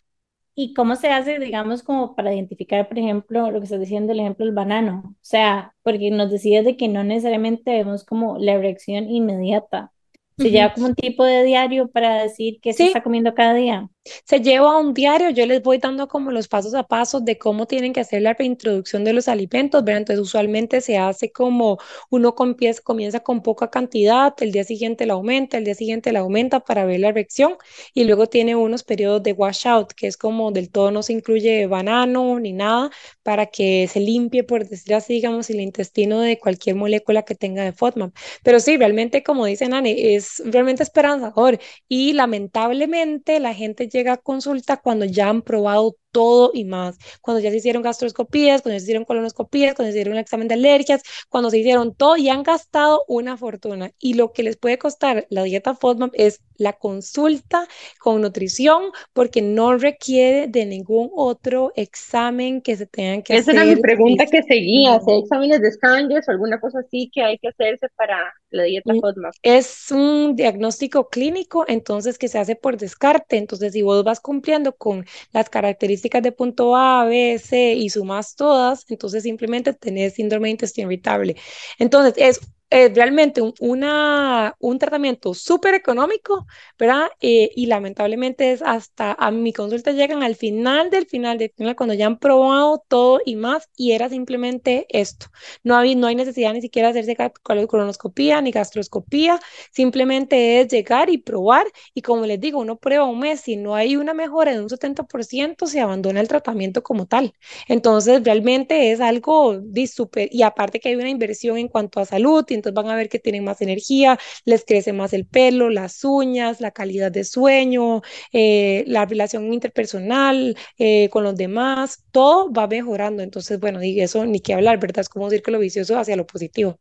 ¿Y 0.59 0.73
cómo 0.73 0.95
se 0.95 1.09
hace, 1.09 1.37
digamos, 1.37 1.83
como 1.83 2.15
para 2.15 2.33
identificar, 2.33 2.87
por 2.87 2.97
ejemplo, 2.97 3.51
lo 3.51 3.59
que 3.59 3.65
estás 3.65 3.79
diciendo, 3.79 4.11
el 4.11 4.21
ejemplo 4.21 4.43
del 4.43 4.55
banano? 4.55 5.03
O 5.05 5.15
sea, 5.21 5.75
porque 5.83 6.09
nos 6.09 6.31
decías 6.31 6.65
de 6.65 6.75
que 6.75 6.87
no 6.87 7.03
necesariamente 7.03 7.69
vemos 7.69 8.03
como 8.03 8.39
la 8.39 8.57
reacción 8.57 9.07
inmediata. 9.07 9.91
¿Se 10.35 10.49
lleva 10.49 10.73
como 10.73 10.87
un 10.87 10.95
tipo 10.95 11.23
de 11.23 11.43
diario 11.43 11.89
para 11.89 12.23
decir 12.23 12.57
qué 12.59 12.73
se 12.73 12.87
está 12.87 13.03
comiendo 13.03 13.35
cada 13.35 13.53
día? 13.53 13.87
Se 14.25 14.41
lleva 14.41 14.77
un 14.77 14.93
diario, 14.93 15.29
yo 15.29 15.45
les 15.45 15.61
voy 15.61 15.77
dando 15.77 16.07
como 16.07 16.31
los 16.31 16.47
pasos 16.47 16.73
a 16.75 16.83
pasos 16.83 17.23
de 17.25 17.37
cómo 17.37 17.65
tienen 17.67 17.93
que 17.93 17.99
hacer 18.01 18.21
la 18.21 18.33
reintroducción 18.33 19.03
de 19.03 19.13
los 19.13 19.27
alimentos, 19.27 19.83
¿verdad? 19.83 19.99
Entonces 19.99 20.21
usualmente 20.23 20.81
se 20.81 20.97
hace 20.97 21.31
como 21.31 21.77
uno 22.09 22.35
comienza, 22.35 22.81
comienza 22.81 23.19
con 23.21 23.41
poca 23.41 23.69
cantidad, 23.69 24.33
el 24.39 24.51
día 24.51 24.63
siguiente 24.63 25.05
la 25.05 25.13
aumenta, 25.13 25.57
el 25.57 25.63
día 25.65 25.75
siguiente 25.75 26.11
la 26.11 26.19
aumenta 26.19 26.59
para 26.59 26.85
ver 26.85 26.99
la 26.99 27.11
reacción 27.11 27.55
y 27.93 28.03
luego 28.05 28.27
tiene 28.27 28.55
unos 28.55 28.83
periodos 28.83 29.23
de 29.23 29.33
washout, 29.33 29.93
que 29.93 30.07
es 30.07 30.17
como 30.17 30.51
del 30.51 30.69
todo 30.71 30.91
no 30.91 31.03
se 31.03 31.13
incluye 31.13 31.67
banano 31.67 32.39
ni 32.39 32.53
nada 32.53 32.89
para 33.23 33.47
que 33.47 33.87
se 33.87 33.99
limpie, 33.99 34.43
por 34.43 34.67
decir 34.67 34.93
así, 34.95 35.13
digamos, 35.13 35.49
el 35.49 35.59
intestino 35.61 36.21
de 36.21 36.39
cualquier 36.39 36.75
molécula 36.75 37.23
que 37.23 37.35
tenga 37.35 37.63
de 37.63 37.73
FODMAP. 37.73 38.13
Pero 38.43 38.59
sí, 38.59 38.77
realmente, 38.77 39.23
como 39.23 39.45
dice 39.45 39.67
Nani, 39.67 39.93
es 39.97 40.41
realmente 40.45 40.83
esperanzador 40.83 41.59
y 41.87 42.13
lamentablemente 42.13 43.39
la 43.39 43.53
gente 43.53 43.89
llega 43.97 44.13
a 44.13 44.17
consulta 44.17 44.77
cuando 44.77 45.05
ya 45.05 45.29
han 45.29 45.41
probado 45.41 45.95
todo 46.11 46.51
y 46.53 46.65
más. 46.65 46.97
Cuando 47.21 47.41
ya 47.41 47.51
se 47.51 47.57
hicieron 47.57 47.83
gastroscopías, 47.83 48.61
cuando 48.61 48.79
se 48.79 48.85
hicieron 48.85 49.05
colonoscopías, 49.05 49.75
cuando 49.75 49.91
se 49.91 49.99
hicieron 49.99 50.13
un 50.13 50.19
examen 50.19 50.47
de 50.47 50.55
alergias, 50.55 51.03
cuando 51.29 51.49
se 51.49 51.59
hicieron 51.59 51.93
todo 51.93 52.17
y 52.17 52.29
han 52.29 52.43
gastado 52.43 53.03
una 53.07 53.37
fortuna. 53.37 53.91
Y 53.99 54.15
lo 54.15 54.33
que 54.33 54.43
les 54.43 54.57
puede 54.57 54.77
costar 54.77 55.27
la 55.29 55.43
dieta 55.43 55.75
FODMAP 55.75 56.11
es 56.15 56.41
la 56.55 56.73
consulta 56.73 57.67
con 57.99 58.21
nutrición 58.21 58.85
porque 59.13 59.43
no 59.43 59.77
requiere 59.77 60.47
de 60.47 60.65
ningún 60.65 61.11
otro 61.15 61.71
examen 61.75 62.61
que 62.61 62.75
se 62.75 62.87
tengan 62.87 63.21
que 63.21 63.33
hacer. 63.33 63.53
Esa 63.53 63.63
era 63.63 63.75
mi 63.75 63.79
pregunta 63.79 64.25
que 64.25 64.41
seguía, 64.41 64.99
si 64.99 65.11
hay 65.11 65.19
exámenes 65.19 65.61
de 65.61 65.71
Scangers 65.71 66.27
o 66.27 66.31
alguna 66.31 66.59
cosa 66.59 66.79
así 66.79 67.11
que 67.13 67.21
hay 67.21 67.37
que 67.37 67.49
hacerse 67.49 67.89
para 67.95 68.33
la 68.49 68.63
dieta 68.63 68.93
mm, 68.93 68.99
FODMAP. 69.01 69.33
Es 69.43 69.91
un 69.91 70.35
diagnóstico 70.35 71.09
clínico, 71.09 71.65
entonces 71.67 72.17
que 72.17 72.27
se 72.27 72.39
hace 72.39 72.55
por 72.55 72.77
descarte. 72.77 73.37
Entonces, 73.37 73.73
si 73.73 73.81
vos 73.87 74.03
vas 74.03 74.19
cumpliendo 74.19 74.75
con 74.75 75.05
las 75.33 75.49
características 75.49 76.21
de 76.23 76.31
punto 76.31 76.75
A, 76.75 77.05
B, 77.05 77.39
C 77.43 77.73
y 77.73 77.89
sumas 77.89 78.35
todas, 78.35 78.85
entonces 78.89 79.23
simplemente 79.23 79.73
tenés 79.73 80.13
síndrome 80.15 80.49
de 80.49 80.51
intestino 80.51 80.91
irritable. 80.91 81.35
Entonces, 81.79 82.13
es 82.17 82.41
es 82.69 82.93
realmente 82.95 83.41
un, 83.41 83.53
una, 83.59 84.55
un 84.59 84.77
tratamiento 84.79 85.33
súper 85.33 85.73
económico, 85.75 86.45
¿verdad? 86.77 87.07
Eh, 87.21 87.49
y 87.55 87.67
lamentablemente 87.67 88.51
es 88.51 88.61
hasta 88.61 89.13
a 89.13 89.31
mi 89.31 89.53
consulta 89.53 89.91
llegan 89.93 90.23
al 90.23 90.35
final 90.35 90.89
del 90.89 91.05
final 91.07 91.37
del 91.37 91.51
final, 91.55 91.75
cuando 91.75 91.93
ya 91.93 92.05
han 92.07 92.19
probado 92.19 92.83
todo 92.87 93.21
y 93.25 93.35
más, 93.35 93.69
y 93.77 93.93
era 93.93 94.09
simplemente 94.09 94.85
esto. 94.89 95.27
No 95.63 95.75
hay, 95.77 95.95
no 95.95 96.07
hay 96.07 96.15
necesidad 96.15 96.53
ni 96.53 96.61
siquiera 96.61 96.89
hacerse 96.89 97.15
colonoscopía 97.43 98.41
ni 98.41 98.51
gastroscopía, 98.51 99.39
simplemente 99.71 100.61
es 100.61 100.67
llegar 100.67 101.09
y 101.09 101.17
probar, 101.19 101.65
y 101.93 102.01
como 102.01 102.25
les 102.25 102.39
digo, 102.39 102.59
uno 102.59 102.77
prueba 102.77 103.05
un 103.05 103.19
mes, 103.19 103.41
si 103.41 103.55
no 103.55 103.75
hay 103.75 103.95
una 103.95 104.13
mejora 104.13 104.51
de 104.53 104.61
un 104.61 104.69
70%, 104.69 105.65
se 105.67 105.79
abandona 105.79 106.19
el 106.21 106.27
tratamiento 106.27 106.83
como 106.83 107.05
tal. 107.07 107.33
Entonces, 107.67 108.23
realmente 108.23 108.91
es 108.91 108.99
algo 109.01 109.61
súper, 109.87 110.29
y 110.31 110.43
aparte 110.43 110.79
que 110.79 110.89
hay 110.89 110.95
una 110.95 111.09
inversión 111.09 111.57
en 111.57 111.67
cuanto 111.67 111.99
a 111.99 112.05
salud, 112.05 112.43
entonces 112.57 112.75
van 112.75 112.89
a 112.91 112.95
ver 112.95 113.09
que 113.09 113.19
tienen 113.19 113.43
más 113.43 113.61
energía, 113.61 114.17
les 114.45 114.65
crece 114.65 114.93
más 114.93 115.13
el 115.13 115.25
pelo, 115.25 115.69
las 115.69 116.03
uñas, 116.03 116.61
la 116.61 116.71
calidad 116.71 117.11
de 117.11 117.23
sueño, 117.23 118.01
eh, 118.33 118.83
la 118.87 119.05
relación 119.05 119.53
interpersonal 119.53 120.55
eh, 120.77 121.09
con 121.09 121.23
los 121.23 121.35
demás, 121.35 122.03
todo 122.11 122.51
va 122.51 122.67
mejorando. 122.67 123.23
Entonces, 123.23 123.59
bueno, 123.59 123.83
y 123.83 123.99
eso 124.01 124.25
ni 124.25 124.39
que 124.39 124.53
hablar, 124.53 124.79
¿verdad? 124.79 125.01
Es 125.01 125.09
como 125.09 125.25
un 125.25 125.31
círculo 125.31 125.59
vicioso 125.59 125.97
hacia 125.97 126.15
lo 126.15 126.25
positivo. 126.27 126.79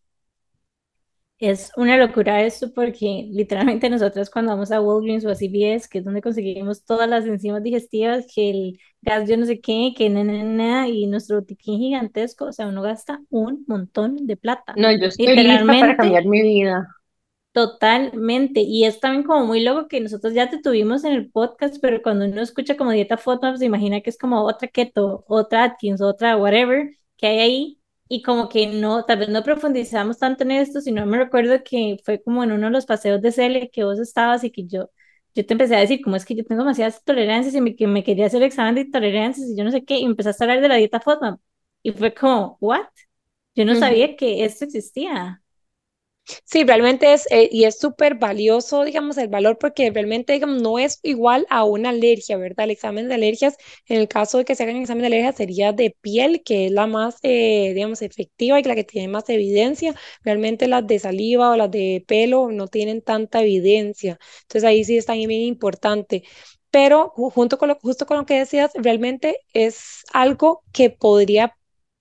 Es 1.38 1.70
una 1.76 1.98
locura 1.98 2.42
esto 2.42 2.72
porque 2.72 3.28
literalmente 3.30 3.90
nosotros 3.90 4.30
cuando 4.30 4.52
vamos 4.52 4.72
a 4.72 4.80
Walgreens 4.80 5.24
o 5.26 5.30
a 5.30 5.34
CVS, 5.34 5.86
que 5.88 5.98
es 5.98 6.04
donde 6.04 6.22
conseguimos 6.22 6.84
todas 6.84 7.08
las 7.10 7.26
enzimas 7.26 7.62
digestivas, 7.62 8.26
que 8.34 8.50
el 8.50 8.80
gas 9.02 9.28
yo 9.28 9.36
no 9.36 9.44
sé 9.44 9.60
qué, 9.60 9.92
que 9.94 10.08
nada, 10.08 10.88
y 10.88 11.06
nuestro 11.06 11.40
botiquín 11.40 11.78
gigantesco, 11.78 12.46
o 12.46 12.52
sea, 12.52 12.66
uno 12.66 12.80
gasta 12.80 13.20
un 13.28 13.64
montón 13.66 14.26
de 14.26 14.36
plata. 14.38 14.72
No, 14.76 14.90
yo 14.90 15.08
estoy 15.08 15.36
lista 15.36 15.64
para 15.66 15.96
cambiar 15.96 16.24
mi 16.24 16.40
vida. 16.40 16.88
Totalmente, 17.52 18.60
y 18.60 18.84
es 18.84 19.00
también 19.00 19.24
como 19.24 19.46
muy 19.46 19.62
loco 19.62 19.88
que 19.88 20.00
nosotros 20.00 20.34
ya 20.34 20.48
te 20.48 20.60
tuvimos 20.60 21.04
en 21.04 21.12
el 21.12 21.30
podcast, 21.30 21.76
pero 21.80 22.02
cuando 22.02 22.26
uno 22.26 22.42
escucha 22.42 22.76
como 22.76 22.90
dieta 22.92 23.16
foto, 23.16 23.56
se 23.56 23.64
imagina 23.64 24.00
que 24.00 24.10
es 24.10 24.18
como 24.18 24.42
otra 24.42 24.68
keto, 24.68 25.24
otra 25.26 25.64
Atkins, 25.64 26.00
otra 26.02 26.36
whatever 26.36 26.90
que 27.16 27.26
hay 27.26 27.38
ahí, 27.38 27.75
y 28.08 28.22
como 28.22 28.48
que 28.48 28.66
no, 28.68 29.04
tal 29.04 29.18
vez 29.18 29.28
no 29.28 29.42
profundizamos 29.42 30.18
tanto 30.18 30.44
en 30.44 30.52
esto, 30.52 30.80
sino 30.80 31.04
me 31.06 31.18
recuerdo 31.18 31.62
que 31.64 31.98
fue 32.04 32.22
como 32.22 32.44
en 32.44 32.52
uno 32.52 32.66
de 32.66 32.72
los 32.72 32.86
paseos 32.86 33.20
de 33.22 33.32
Cele 33.32 33.70
que 33.70 33.84
vos 33.84 33.98
estabas 33.98 34.44
y 34.44 34.50
que 34.50 34.66
yo, 34.66 34.90
yo 35.34 35.44
te 35.46 35.54
empecé 35.54 35.76
a 35.76 35.80
decir, 35.80 36.00
como 36.02 36.16
es 36.16 36.24
que 36.24 36.34
yo 36.36 36.44
tengo 36.44 36.62
demasiadas 36.62 37.02
tolerancias 37.04 37.54
y 37.54 37.60
me, 37.60 37.74
que 37.76 37.86
me 37.86 38.04
quería 38.04 38.26
hacer 38.26 38.42
el 38.42 38.48
examen 38.48 38.74
de 38.76 38.84
tolerancias 38.86 39.48
y 39.50 39.56
yo 39.56 39.64
no 39.64 39.70
sé 39.72 39.84
qué, 39.84 39.98
y 39.98 40.04
empezaste 40.04 40.44
a 40.44 40.46
hablar 40.46 40.60
de 40.62 40.68
la 40.68 40.76
dieta 40.76 41.00
FODMAP. 41.00 41.40
Y 41.82 41.92
fue 41.92 42.14
como, 42.14 42.56
¿what? 42.60 42.86
Yo 43.54 43.64
no 43.64 43.74
sabía 43.74 44.16
que 44.16 44.44
esto 44.44 44.64
existía. 44.64 45.42
Sí, 46.44 46.64
realmente 46.64 47.12
es, 47.12 47.26
eh, 47.30 47.48
y 47.52 47.64
es 47.64 47.78
súper 47.78 48.16
valioso, 48.16 48.84
digamos, 48.84 49.16
el 49.18 49.28
valor 49.28 49.58
porque 49.58 49.90
realmente, 49.90 50.38
no 50.40 50.78
es 50.78 50.98
igual 51.02 51.46
a 51.50 51.64
una 51.64 51.90
alergia, 51.90 52.36
¿verdad? 52.36 52.64
El 52.64 52.72
examen 52.72 53.08
de 53.08 53.14
alergias, 53.14 53.56
en 53.86 53.98
el 54.00 54.08
caso 54.08 54.38
de 54.38 54.44
que 54.44 54.54
se 54.56 54.64
hagan 54.64 54.76
examen 54.76 55.02
de 55.02 55.06
alergias, 55.08 55.36
sería 55.36 55.72
de 55.72 55.96
piel, 56.00 56.42
que 56.44 56.66
es 56.66 56.72
la 56.72 56.86
más, 56.88 57.16
eh, 57.22 57.72
digamos, 57.74 58.02
efectiva 58.02 58.58
y 58.58 58.64
la 58.64 58.74
que 58.74 58.82
tiene 58.84 59.08
más 59.08 59.28
evidencia. 59.28 59.94
Realmente 60.24 60.66
las 60.66 60.86
de 60.86 60.98
saliva 60.98 61.50
o 61.52 61.56
las 61.56 61.70
de 61.70 62.04
pelo 62.06 62.50
no 62.50 62.66
tienen 62.68 63.02
tanta 63.02 63.42
evidencia. 63.42 64.18
Entonces 64.42 64.64
ahí 64.64 64.84
sí 64.84 64.96
es 64.96 65.06
también 65.06 65.30
importante 65.30 66.24
pero 66.70 67.10
junto 67.16 67.56
con 67.58 67.68
lo, 67.68 67.76
justo 67.80 68.04
con 68.06 68.18
lo 68.18 68.26
que 68.26 68.38
decías, 68.38 68.70
realmente 68.74 69.38
es 69.54 70.02
algo 70.12 70.62
que 70.72 70.90
podría 70.90 71.56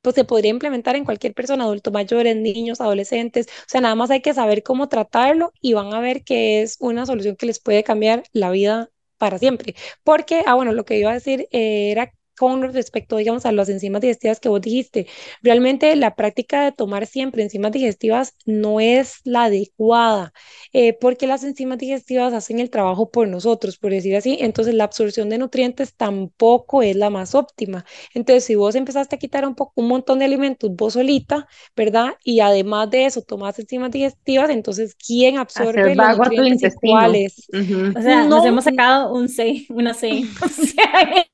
pues 0.06 0.16
se 0.16 0.24
podría 0.26 0.52
implementar 0.52 0.96
en 0.96 1.04
cualquier 1.06 1.34
persona, 1.34 1.64
adulto 1.66 1.92
mayores, 1.92 2.36
niños, 2.38 2.80
adolescentes, 2.80 3.48
o 3.48 3.64
sea, 3.68 3.82
nada 3.82 3.96
más 3.96 4.12
hay 4.12 4.22
que 4.22 4.34
saber 4.36 4.62
cómo 4.64 4.88
tratarlo 4.88 5.52
y 5.62 5.74
van 5.74 5.94
a 5.94 6.00
ver 6.00 6.24
que 6.24 6.62
es 6.62 6.78
una 6.80 7.06
solución 7.08 7.36
que 7.36 7.48
les 7.48 7.60
puede 7.60 7.84
cambiar 7.84 8.24
la 8.32 8.52
vida 8.52 8.90
para 9.18 9.40
siempre. 9.40 9.76
Porque, 10.04 10.44
ah, 10.46 10.54
bueno, 10.56 10.74
lo 10.74 10.86
que 10.86 11.00
iba 11.00 11.10
a 11.12 11.14
decir 11.16 11.48
eh, 11.52 11.92
era 11.92 12.12
con 12.38 12.74
respecto, 12.74 13.18
digamos, 13.18 13.46
a 13.46 13.52
las 13.52 13.70
enzimas 13.70 14.02
digestivas 14.02 14.40
que 14.40 14.50
vos 14.50 14.62
dijiste. 14.62 15.08
Realmente 15.42 15.96
la 15.96 16.16
práctica 16.16 16.64
de 16.64 16.72
tomar 16.72 17.06
siempre 17.06 17.44
enzimas 17.44 17.72
digestivas 17.72 18.36
no 18.46 18.80
es 18.80 19.22
la 19.24 19.46
adecuada, 19.46 20.34
eh, 20.74 20.94
porque 21.00 21.28
las 21.28 21.44
enzimas 21.44 21.78
digestivas 21.78 22.34
hacen 22.34 22.60
el 22.60 22.70
trabajo 22.70 23.10
por 23.10 23.28
nosotros, 23.28 23.78
por 23.78 23.92
decir 23.92 24.16
así. 24.16 24.38
Entonces 24.42 24.74
la 24.74 24.86
absorción 24.86 25.30
de 25.30 25.38
nutrientes 25.38 25.96
tampoco 25.96 26.82
es 26.82 26.96
la 26.96 27.10
más 27.10 27.36
óptima. 27.36 27.86
Entonces, 28.14 28.46
si 28.46 28.56
vos 28.56 28.76
empezaste 28.76 29.16
a 29.16 29.20
quitar 29.20 29.48
un, 29.48 29.56
poco, 29.56 29.74
un 29.76 29.88
montón 29.88 30.20
de 30.20 30.26
alimentos 30.26 30.76
vos 30.76 30.94
solita, 30.94 31.48
¿verdad? 31.76 32.16
Y 32.24 32.40
además 32.40 32.90
de 32.90 33.06
eso 33.06 33.22
tomas 33.22 33.58
enzimas 33.60 33.92
digestivas, 33.92 34.50
entonces, 34.50 34.96
¿quién 34.96 35.38
absorbe 35.38 35.96
los 35.96 36.18
nutrientes 36.18 36.76
cuáles? 36.82 37.48
O 37.96 38.02
sea, 38.02 38.26
nos 38.26 38.46
hemos 38.46 38.64
sacado 38.64 39.14
un 39.14 39.30
6, 39.30 39.70
una 39.70 39.94
6. 39.94 40.28
O 40.46 40.48
sea, 40.48 41.26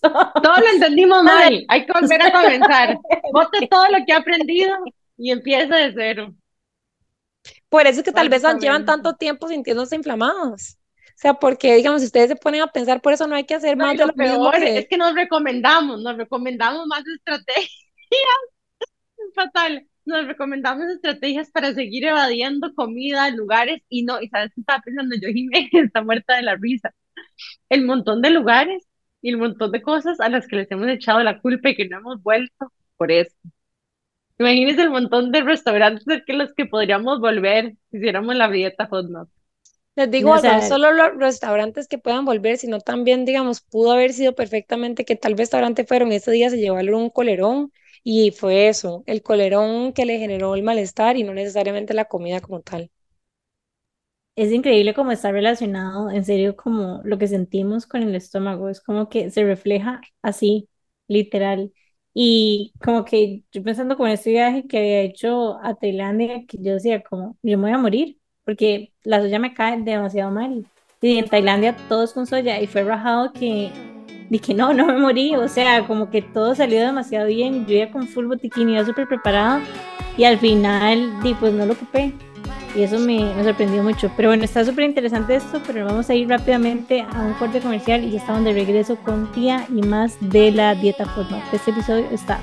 todo 0.00 0.56
lo 0.60 0.68
entendimos 0.74 1.22
mal. 1.22 1.64
Hay 1.68 1.86
que 1.86 1.92
volver 1.92 2.22
a 2.22 2.32
comenzar. 2.42 2.98
Bote 3.32 3.66
todo 3.68 3.88
lo 3.90 4.04
que 4.06 4.12
ha 4.12 4.18
aprendido 4.18 4.76
y 5.16 5.30
empieza 5.30 5.76
de 5.76 5.92
cero. 5.94 6.34
Por 7.68 7.86
eso 7.86 8.00
es 8.00 8.04
que 8.04 8.12
tal 8.12 8.28
vez 8.28 8.42
llevan 8.60 8.84
tanto 8.84 9.14
tiempo 9.14 9.48
sintiéndose 9.48 9.96
inflamados. 9.96 10.76
O 11.20 11.22
sea, 11.22 11.34
porque, 11.34 11.76
digamos, 11.76 12.00
si 12.00 12.06
ustedes 12.06 12.30
se 12.30 12.36
ponen 12.36 12.62
a 12.62 12.66
pensar, 12.68 13.02
por 13.02 13.12
eso 13.12 13.26
no 13.26 13.36
hay 13.36 13.44
que 13.44 13.54
hacer 13.54 13.76
más 13.76 13.96
de 13.96 14.06
lo 14.06 14.12
peor 14.14 14.54
Es 14.56 14.88
que 14.88 14.96
nos 14.96 15.14
recomendamos, 15.14 16.02
nos 16.02 16.16
recomendamos 16.16 16.86
más 16.86 17.04
estrategias. 17.06 17.70
Fatal. 19.34 19.86
Nos 20.06 20.26
recomendamos 20.26 20.86
estrategias 20.86 21.50
para 21.50 21.74
seguir 21.74 22.06
evadiendo 22.06 22.74
comida, 22.74 23.30
lugares, 23.30 23.82
y 23.90 24.02
no, 24.02 24.20
y 24.20 24.28
sabes 24.28 24.50
qué 24.54 24.62
estaba 24.62 24.80
pensando 24.80 25.14
yo, 25.20 25.28
Jiménez, 25.28 25.68
está 25.72 26.02
muerta 26.02 26.36
de 26.36 26.42
la 26.42 26.56
risa. 26.56 26.94
El 27.68 27.84
montón 27.84 28.22
de 28.22 28.30
lugares 28.30 28.82
y 29.22 29.34
un 29.34 29.40
montón 29.40 29.72
de 29.72 29.82
cosas 29.82 30.20
a 30.20 30.28
las 30.28 30.46
que 30.46 30.56
les 30.56 30.70
hemos 30.70 30.88
echado 30.88 31.22
la 31.22 31.40
culpa 31.40 31.70
y 31.70 31.76
que 31.76 31.88
no 31.88 31.98
hemos 31.98 32.22
vuelto 32.22 32.72
por 32.96 33.10
eso. 33.12 33.34
Imagínense 34.38 34.82
el 34.82 34.90
montón 34.90 35.32
de 35.32 35.42
restaurantes 35.42 36.04
de 36.06 36.24
que 36.24 36.32
los 36.32 36.54
que 36.54 36.66
podríamos 36.66 37.20
volver 37.20 37.74
si 37.90 37.98
hiciéramos 37.98 38.34
la 38.34 38.50
dieta 38.50 38.86
FODMAP. 38.86 39.28
Les 39.96 40.10
digo, 40.10 40.34
no, 40.36 40.62
solo 40.62 40.92
los 40.92 41.16
restaurantes 41.16 41.88
que 41.88 41.98
puedan 41.98 42.24
volver, 42.24 42.56
sino 42.56 42.80
también, 42.80 43.24
digamos, 43.24 43.60
pudo 43.60 43.92
haber 43.92 44.12
sido 44.12 44.34
perfectamente 44.34 45.04
que 45.04 45.16
tal 45.16 45.36
restaurante 45.36 45.84
fueron 45.84 46.12
ese 46.12 46.30
día 46.30 46.48
se 46.48 46.58
llevaron 46.58 46.94
un 46.94 47.10
colerón 47.10 47.72
y 48.02 48.30
fue 48.30 48.68
eso, 48.68 49.02
el 49.06 49.22
colerón 49.22 49.92
que 49.92 50.06
le 50.06 50.18
generó 50.18 50.54
el 50.54 50.62
malestar 50.62 51.16
y 51.18 51.24
no 51.24 51.34
necesariamente 51.34 51.92
la 51.92 52.06
comida 52.06 52.40
como 52.40 52.60
tal 52.60 52.90
es 54.40 54.52
increíble 54.52 54.94
cómo 54.94 55.12
está 55.12 55.32
relacionado, 55.32 56.10
en 56.10 56.24
serio, 56.24 56.56
como 56.56 57.02
lo 57.04 57.18
que 57.18 57.28
sentimos 57.28 57.86
con 57.86 58.02
el 58.02 58.14
estómago, 58.14 58.70
es 58.70 58.80
como 58.80 59.10
que 59.10 59.30
se 59.30 59.44
refleja 59.44 60.00
así, 60.22 60.68
literal. 61.08 61.72
Y 62.14 62.72
como 62.82 63.04
que 63.04 63.44
yo 63.52 63.62
pensando 63.62 63.98
con 63.98 64.08
este 64.08 64.30
viaje 64.30 64.66
que 64.66 64.78
había 64.78 65.00
hecho 65.02 65.58
a 65.62 65.74
Tailandia, 65.74 66.46
que 66.48 66.56
yo 66.58 66.72
decía 66.72 67.02
como, 67.02 67.36
yo 67.42 67.58
me 67.58 67.64
voy 67.64 67.72
a 67.72 67.78
morir, 67.78 68.18
porque 68.44 68.94
la 69.04 69.20
soya 69.20 69.38
me 69.38 69.52
cae 69.52 69.78
demasiado 69.82 70.30
mal. 70.30 70.64
Y 71.02 71.18
en 71.18 71.28
Tailandia 71.28 71.76
todos 71.88 72.14
con 72.14 72.26
soya, 72.26 72.60
y 72.62 72.66
fue 72.66 72.82
rajado 72.82 73.34
que 73.34 73.70
dije, 74.30 74.54
no, 74.54 74.72
no 74.72 74.86
me 74.86 74.98
morí, 74.98 75.36
o 75.36 75.48
sea, 75.48 75.86
como 75.86 76.08
que 76.10 76.22
todo 76.22 76.54
salió 76.54 76.80
demasiado 76.80 77.26
bien, 77.26 77.66
yo 77.66 77.74
iba 77.74 77.90
con 77.92 78.08
full 78.08 78.26
botiquín, 78.26 78.70
iba 78.70 78.86
súper 78.86 79.06
preparada, 79.06 79.62
y 80.16 80.24
al 80.24 80.38
final, 80.38 81.22
di, 81.22 81.34
pues 81.34 81.52
no 81.52 81.66
lo 81.66 81.74
ocupé, 81.74 82.14
y 82.74 82.82
eso 82.82 82.98
me, 82.98 83.34
me 83.34 83.44
sorprendió 83.44 83.82
mucho. 83.82 84.10
Pero 84.16 84.28
bueno, 84.28 84.44
está 84.44 84.64
súper 84.64 84.84
interesante 84.84 85.34
esto, 85.34 85.60
pero 85.66 85.84
vamos 85.84 86.08
a 86.10 86.14
ir 86.14 86.28
rápidamente 86.28 87.02
a 87.02 87.22
un 87.22 87.34
corte 87.34 87.60
comercial 87.60 88.04
y 88.04 88.12
ya 88.12 88.18
estamos 88.18 88.44
de 88.44 88.52
regreso 88.52 88.96
con 88.96 89.30
Tía 89.32 89.66
y 89.68 89.82
más 89.82 90.16
de 90.20 90.50
la 90.52 90.74
dieta 90.74 91.06
forma. 91.06 91.42
Este 91.52 91.70
episodio 91.70 92.06
está... 92.10 92.40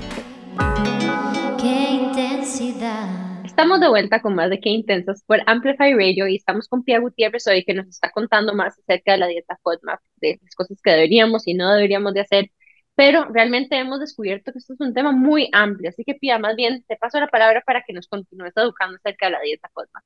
¡Qué 1.60 1.90
intensidad! 1.90 3.44
Estamos 3.44 3.80
de 3.80 3.88
vuelta 3.88 4.22
con 4.22 4.34
más 4.34 4.50
de 4.50 4.60
Qué 4.60 4.70
Intensas 4.70 5.24
por 5.24 5.40
Amplify 5.46 5.92
Radio 5.92 6.28
y 6.28 6.36
estamos 6.36 6.68
con 6.68 6.84
Pia 6.84 7.00
Gutiérrez 7.00 7.46
hoy 7.48 7.64
que 7.64 7.74
nos 7.74 7.88
está 7.88 8.10
contando 8.10 8.54
más 8.54 8.78
acerca 8.78 9.12
de 9.12 9.18
la 9.18 9.26
dieta 9.26 9.58
FODMAP, 9.62 10.00
de 10.16 10.38
las 10.42 10.54
cosas 10.54 10.78
que 10.82 10.90
deberíamos 10.90 11.46
y 11.48 11.54
no 11.54 11.72
deberíamos 11.72 12.14
de 12.14 12.20
hacer, 12.20 12.50
pero 12.94 13.24
realmente 13.24 13.76
hemos 13.76 14.00
descubierto 14.00 14.52
que 14.52 14.58
esto 14.58 14.74
es 14.74 14.80
un 14.80 14.94
tema 14.94 15.10
muy 15.12 15.48
amplio, 15.52 15.88
así 15.88 16.04
que 16.04 16.14
Pia, 16.14 16.38
más 16.38 16.54
bien 16.54 16.84
te 16.86 16.96
paso 16.96 17.18
la 17.18 17.26
palabra 17.28 17.62
para 17.66 17.82
que 17.84 17.92
nos 17.92 18.06
continúes 18.06 18.52
educando 18.56 18.96
acerca 18.96 19.26
de 19.26 19.32
la 19.32 19.40
dieta 19.40 19.68
FODMAP 19.74 20.04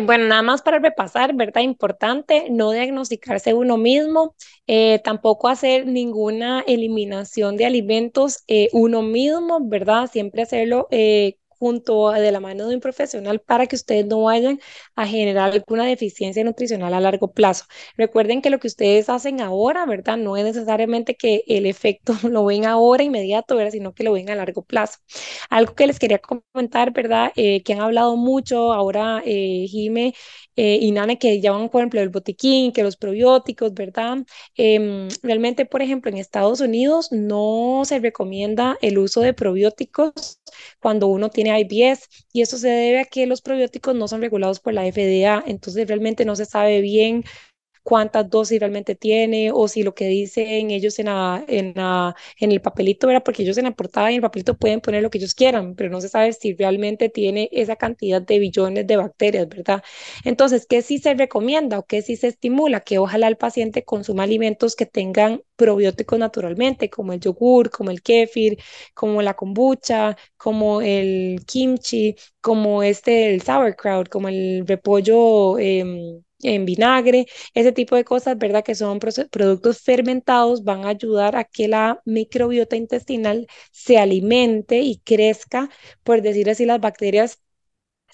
bueno, 0.00 0.24
nada 0.26 0.42
más 0.42 0.62
para 0.62 0.78
repasar, 0.78 1.34
¿verdad? 1.34 1.60
Importante 1.62 2.46
no 2.50 2.70
diagnosticarse 2.70 3.52
uno 3.52 3.76
mismo, 3.76 4.34
eh, 4.66 5.00
tampoco 5.04 5.48
hacer 5.48 5.86
ninguna 5.86 6.60
eliminación 6.66 7.56
de 7.58 7.66
alimentos 7.66 8.42
eh, 8.48 8.68
uno 8.72 9.02
mismo, 9.02 9.58
¿verdad? 9.68 10.08
Siempre 10.10 10.42
hacerlo 10.42 10.88
junto 11.62 12.10
de 12.10 12.32
la 12.32 12.40
mano 12.40 12.66
de 12.66 12.74
un 12.74 12.80
profesional 12.80 13.38
para 13.40 13.68
que 13.68 13.76
ustedes 13.76 14.04
no 14.06 14.24
vayan 14.24 14.58
a 14.96 15.06
generar 15.06 15.52
alguna 15.52 15.84
deficiencia 15.86 16.42
nutricional 16.42 16.92
a 16.92 16.98
largo 17.00 17.30
plazo. 17.32 17.66
Recuerden 17.96 18.42
que 18.42 18.50
lo 18.50 18.58
que 18.58 18.66
ustedes 18.66 19.08
hacen 19.08 19.40
ahora, 19.40 19.86
¿verdad? 19.86 20.16
No 20.16 20.36
es 20.36 20.42
necesariamente 20.44 21.14
que 21.14 21.44
el 21.46 21.66
efecto 21.66 22.14
lo 22.28 22.44
ven 22.46 22.66
ahora 22.66 23.04
inmediato, 23.04 23.54
¿verdad? 23.54 23.70
Sino 23.70 23.94
que 23.94 24.02
lo 24.02 24.12
ven 24.12 24.28
a 24.30 24.34
largo 24.34 24.62
plazo. 24.64 24.98
Algo 25.50 25.74
que 25.76 25.86
les 25.86 26.00
quería 26.00 26.18
comentar, 26.18 26.92
¿verdad? 26.92 27.30
Eh, 27.36 27.62
que 27.62 27.74
han 27.74 27.80
hablado 27.80 28.16
mucho 28.16 28.72
ahora, 28.72 29.22
eh, 29.24 29.66
Jime 29.68 30.14
eh, 30.56 30.78
y 30.80 30.90
Nana, 30.90 31.14
que 31.16 31.40
llaman, 31.40 31.68
por 31.68 31.80
ejemplo, 31.82 32.00
el 32.00 32.08
botiquín, 32.08 32.72
que 32.72 32.82
los 32.82 32.96
probióticos, 32.96 33.72
¿verdad? 33.72 34.18
Em, 34.56 35.08
realmente, 35.22 35.64
por 35.64 35.80
ejemplo, 35.82 36.10
en 36.10 36.18
Estados 36.18 36.60
Unidos 36.60 37.12
no 37.12 37.82
se 37.84 38.00
recomienda 38.00 38.76
el 38.82 38.98
uso 38.98 39.20
de 39.20 39.32
probióticos 39.32 40.41
cuando 40.80 41.06
uno 41.08 41.30
tiene 41.30 41.58
IBS 41.60 42.08
y 42.32 42.42
eso 42.42 42.58
se 42.58 42.68
debe 42.68 43.00
a 43.00 43.04
que 43.04 43.26
los 43.26 43.42
probióticos 43.42 43.94
no 43.94 44.08
son 44.08 44.20
regulados 44.22 44.60
por 44.60 44.72
la 44.74 44.84
FDA, 44.86 45.42
entonces 45.46 45.86
realmente 45.88 46.24
no 46.24 46.36
se 46.36 46.46
sabe 46.46 46.80
bien 46.80 47.24
cuántas 47.82 48.28
dosis 48.30 48.60
realmente 48.60 48.94
tiene 48.94 49.50
o 49.52 49.68
si 49.68 49.82
lo 49.82 49.94
que 49.94 50.06
dicen 50.08 50.70
ellos 50.70 50.98
en, 50.98 51.06
la, 51.06 51.44
en, 51.48 51.72
la, 51.74 52.14
en 52.38 52.52
el 52.52 52.60
papelito, 52.60 53.06
¿verdad? 53.06 53.22
Porque 53.24 53.42
ellos 53.42 53.58
en 53.58 53.64
la 53.64 53.72
portada 53.72 54.10
y 54.10 54.14
en 54.14 54.18
el 54.18 54.22
papelito 54.22 54.56
pueden 54.56 54.80
poner 54.80 55.02
lo 55.02 55.10
que 55.10 55.18
ellos 55.18 55.34
quieran, 55.34 55.74
pero 55.74 55.90
no 55.90 56.00
se 56.00 56.08
sabe 56.08 56.32
si 56.32 56.54
realmente 56.54 57.08
tiene 57.08 57.48
esa 57.52 57.76
cantidad 57.76 58.22
de 58.22 58.38
billones 58.38 58.86
de 58.86 58.96
bacterias, 58.96 59.48
¿verdad? 59.48 59.82
Entonces, 60.24 60.66
¿qué 60.68 60.82
sí 60.82 60.98
se 60.98 61.14
recomienda 61.14 61.78
o 61.78 61.86
qué 61.86 62.02
sí 62.02 62.16
se 62.16 62.28
estimula? 62.28 62.80
Que 62.80 62.98
ojalá 62.98 63.28
el 63.28 63.36
paciente 63.36 63.84
consuma 63.84 64.24
alimentos 64.24 64.76
que 64.76 64.86
tengan 64.86 65.42
probióticos 65.56 66.18
naturalmente, 66.18 66.90
como 66.90 67.12
el 67.12 67.20
yogur, 67.20 67.70
como 67.70 67.90
el 67.90 68.02
kéfir, 68.02 68.58
como 68.94 69.22
la 69.22 69.34
kombucha, 69.34 70.16
como 70.36 70.80
el 70.82 71.42
kimchi, 71.46 72.16
como 72.40 72.82
este, 72.82 73.34
el 73.34 73.42
sauerkraut, 73.42 74.08
como 74.08 74.28
el 74.28 74.64
repollo 74.66 75.58
em, 75.58 76.22
en 76.42 76.64
vinagre, 76.64 77.26
ese 77.54 77.72
tipo 77.72 77.96
de 77.96 78.04
cosas, 78.04 78.38
¿verdad? 78.38 78.64
Que 78.64 78.74
son 78.74 78.98
productos 78.98 79.80
fermentados, 79.82 80.64
van 80.64 80.84
a 80.84 80.88
ayudar 80.90 81.36
a 81.36 81.44
que 81.44 81.68
la 81.68 82.00
microbiota 82.04 82.76
intestinal 82.76 83.46
se 83.72 83.98
alimente 83.98 84.80
y 84.80 84.98
crezca, 84.98 85.70
por 86.02 86.22
decir 86.22 86.50
así, 86.50 86.64
las 86.66 86.80
bacterias 86.80 87.40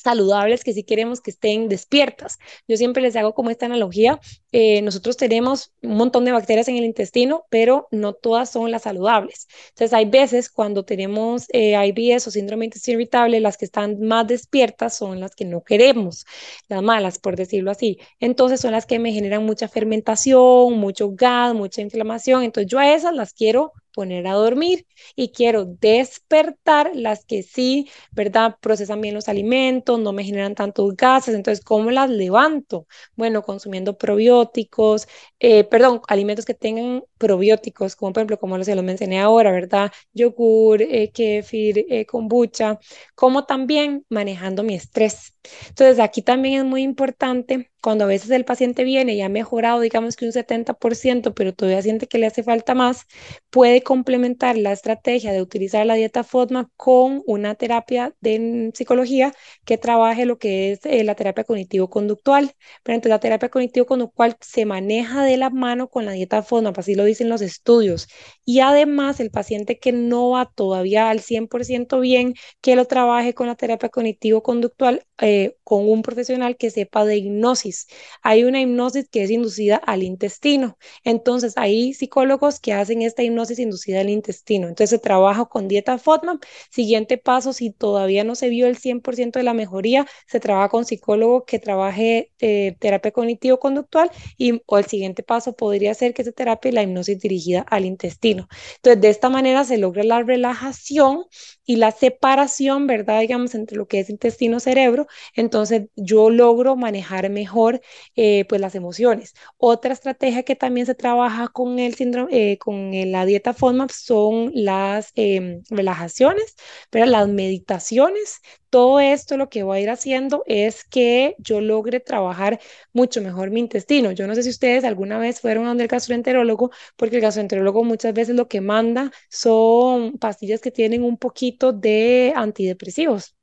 saludables 0.03 0.65
que 0.65 0.73
sí 0.73 0.83
queremos 0.83 1.21
que 1.21 1.31
estén 1.31 1.69
despiertas. 1.69 2.39
Yo 2.67 2.77
siempre 2.77 3.03
les 3.03 3.17
hago 3.17 3.35
como 3.35 3.51
esta 3.51 3.67
analogía, 3.67 4.21
eh, 4.53 4.83
nosotros 4.83 5.17
tenemos 5.17 5.73
un 5.83 5.97
montón 5.97 6.25
de 6.25 6.33
bacterias 6.33 6.69
en 6.69 6.77
el 6.77 6.85
intestino, 6.85 7.45
pero 7.51 7.87
no 7.91 8.15
todas 8.15 8.51
son 8.51 8.71
las 8.71 8.83
saludables. 8.83 9.47
Entonces 9.71 9.93
hay 9.93 10.07
veces 10.07 10.51
cuando 10.51 10.85
tenemos 10.85 11.47
eh, 11.53 11.75
IBS 11.75 12.27
o 12.27 12.31
síndrome 12.31 12.65
intestinal 12.65 12.89
irritable, 12.89 13.41
las 13.41 13.57
que 13.57 13.65
están 13.65 14.01
más 14.01 14.27
despiertas 14.27 14.97
son 14.97 15.21
las 15.21 15.35
que 15.35 15.45
no 15.45 15.63
queremos, 15.63 16.25
las 16.69 16.83
malas, 16.83 17.19
por 17.19 17.37
decirlo 17.37 17.71
así. 17.71 17.99
Entonces 18.21 18.61
son 18.61 18.73
las 18.73 18.87
que 18.87 18.99
me 18.99 19.13
generan 19.13 19.45
mucha 19.45 19.69
fermentación, 19.69 20.75
mucho 20.79 21.11
gas, 21.13 21.55
mucha 21.55 21.83
inflamación. 21.83 22.43
Entonces 22.45 22.71
yo 22.71 22.79
a 22.79 22.95
esas 22.95 23.15
las 23.15 23.33
quiero 23.33 23.73
poner 23.99 24.29
a 24.29 24.35
dormir 24.35 24.87
y 25.17 25.33
quiero 25.33 25.65
despertar 25.65 26.93
las 26.95 27.25
que 27.25 27.43
sí, 27.43 27.91
¿verdad? 28.13 28.57
Procesan 28.61 29.01
bien 29.01 29.15
los 29.17 29.29
alimentos, 29.29 29.99
no 29.99 30.13
me 30.13 30.23
generan 30.23 30.55
tantos 30.55 30.95
gases. 30.97 31.35
Entonces, 31.35 31.65
¿cómo 31.65 31.91
las 31.91 32.09
levanto? 32.09 32.87
Bueno, 33.17 33.43
consumiendo 33.43 33.99
probióticos, 33.99 35.09
eh, 35.41 35.65
perdón, 35.65 36.01
alimentos 36.07 36.45
que 36.45 36.55
tengan 36.55 37.03
probióticos, 37.19 37.97
como 37.97 38.13
por 38.13 38.21
ejemplo, 38.21 38.39
como 38.39 38.63
se 38.63 38.77
los 38.77 38.85
mencioné 38.85 39.19
ahora, 39.21 39.51
¿verdad? 39.51 39.91
Yogur, 40.13 40.81
eh, 40.83 41.11
kefir, 41.13 41.85
eh, 41.89 42.07
kombucha, 42.07 42.79
como 43.17 43.47
también 43.47 44.05
manejando 44.09 44.63
mi 44.63 44.75
estrés. 44.77 45.35
Entonces, 45.71 45.99
aquí 45.99 46.23
también 46.23 46.61
es 46.61 46.65
muy 46.65 46.83
importante 46.83 47.71
cuando 47.83 48.05
a 48.05 48.07
veces 48.09 48.31
el 48.31 48.45
paciente 48.45 48.85
viene 48.85 49.15
y 49.15 49.23
ha 49.23 49.29
mejorado, 49.29 49.81
digamos 49.81 50.17
que 50.17 50.25
un 50.27 50.33
70%, 50.33 51.35
pero 51.35 51.55
todavía 51.55 51.83
siente 51.83 52.07
que 52.07 52.19
le 52.19 52.27
hace 52.27 52.43
falta 52.43 52.75
más, 52.75 53.07
puede 53.51 53.83
complementar 53.83 54.57
la 54.57 54.73
estrategia 54.73 55.33
de 55.33 55.43
utilizar 55.43 55.87
la 55.87 55.95
dieta 55.95 56.25
FODMAP 56.25 56.69
con 56.77 57.23
una 57.27 57.55
terapia 57.55 58.15
de 58.21 58.71
psicología 58.75 59.35
que 59.65 59.79
trabaje 59.79 60.27
lo 60.27 60.39
que 60.39 60.73
es 60.73 60.81
eh, 60.85 61.05
la 61.05 61.15
terapia 61.15 61.45
cognitivo-conductual. 61.45 62.53
Pero 62.83 62.95
entonces 62.97 63.11
la 63.11 63.21
terapia 63.21 63.49
cognitivo-conductual 63.49 64.37
se 64.41 64.65
maneja 64.67 65.25
de 65.25 65.37
la 65.37 65.51
mano 65.51 65.89
con 65.89 66.05
la 66.05 66.13
dieta 66.13 66.43
FODMAP, 66.43 66.79
así 66.79 66.95
lo 66.95 67.05
dicen 67.05 67.29
los 67.29 67.43
estudios. 67.43 68.09
Y 68.49 68.61
además 68.61 69.21
el 69.21 69.31
paciente 69.31 69.79
que 69.79 69.93
no 69.93 70.31
va 70.31 70.51
todavía 70.51 71.11
al 71.11 71.21
100% 71.21 72.01
bien, 72.01 72.33
que 72.63 72.77
lo 72.77 72.87
trabaje 72.87 73.35
con 73.35 73.47
la 73.47 73.57
terapia 73.57 73.91
cognitivo-conductual 73.91 75.05
eh, 75.21 75.57
con 75.65 75.87
un 75.87 76.01
profesional 76.01 76.57
que 76.57 76.71
sepa 76.71 77.05
de 77.05 77.19
hipnosis. 77.19 77.89
Hay 78.23 78.45
una 78.45 78.61
hipnosis 78.63 79.07
que 79.11 79.23
es 79.25 79.31
inducida 79.31 79.77
al 79.77 80.03
intestino. 80.03 80.79
Entonces, 81.05 81.53
hay 81.57 81.93
psicólogos 81.93 82.59
que 82.59 82.73
hacen 82.73 83.03
esta 83.03 83.23
hipnosis 83.23 83.59
inducida 83.59 84.01
al 84.01 84.09
intestino. 84.09 84.69
Entonces, 84.69 85.03
trabajo 85.03 85.49
con 85.51 85.69
dieta 85.69 85.99
FODMAP. 85.99 86.43
Siguiente 86.71 87.19
paso, 87.19 87.53
si 87.53 87.71
todavía 87.71 88.25
no 88.25 88.35
se 88.35 88.49
vio 88.49 88.67
el 88.67 88.79
100% 88.79 89.39
de 89.39 89.43
la 89.45 89.53
mejoría, 89.55 90.07
se 90.27 90.41
trabaja 90.41 90.69
con 90.71 90.85
psicólogo 90.87 91.45
que 91.45 91.59
trabaje 91.59 92.33
eh, 92.41 92.77
terapia 92.79 93.13
cognitivo-conductual 93.13 94.11
y 94.39 94.63
o 94.67 94.79
el 94.79 94.87
siguiente 94.87 95.23
paso 95.23 95.55
podría 95.55 95.93
ser 95.95 96.15
que 96.15 96.25
se 96.25 96.33
terapia 96.33 96.73
la 96.73 96.83
hipnosis 96.83 97.19
dirigida 97.21 97.61
al 97.69 97.85
intestino. 97.85 98.38
Entonces, 98.77 99.01
de 99.01 99.09
esta 99.09 99.29
manera 99.31 99.65
se 99.65 99.79
logra 99.79 100.05
la 100.05 100.23
relajación 100.23 101.25
y 101.69 101.77
la 101.77 101.93
separación, 101.93 102.87
¿verdad? 102.87 103.21
Digamos, 103.21 103.55
entre 103.55 103.77
lo 103.77 103.87
que 103.87 104.01
es 104.01 104.11
intestino-cerebro 104.11 105.07
entonces 105.35 105.89
yo 105.97 106.31
logro 106.31 106.77
manejar 106.77 107.29
mejor 107.31 107.81
eh, 108.17 108.45
pues 108.49 108.61
las 108.61 108.75
emociones. 108.75 109.35
Otra 109.59 109.93
estrategia 109.93 110.43
que 110.43 110.57
también 110.57 110.87
se 110.87 110.95
trabaja 110.95 111.49
con 111.49 111.79
el 111.79 111.95
síndrome, 111.95 112.53
eh, 112.53 112.59
con 112.59 112.91
la 113.13 113.27
dieta 113.27 113.55
FODMAP 113.55 113.91
son 113.91 114.51
las 114.55 115.13
em, 115.15 115.63
relajaciones, 115.71 116.57
pero 116.91 117.07
las 117.07 117.29
meditaciones. 117.29 118.41
Todo 118.71 119.01
esto 119.01 119.37
lo 119.39 119.49
que 119.49 119.63
voy 119.63 119.79
a 119.79 119.81
ir 119.83 119.91
haciendo 119.91 120.43
es 120.47 120.85
que 120.85 121.35
yo 121.39 121.61
logre 121.63 122.01
trabajar 122.01 122.61
mucho 122.93 123.23
mejor 123.23 123.51
mi 123.51 123.61
intestino. 123.61 124.13
Yo 124.13 124.27
no 124.27 124.35
sé 124.35 124.43
si 124.43 124.51
ustedes 124.51 124.85
alguna 124.85 125.19
vez 125.19 125.41
fueron 125.41 125.65
a 125.65 125.69
donde 125.69 125.85
el 125.85 125.89
gastroenterólogo, 125.89 126.71
porque 126.97 127.17
el 127.17 127.23
gastroenterólogo 127.23 127.83
muchas 127.85 128.13
veces 128.15 128.37
lo 128.37 128.47
que 128.49 128.61
manda 128.61 129.11
son 129.31 130.19
pastillas 130.19 130.61
que 130.61 130.71
tienen 130.71 131.03
un 131.03 131.17
poquito 131.17 131.58
de 131.73 132.33
antidepresivos. 132.37 133.35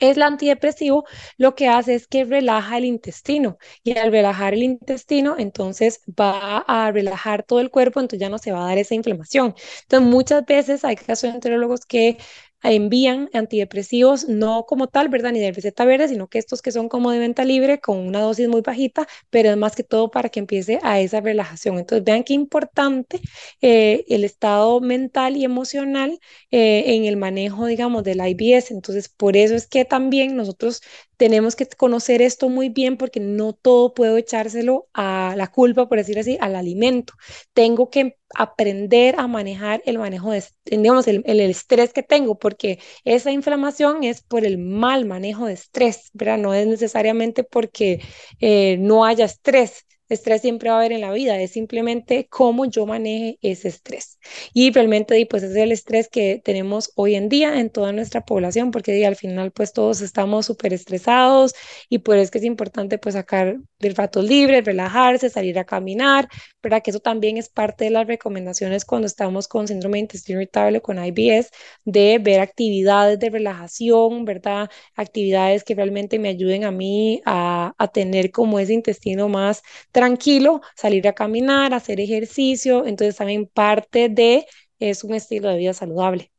El 0.00 0.22
antidepresivo 0.22 1.04
lo 1.36 1.54
que 1.54 1.68
hace 1.68 1.94
es 1.94 2.06
que 2.08 2.24
relaja 2.24 2.78
el 2.78 2.86
intestino 2.86 3.58
y 3.84 3.98
al 3.98 4.10
relajar 4.12 4.54
el 4.54 4.62
intestino, 4.62 5.36
entonces 5.38 6.00
va 6.08 6.58
a 6.66 6.90
relajar 6.90 7.42
todo 7.44 7.60
el 7.60 7.70
cuerpo, 7.70 8.00
entonces 8.00 8.20
ya 8.20 8.30
no 8.30 8.38
se 8.38 8.52
va 8.52 8.62
a 8.64 8.68
dar 8.68 8.78
esa 8.78 8.94
inflamación. 8.94 9.54
Entonces 9.82 10.08
muchas 10.10 10.46
veces 10.46 10.84
hay 10.86 10.94
gastroenterólogos 10.96 11.84
que 11.86 12.16
envían 12.62 13.30
antidepresivos, 13.32 14.28
no 14.28 14.64
como 14.66 14.88
tal, 14.88 15.08
¿verdad? 15.08 15.32
Ni 15.32 15.40
de 15.40 15.52
receta 15.52 15.84
verde, 15.84 16.08
sino 16.08 16.28
que 16.28 16.38
estos 16.38 16.62
que 16.62 16.72
son 16.72 16.88
como 16.88 17.10
de 17.10 17.18
venta 17.18 17.44
libre 17.44 17.80
con 17.80 17.98
una 17.98 18.20
dosis 18.20 18.48
muy 18.48 18.60
bajita, 18.62 19.06
pero 19.30 19.50
es 19.50 19.56
más 19.56 19.76
que 19.76 19.82
todo 19.84 20.10
para 20.10 20.28
que 20.28 20.40
empiece 20.40 20.78
a 20.82 21.00
esa 21.00 21.20
relajación. 21.20 21.78
Entonces, 21.78 22.04
vean 22.04 22.24
qué 22.24 22.34
importante 22.34 23.20
eh, 23.60 24.04
el 24.08 24.24
estado 24.24 24.80
mental 24.80 25.36
y 25.36 25.44
emocional 25.44 26.18
eh, 26.50 26.84
en 26.96 27.04
el 27.04 27.16
manejo, 27.16 27.66
digamos, 27.66 28.04
del 28.04 28.20
IBS. 28.26 28.72
Entonces, 28.74 29.08
por 29.08 29.36
eso 29.36 29.54
es 29.54 29.66
que 29.66 29.84
también 29.84 30.36
nosotros 30.36 30.82
tenemos 31.20 31.54
que 31.54 31.66
conocer 31.66 32.22
esto 32.22 32.48
muy 32.48 32.70
bien 32.70 32.96
porque 32.96 33.20
no 33.20 33.52
todo 33.52 33.92
puedo 33.92 34.16
echárselo 34.16 34.88
a 34.94 35.34
la 35.36 35.48
culpa, 35.48 35.86
por 35.86 35.98
decir 35.98 36.18
así, 36.18 36.38
al 36.40 36.56
alimento. 36.56 37.12
Tengo 37.52 37.90
que 37.90 38.16
aprender 38.34 39.16
a 39.18 39.26
manejar 39.26 39.82
el 39.84 39.98
manejo 39.98 40.30
de, 40.32 40.42
digamos, 40.64 41.06
el, 41.08 41.40
estrés 41.40 41.92
que 41.92 42.02
tengo, 42.02 42.38
porque 42.38 42.78
esa 43.04 43.32
inflamación 43.32 44.02
es 44.02 44.22
por 44.22 44.46
el 44.46 44.56
mal 44.56 45.04
manejo 45.04 45.44
de 45.44 45.52
estrés, 45.52 46.08
¿verdad? 46.14 46.38
No 46.38 46.54
es 46.54 46.66
necesariamente 46.66 47.44
porque 47.44 48.00
eh, 48.40 48.78
no 48.78 49.04
haya 49.04 49.26
estrés, 49.26 49.84
Estrés 50.10 50.42
siempre 50.42 50.68
va 50.68 50.76
a 50.76 50.78
haber 50.80 50.92
en 50.92 51.00
la 51.00 51.12
vida, 51.12 51.40
es 51.40 51.52
simplemente 51.52 52.26
cómo 52.28 52.66
yo 52.66 52.84
maneje 52.84 53.38
ese 53.42 53.68
estrés. 53.68 54.18
Y 54.52 54.70
realmente, 54.72 55.24
pues 55.30 55.42
es 55.42 55.56
el 55.56 55.72
estrés 55.72 56.08
que 56.08 56.42
tenemos 56.44 56.92
hoy 56.96 57.14
en 57.14 57.28
día 57.28 57.58
en 57.60 57.70
toda 57.70 57.92
nuestra 57.92 58.24
población, 58.24 58.70
porque 58.70 59.06
al 59.06 59.16
final, 59.16 59.52
pues 59.52 59.72
todos 59.72 60.02
estamos 60.02 60.46
súper 60.46 60.72
estresados 60.74 61.54
y 61.88 61.98
por 61.98 62.16
eso 62.16 62.24
es 62.24 62.30
que 62.30 62.38
es 62.38 62.44
importante, 62.44 62.98
pues 62.98 63.14
sacar 63.14 63.56
del 63.78 63.94
rato 63.94 64.22
libre, 64.22 64.60
relajarse, 64.60 65.30
salir 65.30 65.58
a 65.58 65.64
caminar, 65.64 66.28
¿verdad? 66.62 66.82
Que 66.82 66.90
eso 66.90 67.00
también 67.00 67.36
es 67.36 67.48
parte 67.48 67.84
de 67.84 67.90
las 67.90 68.06
recomendaciones 68.06 68.84
cuando 68.84 69.06
estamos 69.06 69.48
con 69.48 69.68
síndrome 69.68 69.98
de 69.98 70.00
intestino 70.02 70.40
irritable, 70.40 70.80
con 70.82 71.04
IBS, 71.04 71.50
de 71.84 72.18
ver 72.20 72.40
actividades 72.40 73.18
de 73.18 73.30
relajación, 73.30 74.24
¿verdad? 74.24 74.70
Actividades 74.96 75.64
que 75.64 75.74
realmente 75.74 76.18
me 76.18 76.28
ayuden 76.28 76.64
a 76.64 76.70
mí 76.70 77.22
a, 77.26 77.74
a 77.78 77.88
tener 77.88 78.30
como 78.30 78.58
ese 78.58 78.74
intestino 78.74 79.28
más 79.28 79.62
tranquilo, 79.92 80.60
salir 80.76 81.06
a 81.08 81.12
caminar, 81.14 81.74
hacer 81.74 82.00
ejercicio, 82.00 82.86
entonces 82.86 83.16
también 83.16 83.46
parte 83.46 84.08
de 84.08 84.46
es 84.78 85.04
un 85.04 85.14
estilo 85.14 85.48
de 85.50 85.58
vida 85.58 85.72
saludable. 85.74 86.30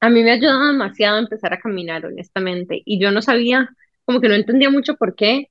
A 0.00 0.08
mí 0.10 0.22
me 0.22 0.30
ha 0.30 0.34
ayudado 0.34 0.66
demasiado 0.68 1.18
empezar 1.18 1.52
a 1.52 1.60
caminar, 1.60 2.06
honestamente, 2.06 2.82
y 2.84 3.00
yo 3.00 3.10
no 3.12 3.22
sabía, 3.22 3.68
como 4.04 4.20
que 4.20 4.28
no 4.28 4.34
entendía 4.34 4.70
mucho 4.70 4.96
por 4.96 5.14
qué, 5.14 5.50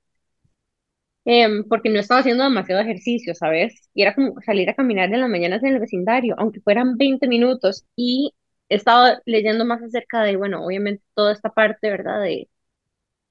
em, 1.26 1.64
porque 1.68 1.90
no 1.90 2.00
estaba 2.00 2.22
haciendo 2.22 2.44
demasiado 2.44 2.82
ejercicio, 2.82 3.36
¿sabes? 3.36 3.90
Y 3.94 4.02
era 4.04 4.16
como 4.16 4.42
salir 4.42 4.70
a 4.70 4.76
caminar 4.76 5.14
en 5.14 5.22
las 5.22 5.30
mañanas 5.30 5.64
en 5.64 5.74
el 5.76 5.80
vecindario, 5.80 6.36
aunque 6.38 6.62
fueran 6.62 6.98
20 6.98 7.28
minutos, 7.28 7.86
y 7.96 8.34
he 8.70 8.76
estado 8.76 9.20
leyendo 9.26 9.66
más 9.66 9.82
acerca 9.84 10.24
de, 10.24 10.38
bueno, 10.38 10.66
obviamente 10.66 11.04
toda 11.16 11.34
esta 11.34 11.50
parte, 11.54 11.90
¿verdad? 11.90 12.22
De, 12.22 12.50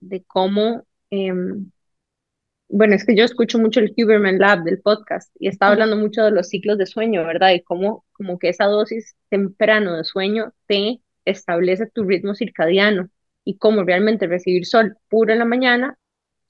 de 0.00 0.24
cómo 0.24 0.84
em, 1.10 1.70
bueno, 2.68 2.94
es 2.94 3.04
que 3.04 3.16
yo 3.16 3.24
escucho 3.24 3.58
mucho 3.58 3.80
el 3.80 3.94
Huberman 3.96 4.38
Lab 4.38 4.62
del 4.64 4.80
podcast 4.80 5.30
y 5.38 5.48
está 5.48 5.68
hablando 5.68 5.96
mucho 5.96 6.22
de 6.24 6.30
los 6.30 6.48
ciclos 6.48 6.76
de 6.78 6.86
sueño, 6.86 7.24
¿verdad? 7.24 7.52
Y 7.52 7.62
cómo 7.62 8.04
como 8.12 8.38
que 8.38 8.50
esa 8.50 8.66
dosis 8.66 9.16
temprano 9.30 9.96
de 9.96 10.04
sueño 10.04 10.52
te 10.66 11.00
establece 11.24 11.86
tu 11.86 12.04
ritmo 12.04 12.34
circadiano 12.34 13.08
y 13.44 13.56
cómo 13.58 13.84
realmente 13.84 14.26
recibir 14.26 14.66
sol 14.66 14.98
puro 15.08 15.32
en 15.32 15.38
la 15.38 15.44
mañana 15.46 15.98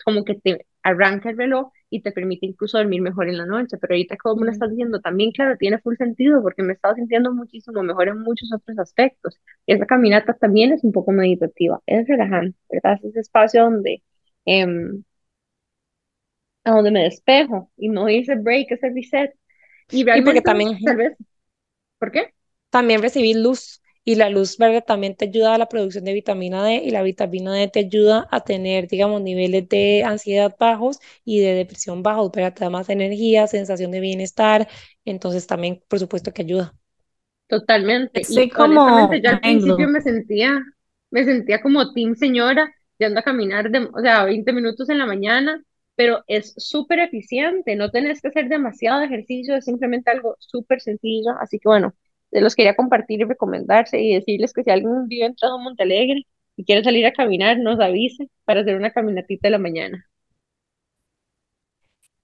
como 0.04 0.24
que 0.24 0.34
te, 0.36 0.66
arranca 0.82 1.30
el 1.30 1.36
reloj 1.38 1.70
y 1.90 2.02
te 2.02 2.12
permite 2.12 2.46
incluso 2.46 2.78
dormir 2.78 3.02
mejor 3.02 3.28
en 3.28 3.38
la 3.38 3.46
noche. 3.46 3.76
Pero 3.80 3.94
ahorita, 3.94 4.16
como 4.16 4.44
lo 4.44 4.50
estás 4.50 4.70
diciendo, 4.70 5.00
también, 5.00 5.32
claro, 5.32 5.56
tiene 5.58 5.78
full 5.78 5.96
sentido 5.96 6.42
porque 6.42 6.62
me 6.62 6.72
he 6.72 6.76
estado 6.76 6.94
sintiendo 6.94 7.32
muchísimo 7.32 7.82
mejor 7.82 8.08
en 8.08 8.20
muchos 8.20 8.50
otros 8.52 8.78
aspectos. 8.78 9.38
Esa 9.66 9.86
caminata 9.86 10.34
también 10.34 10.72
es 10.72 10.84
un 10.84 10.92
poco 10.92 11.12
meditativa, 11.12 11.80
es 11.86 12.06
relajante, 12.08 12.58
¿verdad? 12.70 12.94
Es 13.02 13.04
ese 13.04 13.20
espacio 13.20 13.64
donde, 13.64 14.02
em, 14.44 15.02
a 16.64 16.70
donde 16.72 16.90
me 16.90 17.04
despejo 17.04 17.70
y 17.76 17.88
no 17.88 18.08
ese 18.08 18.34
break, 18.36 18.72
ese 18.72 18.90
reset. 18.90 19.32
Y 19.90 20.04
realmente, 20.04 20.42
también, 20.42 20.78
tal 20.84 20.96
vez, 20.96 21.16
¿por 21.98 22.12
qué? 22.12 22.34
También 22.70 23.00
recibir 23.00 23.36
luz 23.36 23.80
y 24.08 24.14
la 24.14 24.30
luz 24.30 24.56
verde 24.56 24.80
también 24.80 25.14
te 25.14 25.26
ayuda 25.26 25.54
a 25.54 25.58
la 25.58 25.68
producción 25.68 26.02
de 26.06 26.14
vitamina 26.14 26.64
D 26.64 26.76
y 26.76 26.92
la 26.92 27.02
vitamina 27.02 27.52
D 27.52 27.68
te 27.68 27.80
ayuda 27.80 28.26
a 28.30 28.40
tener, 28.40 28.88
digamos, 28.88 29.20
niveles 29.20 29.68
de 29.68 30.02
ansiedad 30.02 30.56
bajos 30.58 30.98
y 31.26 31.40
de 31.40 31.52
depresión 31.52 32.02
bajos, 32.02 32.30
pero 32.32 32.50
te 32.54 32.64
da 32.64 32.70
más 32.70 32.88
energía, 32.88 33.46
sensación 33.46 33.90
de 33.90 34.00
bienestar, 34.00 34.66
entonces 35.04 35.46
también, 35.46 35.82
por 35.88 35.98
supuesto 35.98 36.32
que 36.32 36.40
ayuda. 36.40 36.74
Totalmente. 37.48 38.22
y 38.26 38.48
como 38.48 38.80
honestamente, 38.80 39.28
yo 39.28 39.30
al 39.34 39.40
principio 39.40 39.88
me 39.88 40.00
sentía, 40.00 40.58
me 41.10 41.24
sentía 41.26 41.60
como 41.60 41.92
team 41.92 42.14
señora, 42.14 42.74
yendo 42.96 43.20
a 43.20 43.22
caminar, 43.22 43.70
de, 43.70 43.90
o 43.92 44.00
sea, 44.00 44.24
20 44.24 44.54
minutos 44.54 44.88
en 44.88 44.96
la 44.96 45.04
mañana, 45.04 45.62
pero 45.96 46.24
es 46.28 46.54
súper 46.56 47.00
eficiente, 47.00 47.76
no 47.76 47.90
tenés 47.90 48.22
que 48.22 48.28
hacer 48.28 48.48
demasiado 48.48 49.02
ejercicio, 49.02 49.54
es 49.54 49.66
simplemente 49.66 50.10
algo 50.10 50.34
súper 50.38 50.80
sencillo, 50.80 51.32
así 51.42 51.58
que 51.58 51.68
bueno, 51.68 51.92
se 52.30 52.40
los 52.40 52.54
quería 52.54 52.76
compartir 52.76 53.20
y 53.20 53.24
recomendarse 53.24 54.00
y 54.00 54.14
decirles 54.14 54.52
que 54.52 54.62
si 54.64 54.70
alguien 54.70 55.08
vive 55.08 55.26
en 55.26 55.32
Monte 55.42 55.62
Montalegre 55.64 56.26
y 56.56 56.64
quiere 56.64 56.84
salir 56.84 57.06
a 57.06 57.12
caminar, 57.12 57.58
nos 57.58 57.80
avise 57.80 58.28
para 58.44 58.60
hacer 58.62 58.76
una 58.76 58.92
caminatita 58.92 59.48
de 59.48 59.52
la 59.52 59.58
mañana. 59.58 60.06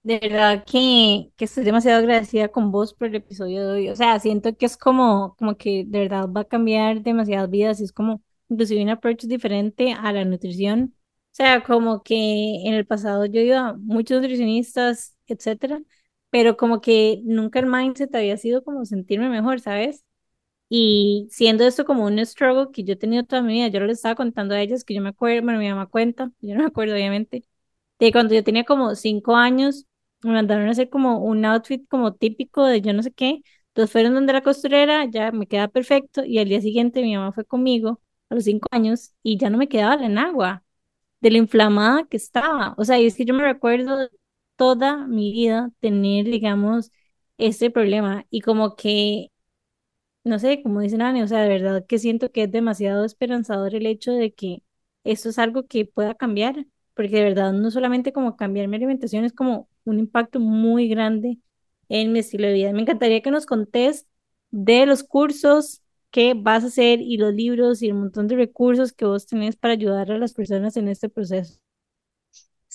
De 0.03 0.19
verdad 0.19 0.63
que, 0.65 1.31
que 1.35 1.45
estoy 1.45 1.63
demasiado 1.63 1.97
agradecida 1.99 2.49
con 2.49 2.71
vos 2.71 2.93
por 2.93 3.07
el 3.07 3.15
episodio 3.15 3.67
de 3.67 3.73
hoy. 3.73 3.89
O 3.89 3.95
sea, 3.95 4.19
siento 4.19 4.55
que 4.55 4.67
es 4.67 4.77
como, 4.77 5.35
como 5.37 5.57
que 5.57 5.83
de 5.87 5.99
verdad 6.01 6.29
va 6.29 6.41
a 6.41 6.43
cambiar 6.45 7.01
demasiadas 7.01 7.49
vidas 7.49 7.81
es 7.81 7.91
como 7.91 8.21
inclusive 8.49 8.83
un 8.83 8.89
approach 8.89 9.23
diferente 9.25 9.93
a 9.93 10.13
la 10.13 10.23
nutrición. 10.23 10.93
O 11.31 11.35
sea, 11.35 11.63
como 11.63 12.03
que 12.03 12.15
en 12.67 12.75
el 12.75 12.85
pasado 12.85 13.25
yo 13.25 13.41
iba 13.41 13.69
a 13.69 13.73
muchos 13.73 14.21
nutricionistas, 14.21 15.15
etcétera, 15.27 15.81
pero 16.35 16.57
como 16.57 16.81
que 16.81 17.21
nunca 17.23 17.59
el 17.59 17.65
mindset 17.65 18.13
había 18.13 18.35
sido 18.35 18.61
como 18.61 18.83
sentirme 18.83 19.29
mejor, 19.29 19.61
¿sabes? 19.61 20.03
Y 20.69 21.27
siendo 21.31 21.65
esto 21.65 21.85
como 21.85 22.05
un 22.05 22.19
struggle 22.25 22.71
que 22.73 22.83
yo 22.83 22.93
he 22.93 22.97
tenido 22.97 23.23
toda 23.25 23.41
mi 23.41 23.53
vida, 23.53 23.69
yo 23.69 23.79
les 23.81 23.99
estaba 23.99 24.15
contando 24.15 24.55
a 24.55 24.61
ellas 24.61 24.83
que 24.83 24.95
yo 24.95 25.01
me 25.01 25.09
acuerdo, 25.09 25.43
bueno, 25.43 25.59
mi 25.59 25.69
mamá 25.69 25.87
cuenta, 25.87 26.31
yo 26.41 26.55
no 26.55 26.61
me 26.61 26.67
acuerdo 26.67 26.95
obviamente, 26.95 27.45
de 27.99 28.11
cuando 28.11 28.35
yo 28.35 28.43
tenía 28.43 28.65
como 28.65 28.95
cinco 28.95 29.35
años, 29.37 29.85
me 30.23 30.33
mandaron 30.33 30.67
a 30.67 30.71
hacer 30.71 30.89
como 30.89 31.19
un 31.19 31.45
outfit 31.45 31.87
como 31.89 32.13
típico 32.15 32.65
de 32.65 32.81
yo 32.81 32.93
no 32.93 33.03
sé 33.03 33.11
qué, 33.13 33.41
entonces 33.69 33.91
fueron 33.91 34.13
donde 34.15 34.33
la 34.33 34.43
costurera, 34.43 35.05
ya 35.05 35.31
me 35.31 35.47
queda 35.47 35.67
perfecto, 35.69 36.25
y 36.25 36.39
al 36.39 36.49
día 36.49 36.61
siguiente 36.61 37.01
mi 37.03 37.15
mamá 37.17 37.31
fue 37.33 37.45
conmigo 37.45 38.01
a 38.29 38.35
los 38.35 38.45
cinco 38.45 38.67
años 38.71 39.13
y 39.23 39.37
ya 39.37 39.49
no 39.49 39.57
me 39.57 39.69
quedaba 39.69 39.97
la 39.97 40.07
enagua 40.07 40.63
de 41.21 41.31
lo 41.31 41.37
inflamada 41.37 42.05
que 42.07 42.17
estaba, 42.17 42.75
o 42.77 42.85
sea, 42.85 42.99
es 42.99 43.15
que 43.15 43.25
yo 43.25 43.33
me 43.35 43.43
recuerdo 43.43 44.09
toda 44.55 45.07
mi 45.07 45.31
vida 45.33 45.71
tener, 45.79 46.25
digamos, 46.25 46.91
ese 47.37 47.69
problema 47.71 48.25
y 48.29 48.41
como 48.41 48.75
que, 48.75 49.31
no 50.23 50.39
sé, 50.39 50.61
como 50.63 50.81
dicen 50.81 51.01
Ani, 51.01 51.21
o 51.21 51.27
sea, 51.27 51.41
de 51.41 51.49
verdad 51.49 51.85
que 51.87 51.99
siento 51.99 52.31
que 52.31 52.43
es 52.43 52.51
demasiado 52.51 53.05
esperanzador 53.05 53.75
el 53.75 53.85
hecho 53.85 54.11
de 54.13 54.33
que 54.33 54.63
esto 55.03 55.29
es 55.29 55.39
algo 55.39 55.67
que 55.67 55.85
pueda 55.85 56.15
cambiar, 56.15 56.65
porque 56.95 57.17
de 57.17 57.23
verdad 57.23 57.53
no 57.53 57.69
solamente 57.71 58.13
como 58.13 58.35
cambiar 58.37 58.67
mi 58.67 58.77
alimentación, 58.77 59.23
es 59.25 59.33
como 59.33 59.69
un 59.85 59.99
impacto 59.99 60.39
muy 60.39 60.87
grande 60.87 61.39
en 61.89 62.11
mi 62.11 62.19
estilo 62.19 62.47
de 62.47 62.53
vida. 62.53 62.73
Me 62.73 62.81
encantaría 62.81 63.21
que 63.21 63.31
nos 63.31 63.45
contés 63.45 64.07
de 64.51 64.85
los 64.85 65.03
cursos 65.03 65.81
que 66.11 66.33
vas 66.33 66.63
a 66.63 66.67
hacer 66.67 67.01
y 67.01 67.17
los 67.17 67.33
libros 67.33 67.81
y 67.81 67.87
el 67.87 67.93
montón 67.95 68.27
de 68.27 68.35
recursos 68.37 68.93
que 68.93 69.05
vos 69.05 69.27
tenés 69.27 69.55
para 69.57 69.73
ayudar 69.73 70.11
a 70.11 70.17
las 70.17 70.33
personas 70.33 70.77
en 70.77 70.87
este 70.87 71.09
proceso. 71.09 71.59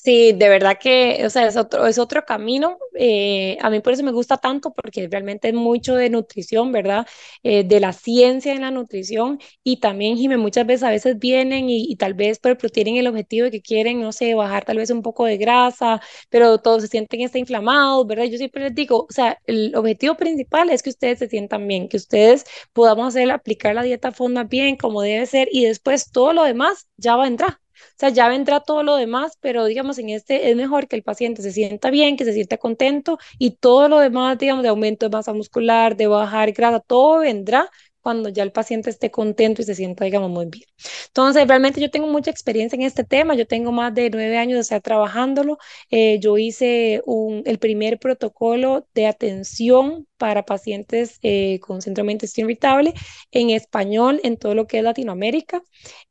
Sí, 0.03 0.33
de 0.33 0.49
verdad 0.49 0.79
que, 0.81 1.27
o 1.27 1.31
sea, 1.31 1.47
es 1.47 1.59
otro, 1.59 1.87
es 1.87 1.99
otro 1.99 2.25
camino. 2.25 2.79
Eh, 2.99 3.59
a 3.61 3.69
mí 3.69 3.81
por 3.81 3.93
eso 3.93 4.03
me 4.03 4.13
gusta 4.13 4.39
tanto, 4.39 4.73
porque 4.73 5.07
realmente 5.11 5.49
es 5.49 5.55
mucho 5.55 5.95
de 5.95 6.09
nutrición, 6.09 6.73
¿verdad? 6.73 7.07
Eh, 7.43 7.65
de 7.65 7.81
la 7.81 7.93
ciencia 7.93 8.53
en 8.55 8.63
la 8.63 8.71
nutrición. 8.71 9.39
Y 9.63 9.77
también, 9.79 10.17
Jimé, 10.17 10.39
muchas 10.39 10.65
veces 10.67 10.85
a 10.85 10.91
veces 10.91 11.19
vienen 11.19 11.69
y, 11.69 11.95
tal 11.97 12.15
vez, 12.15 12.39
pero, 12.39 12.57
tienen 12.71 12.97
el 12.97 13.09
objetivo 13.09 13.45
de 13.45 13.51
que 13.51 13.61
quieren, 13.61 14.01
no 14.01 14.13
sé, 14.13 14.33
bajar 14.35 14.65
tal 14.65 14.79
vez 14.79 14.89
un 14.91 15.03
poco 15.03 15.27
de 15.27 15.37
grasa, 15.37 16.01
pero 16.31 16.57
todos 16.59 16.81
se 16.83 16.89
sienten 16.89 17.21
está 17.21 17.39
inflamados, 17.39 18.07
¿verdad? 18.07 18.25
Yo 18.25 18.39
siempre 18.39 18.63
les 18.65 18.75
digo, 18.75 19.03
o 19.07 19.13
sea, 19.13 19.37
el 19.47 19.75
objetivo 19.77 20.17
principal 20.17 20.71
es 20.71 20.83
que 20.83 20.89
ustedes 20.91 21.19
se 21.19 21.29
sientan 21.29 21.69
bien, 21.69 21.89
que 21.91 21.99
ustedes 21.99 22.45
podamos 22.73 23.09
hacer, 23.09 23.31
aplicar 23.31 23.75
la 23.75 23.83
dieta 23.83 24.13
fonda 24.13 24.45
bien, 24.45 24.77
como 24.77 25.03
debe 25.03 25.27
ser, 25.27 25.49
y 25.53 25.67
después 25.67 26.11
todo 26.11 26.33
lo 26.33 26.45
demás 26.45 26.89
ya 26.97 27.17
va 27.17 27.25
a 27.25 27.27
entrar. 27.29 27.59
O 27.81 27.99
sea, 27.99 28.09
ya 28.11 28.29
vendrá 28.29 28.61
todo 28.61 28.83
lo 28.83 28.97
demás, 28.97 29.37
pero 29.41 29.65
digamos, 29.65 29.99
en 29.99 30.11
este 30.11 30.51
es 30.51 30.57
mejor 30.57 30.89
que 30.89 30.97
el 30.97 31.03
paciente 31.03 31.43
se 31.43 31.53
sienta 31.53 31.91
bien, 31.91 32.17
que 32.17 32.25
se 32.25 32.33
sienta 32.33 32.57
contento 32.59 33.19
y 33.39 33.53
todo 33.53 33.89
lo 33.89 33.99
demás, 33.99 34.39
digamos, 34.39 34.63
de 34.63 34.69
aumento 34.71 35.07
de 35.09 35.17
masa 35.17 35.33
muscular, 35.33 35.97
de 35.97 36.07
bajar 36.07 36.53
grasa, 36.53 36.81
todo 36.81 37.21
vendrá 37.21 37.69
cuando 38.01 38.31
ya 38.31 38.43
el 38.43 38.53
paciente 38.53 38.89
esté 38.91 39.11
contento 39.11 39.61
y 39.61 39.65
se 39.67 39.75
sienta, 39.75 40.05
digamos, 40.07 40.31
muy 40.31 40.47
bien. 40.47 40.65
Entonces, 41.09 41.47
realmente 41.47 41.81
yo 41.81 41.91
tengo 41.91 42.07
mucha 42.07 42.31
experiencia 42.31 42.77
en 42.77 42.83
este 42.83 43.05
tema, 43.05 43.35
yo 43.35 43.47
tengo 43.47 43.73
más 43.73 43.95
de 43.95 44.09
nueve 44.11 44.39
años 44.39 44.55
de 44.57 44.61
estar 44.63 44.81
trabajándolo, 44.81 45.59
eh, 45.91 46.19
yo 46.21 46.39
hice 46.39 47.03
un, 47.07 47.43
el 47.47 47.59
primer 47.59 47.99
protocolo 47.99 48.87
de 48.95 49.07
atención 49.07 50.07
para 50.21 50.45
pacientes 50.45 51.19
eh, 51.23 51.59
con 51.61 51.81
síndrome 51.81 52.11
de 52.11 52.13
intestino 52.13 52.49
irritable 52.49 52.93
en 53.33 53.49
español 53.51 54.21
en 54.23 54.37
todo 54.37 54.55
lo 54.55 54.67
que 54.67 54.79
es 54.79 54.85
Latinoamérica. 54.85 55.63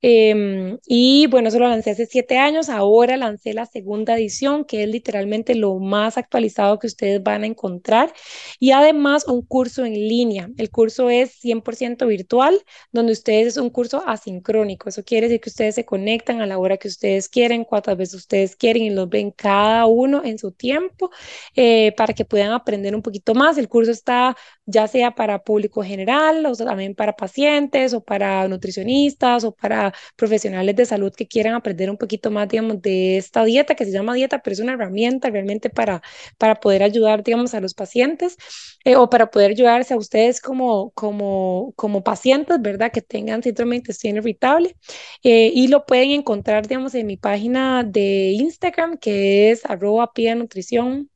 Em, 0.02 0.80
y 0.88 1.28
bueno, 1.28 1.50
eso 1.50 1.60
lo 1.60 1.70
lancé 1.70 1.92
hace 1.92 2.08
siete 2.08 2.38
años, 2.40 2.70
ahora 2.70 3.18
lancé 3.18 3.54
la 3.54 3.68
segunda 3.68 4.16
edición, 4.18 4.66
que 4.66 4.84
es 4.84 4.90
literalmente 4.90 5.54
lo 5.54 5.78
más 5.78 6.18
actualizado 6.18 6.80
que 6.80 6.88
ustedes 6.88 7.22
van 7.22 7.44
a 7.44 7.46
encontrar. 7.46 8.12
Y 8.60 8.72
además 8.72 9.28
un 9.28 9.44
curso 9.44 9.86
en 9.86 9.94
línea. 9.94 10.50
El 10.58 10.72
curso 10.72 11.10
es 11.12 11.40
100% 11.40 12.08
virtual, 12.08 12.60
donde 12.92 13.14
ustedes 13.14 13.48
es 13.48 13.58
un 13.58 13.70
curso 13.70 14.04
asincrónico. 14.08 14.90
Eso 14.90 15.04
quiere 15.04 15.28
decir 15.28 15.42
que 15.42 15.50
ustedes 15.50 15.76
se 15.76 15.86
conectan 15.86 16.42
a 16.42 16.48
la 16.48 16.58
hora 16.58 16.78
que 16.78 16.88
ustedes 16.88 17.30
quieren, 17.30 17.64
cuántas 17.64 17.96
veces 17.96 18.16
ustedes 18.16 18.56
quieren 18.56 18.84
y 18.84 18.90
los 18.90 19.08
ven 19.08 19.30
cada 19.32 19.86
uno 19.86 20.24
en 20.26 20.40
su 20.40 20.52
tiempo 20.52 21.12
eh, 21.56 21.94
para 21.96 22.14
que 22.14 22.26
puedan 22.26 22.52
aprender 22.52 22.96
un 22.96 23.02
poquito 23.04 23.36
más. 23.36 23.58
El 23.60 23.70
curso 23.70 23.92
está 24.00 24.36
ya 24.66 24.88
sea 24.88 25.12
para 25.16 25.44
público 25.44 25.84
general, 25.84 26.46
o 26.46 26.56
también 26.56 26.96
para 26.96 27.16
pacientes 27.16 27.94
o 27.94 28.04
para 28.04 28.48
nutricionistas 28.48 29.44
o 29.44 29.52
para 29.54 29.94
profesionales 30.16 30.76
de 30.76 30.86
salud 30.86 31.12
que 31.16 31.28
quieran 31.28 31.56
aprender 31.56 31.90
un 31.90 31.98
poquito 31.98 32.32
más, 32.32 32.48
digamos, 32.50 32.82
de 32.82 33.18
esta 33.18 33.44
dieta 33.44 33.76
que 33.76 33.86
se 33.86 33.92
llama 33.92 34.14
dieta, 34.14 34.42
pero 34.42 34.54
es 34.54 34.60
una 34.60 34.74
herramienta 34.74 35.30
realmente 35.30 35.70
para, 35.70 36.02
para 36.38 36.56
poder 36.56 36.84
ayudar, 36.84 37.24
digamos, 37.24 37.54
a 37.54 37.62
los 37.62 37.74
pacientes 37.74 38.38
eh, 38.86 38.96
o 38.96 39.10
para 39.10 39.30
poder 39.32 39.52
ayudarse 39.52 39.94
a 39.94 39.98
ustedes 39.98 40.42
como, 40.42 40.92
como 40.92 41.40
como, 41.76 42.04
pacientes, 42.04 42.62
¿verdad? 42.62 42.92
Que 42.92 43.02
tengan 43.02 43.44
síndrome 43.44 43.72
de 43.72 43.78
intestino 43.78 44.20
irritable. 44.20 44.76
Eh, 45.24 45.52
y 45.54 45.68
lo 45.68 45.86
pueden 45.86 46.12
encontrar, 46.12 46.68
digamos, 46.68 46.96
en 46.96 47.08
mi 47.08 47.18
página 47.18 47.84
de 47.84 48.32
Instagram, 48.32 48.98
que 48.98 49.52
es 49.52 49.66
arroba 49.66 50.12
nutrición 50.36 51.10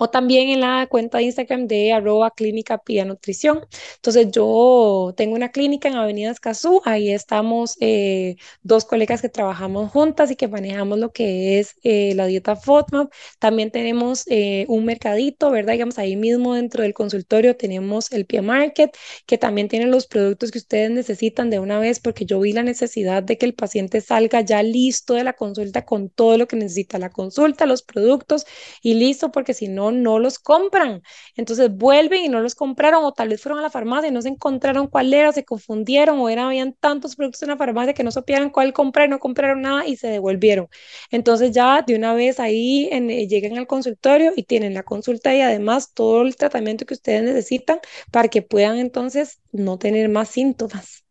o 0.00 0.08
también 0.08 0.48
en 0.48 0.60
la 0.60 0.86
cuenta 0.88 1.18
de 1.18 1.24
Instagram 1.24 1.66
de 1.66 1.92
arroba 1.92 2.30
clínica 2.30 2.78
Pia 2.78 3.04
Nutrición. 3.04 3.66
Entonces 3.96 4.28
yo 4.30 5.12
tengo 5.14 5.34
una 5.34 5.50
clínica 5.50 5.88
en 5.88 5.96
Avenida 5.96 6.30
Escazú, 6.30 6.80
ahí 6.86 7.10
estamos 7.10 7.76
eh, 7.80 8.36
dos 8.62 8.86
colegas 8.86 9.20
que 9.20 9.28
trabajamos 9.28 9.90
juntas 9.90 10.30
y 10.30 10.36
que 10.36 10.48
manejamos 10.48 10.98
lo 10.98 11.12
que 11.12 11.58
es 11.58 11.74
eh, 11.82 12.14
la 12.14 12.24
dieta 12.26 12.56
FODMAP. 12.56 13.12
También 13.38 13.70
tenemos 13.70 14.24
eh, 14.28 14.64
un 14.68 14.86
mercadito, 14.86 15.50
¿verdad? 15.50 15.74
Digamos, 15.74 15.98
ahí 15.98 16.16
mismo 16.16 16.54
dentro 16.54 16.82
del 16.82 16.94
consultorio 16.94 17.56
tenemos 17.56 18.10
el 18.10 18.24
Pia 18.24 18.40
Market, 18.40 18.96
que 19.26 19.36
también 19.36 19.68
tiene 19.68 19.86
los 19.86 20.06
productos 20.06 20.50
que 20.50 20.58
ustedes 20.58 20.90
necesitan 20.90 21.50
de 21.50 21.58
una 21.58 21.78
vez, 21.78 22.00
porque 22.00 22.24
yo 22.24 22.40
vi 22.40 22.52
la 22.54 22.62
necesidad 22.62 23.22
de 23.22 23.36
que 23.36 23.44
el 23.44 23.54
paciente 23.54 24.00
salga 24.00 24.40
ya 24.40 24.62
listo 24.62 25.12
de 25.14 25.24
la 25.24 25.34
consulta 25.34 25.84
con 25.84 26.08
todo 26.08 26.38
lo 26.38 26.48
que 26.48 26.56
necesita, 26.56 26.98
la 26.98 27.10
consulta, 27.10 27.66
los 27.66 27.82
productos 27.82 28.46
y 28.82 28.94
listo, 28.94 29.30
porque 29.30 29.52
si 29.52 29.68
no, 29.68 29.89
no, 29.92 30.18
los 30.18 30.38
compran. 30.38 31.02
Entonces 31.36 31.70
vuelven 31.74 32.24
y 32.24 32.28
no 32.28 32.40
los 32.40 32.54
compraron 32.54 33.04
o 33.04 33.12
tal 33.12 33.28
vez 33.28 33.42
fueron 33.42 33.58
a 33.58 33.62
la 33.62 33.70
farmacia 33.70 34.08
y 34.08 34.12
no 34.12 34.22
se 34.22 34.28
encontraron 34.28 34.88
cuál 34.88 35.12
era, 35.14 35.32
se 35.32 35.44
confundieron 35.44 36.18
o 36.20 36.28
eran, 36.28 36.46
habían 36.46 36.72
tantos 36.74 37.16
productos 37.16 37.42
en 37.42 37.48
la 37.50 37.56
farmacia 37.56 37.94
que 37.94 38.04
no 38.04 38.10
supieran 38.10 38.50
cuál 38.50 38.72
comprar, 38.72 39.08
no 39.08 39.18
compraron 39.18 39.62
nada 39.62 39.86
y 39.86 39.96
se 39.96 40.08
devolvieron. 40.08 40.68
Entonces 41.10 41.52
ya 41.52 41.82
de 41.82 41.94
una 41.96 42.14
vez 42.14 42.40
ahí 42.40 42.88
en, 42.92 43.10
eh, 43.10 43.26
llegan 43.28 43.58
al 43.58 43.66
consultorio 43.66 44.32
y 44.36 44.44
tienen 44.44 44.74
la 44.74 44.82
consulta 44.82 45.34
y 45.34 45.40
además 45.40 45.92
todo 45.94 46.22
el 46.22 46.36
tratamiento 46.36 46.86
que 46.86 46.94
ustedes 46.94 47.22
necesitan 47.22 47.80
para 48.10 48.28
que 48.28 48.42
puedan 48.42 48.78
entonces 48.78 49.40
no 49.52 49.78
tener 49.78 50.08
más 50.08 50.28
síntomas. 50.28 51.04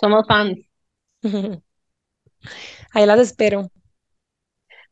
Somos 0.00 0.26
fans. 0.26 0.58
Ahí 2.92 3.06
las 3.06 3.20
espero. 3.20 3.70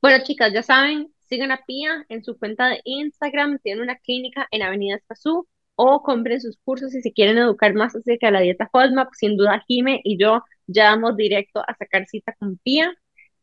Bueno, 0.00 0.22
chicas, 0.24 0.52
ya 0.52 0.62
saben, 0.62 1.12
sigan 1.28 1.52
a 1.52 1.64
Pia 1.66 2.04
en 2.08 2.24
su 2.24 2.38
cuenta 2.38 2.68
de 2.68 2.80
Instagram, 2.84 3.58
tiene 3.62 3.82
una 3.82 3.96
clínica 3.98 4.48
en 4.50 4.62
Avenida 4.62 4.96
Escazú, 4.96 5.46
o 5.76 6.02
compren 6.02 6.40
sus 6.40 6.58
cursos 6.64 6.92
si 6.92 7.02
se 7.02 7.12
quieren 7.12 7.38
educar 7.38 7.74
más 7.74 7.94
acerca 7.94 8.28
de 8.28 8.32
la 8.32 8.40
dieta 8.40 8.68
FODMAP. 8.72 9.10
Sin 9.14 9.36
duda, 9.36 9.62
Jime 9.68 10.00
y 10.04 10.18
yo 10.18 10.42
ya 10.66 10.90
vamos 10.90 11.16
directo 11.16 11.60
a 11.66 11.74
sacar 11.76 12.06
cita 12.06 12.34
con 12.38 12.58
Pia. 12.58 12.92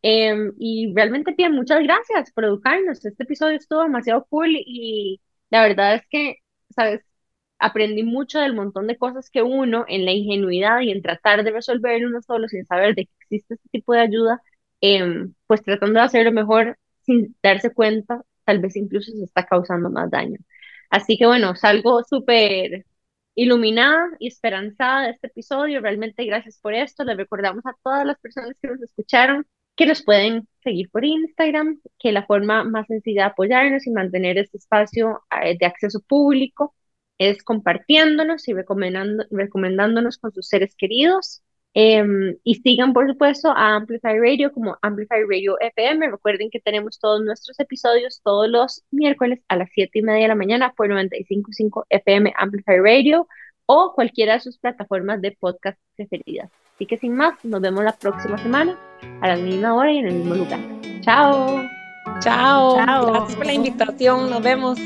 Em, 0.02 0.52
y 0.60 0.94
realmente, 0.96 1.34
Pia, 1.34 1.50
muchas 1.50 1.82
gracias 1.84 2.32
por 2.34 2.46
educarnos. 2.46 3.06
Este 3.06 3.24
episodio 3.24 3.58
estuvo 3.58 3.84
demasiado 3.84 4.26
cool 4.30 4.50
y 4.58 5.22
la 5.50 5.62
verdad 5.64 5.96
es 5.96 6.04
que, 6.10 6.38
¿sabes? 6.76 7.02
Aprendí 7.60 8.04
mucho 8.04 8.40
del 8.40 8.54
montón 8.56 8.88
de 8.88 8.98
cosas 8.98 9.30
que 9.30 9.42
uno, 9.42 9.86
en 9.88 10.06
la 10.06 10.12
ingenuidad 10.12 10.82
y 10.82 10.92
en 10.92 11.02
tratar 11.02 11.44
de 11.44 11.52
resolver 11.52 12.06
uno 12.06 12.22
solo 12.22 12.48
sin 12.50 12.66
saber 12.66 12.96
de 12.96 13.06
que 13.06 13.12
existe 13.22 13.56
este 13.56 13.70
tipo 13.70 13.94
de 13.94 14.02
ayuda, 14.02 14.42
em, 14.82 15.34
pues 15.48 15.64
tratando 15.64 16.00
de 16.00 16.06
hacerlo 16.06 16.32
mejor 16.32 16.78
sin 17.06 17.36
darse 17.44 17.74
cuenta, 17.74 18.24
tal 18.46 18.60
vez 18.60 18.76
incluso 18.76 19.12
se 19.12 19.24
está 19.24 19.46
causando 19.46 19.90
más 19.90 20.10
daño. 20.12 20.38
Así 20.90 21.18
que 21.18 21.26
bueno, 21.26 21.56
salgo 21.56 22.04
súper 22.04 22.86
iluminada 23.36 24.10
y 24.20 24.28
esperanzada 24.28 25.04
de 25.04 25.12
este 25.12 25.28
episodio. 25.28 25.82
Realmente 25.82 26.26
gracias 26.26 26.60
por 26.60 26.74
esto. 26.74 27.04
Les 27.04 27.18
recordamos 27.18 27.66
a 27.66 27.76
todas 27.84 28.06
las 28.06 28.20
personas 28.20 28.56
que 28.62 28.68
nos 28.70 28.82
escucharon 28.82 29.46
que 29.76 29.86
nos 29.86 30.04
pueden 30.04 30.48
seguir 30.64 30.90
por 30.92 31.04
Instagram, 31.06 31.82
que 32.00 32.12
la 32.12 32.26
forma 32.26 32.64
más 32.64 32.88
sencilla 32.88 33.24
de 33.24 33.30
apoyarnos 33.32 33.88
y 33.88 33.92
mantener 33.92 34.38
este 34.38 34.58
espacio 34.58 35.24
eh, 35.42 35.58
de 35.58 35.66
acceso 35.66 36.00
público 36.02 36.76
es 37.18 37.44
compartiéndonos 37.44 38.48
y 38.48 38.54
recomendando, 38.54 39.26
recomendándonos 39.32 40.18
con 40.18 40.32
sus 40.34 40.48
seres 40.48 40.76
queridos. 40.76 41.44
Em, 41.76 42.38
y 42.44 42.56
sigan, 42.56 42.94
por 42.94 43.08
supuesto, 43.08 43.50
a 43.50 43.76
Amplify 43.76 44.20
Radio 44.20 44.52
como 44.52 44.78
Amplify 44.82 45.24
Radio 45.28 45.60
FM. 45.60 46.12
Recuerden 46.12 46.50
que 46.52 46.60
tenemos 46.60 47.00
todos 47.00 47.24
nuestros 47.24 47.60
episodios 47.60 48.22
todos 48.24 48.48
los 48.48 48.84
miércoles 48.92 49.40
a 49.48 49.56
las 49.56 49.70
7 49.74 50.00
y 50.00 50.02
media 50.04 50.24
de 50.24 50.28
la 50.28 50.36
mañana 50.36 50.74
por 50.78 50.88
95.5 50.88 51.86
FM 51.90 52.34
Amplify 52.38 52.80
Radio 52.80 53.28
o 53.66 53.94
cualquiera 53.96 54.34
de 54.34 54.40
sus 54.42 54.58
plataformas 54.60 55.22
de 55.22 55.32
podcast 55.32 55.80
preferidas. 55.96 56.52
Así 56.76 56.86
que 56.86 56.98
sin 56.98 57.16
más, 57.16 57.44
nos 57.44 57.62
vemos 57.62 57.84
la 57.84 57.94
próxima 57.94 58.38
semana 58.38 58.78
a 59.22 59.30
la 59.30 59.36
misma 59.36 59.76
hora 59.76 59.92
y 59.92 59.98
en 59.98 60.08
el 60.08 60.14
mismo 60.16 60.36
lugar. 60.36 60.60
Chao. 61.02 61.62
Chao. 62.20 62.78
Chao. 62.86 63.12
Gracias 63.12 63.36
por 63.36 63.46
la 63.46 63.54
invitación. 63.54 64.30
Nos 64.30 64.44
vemos. 64.44 64.80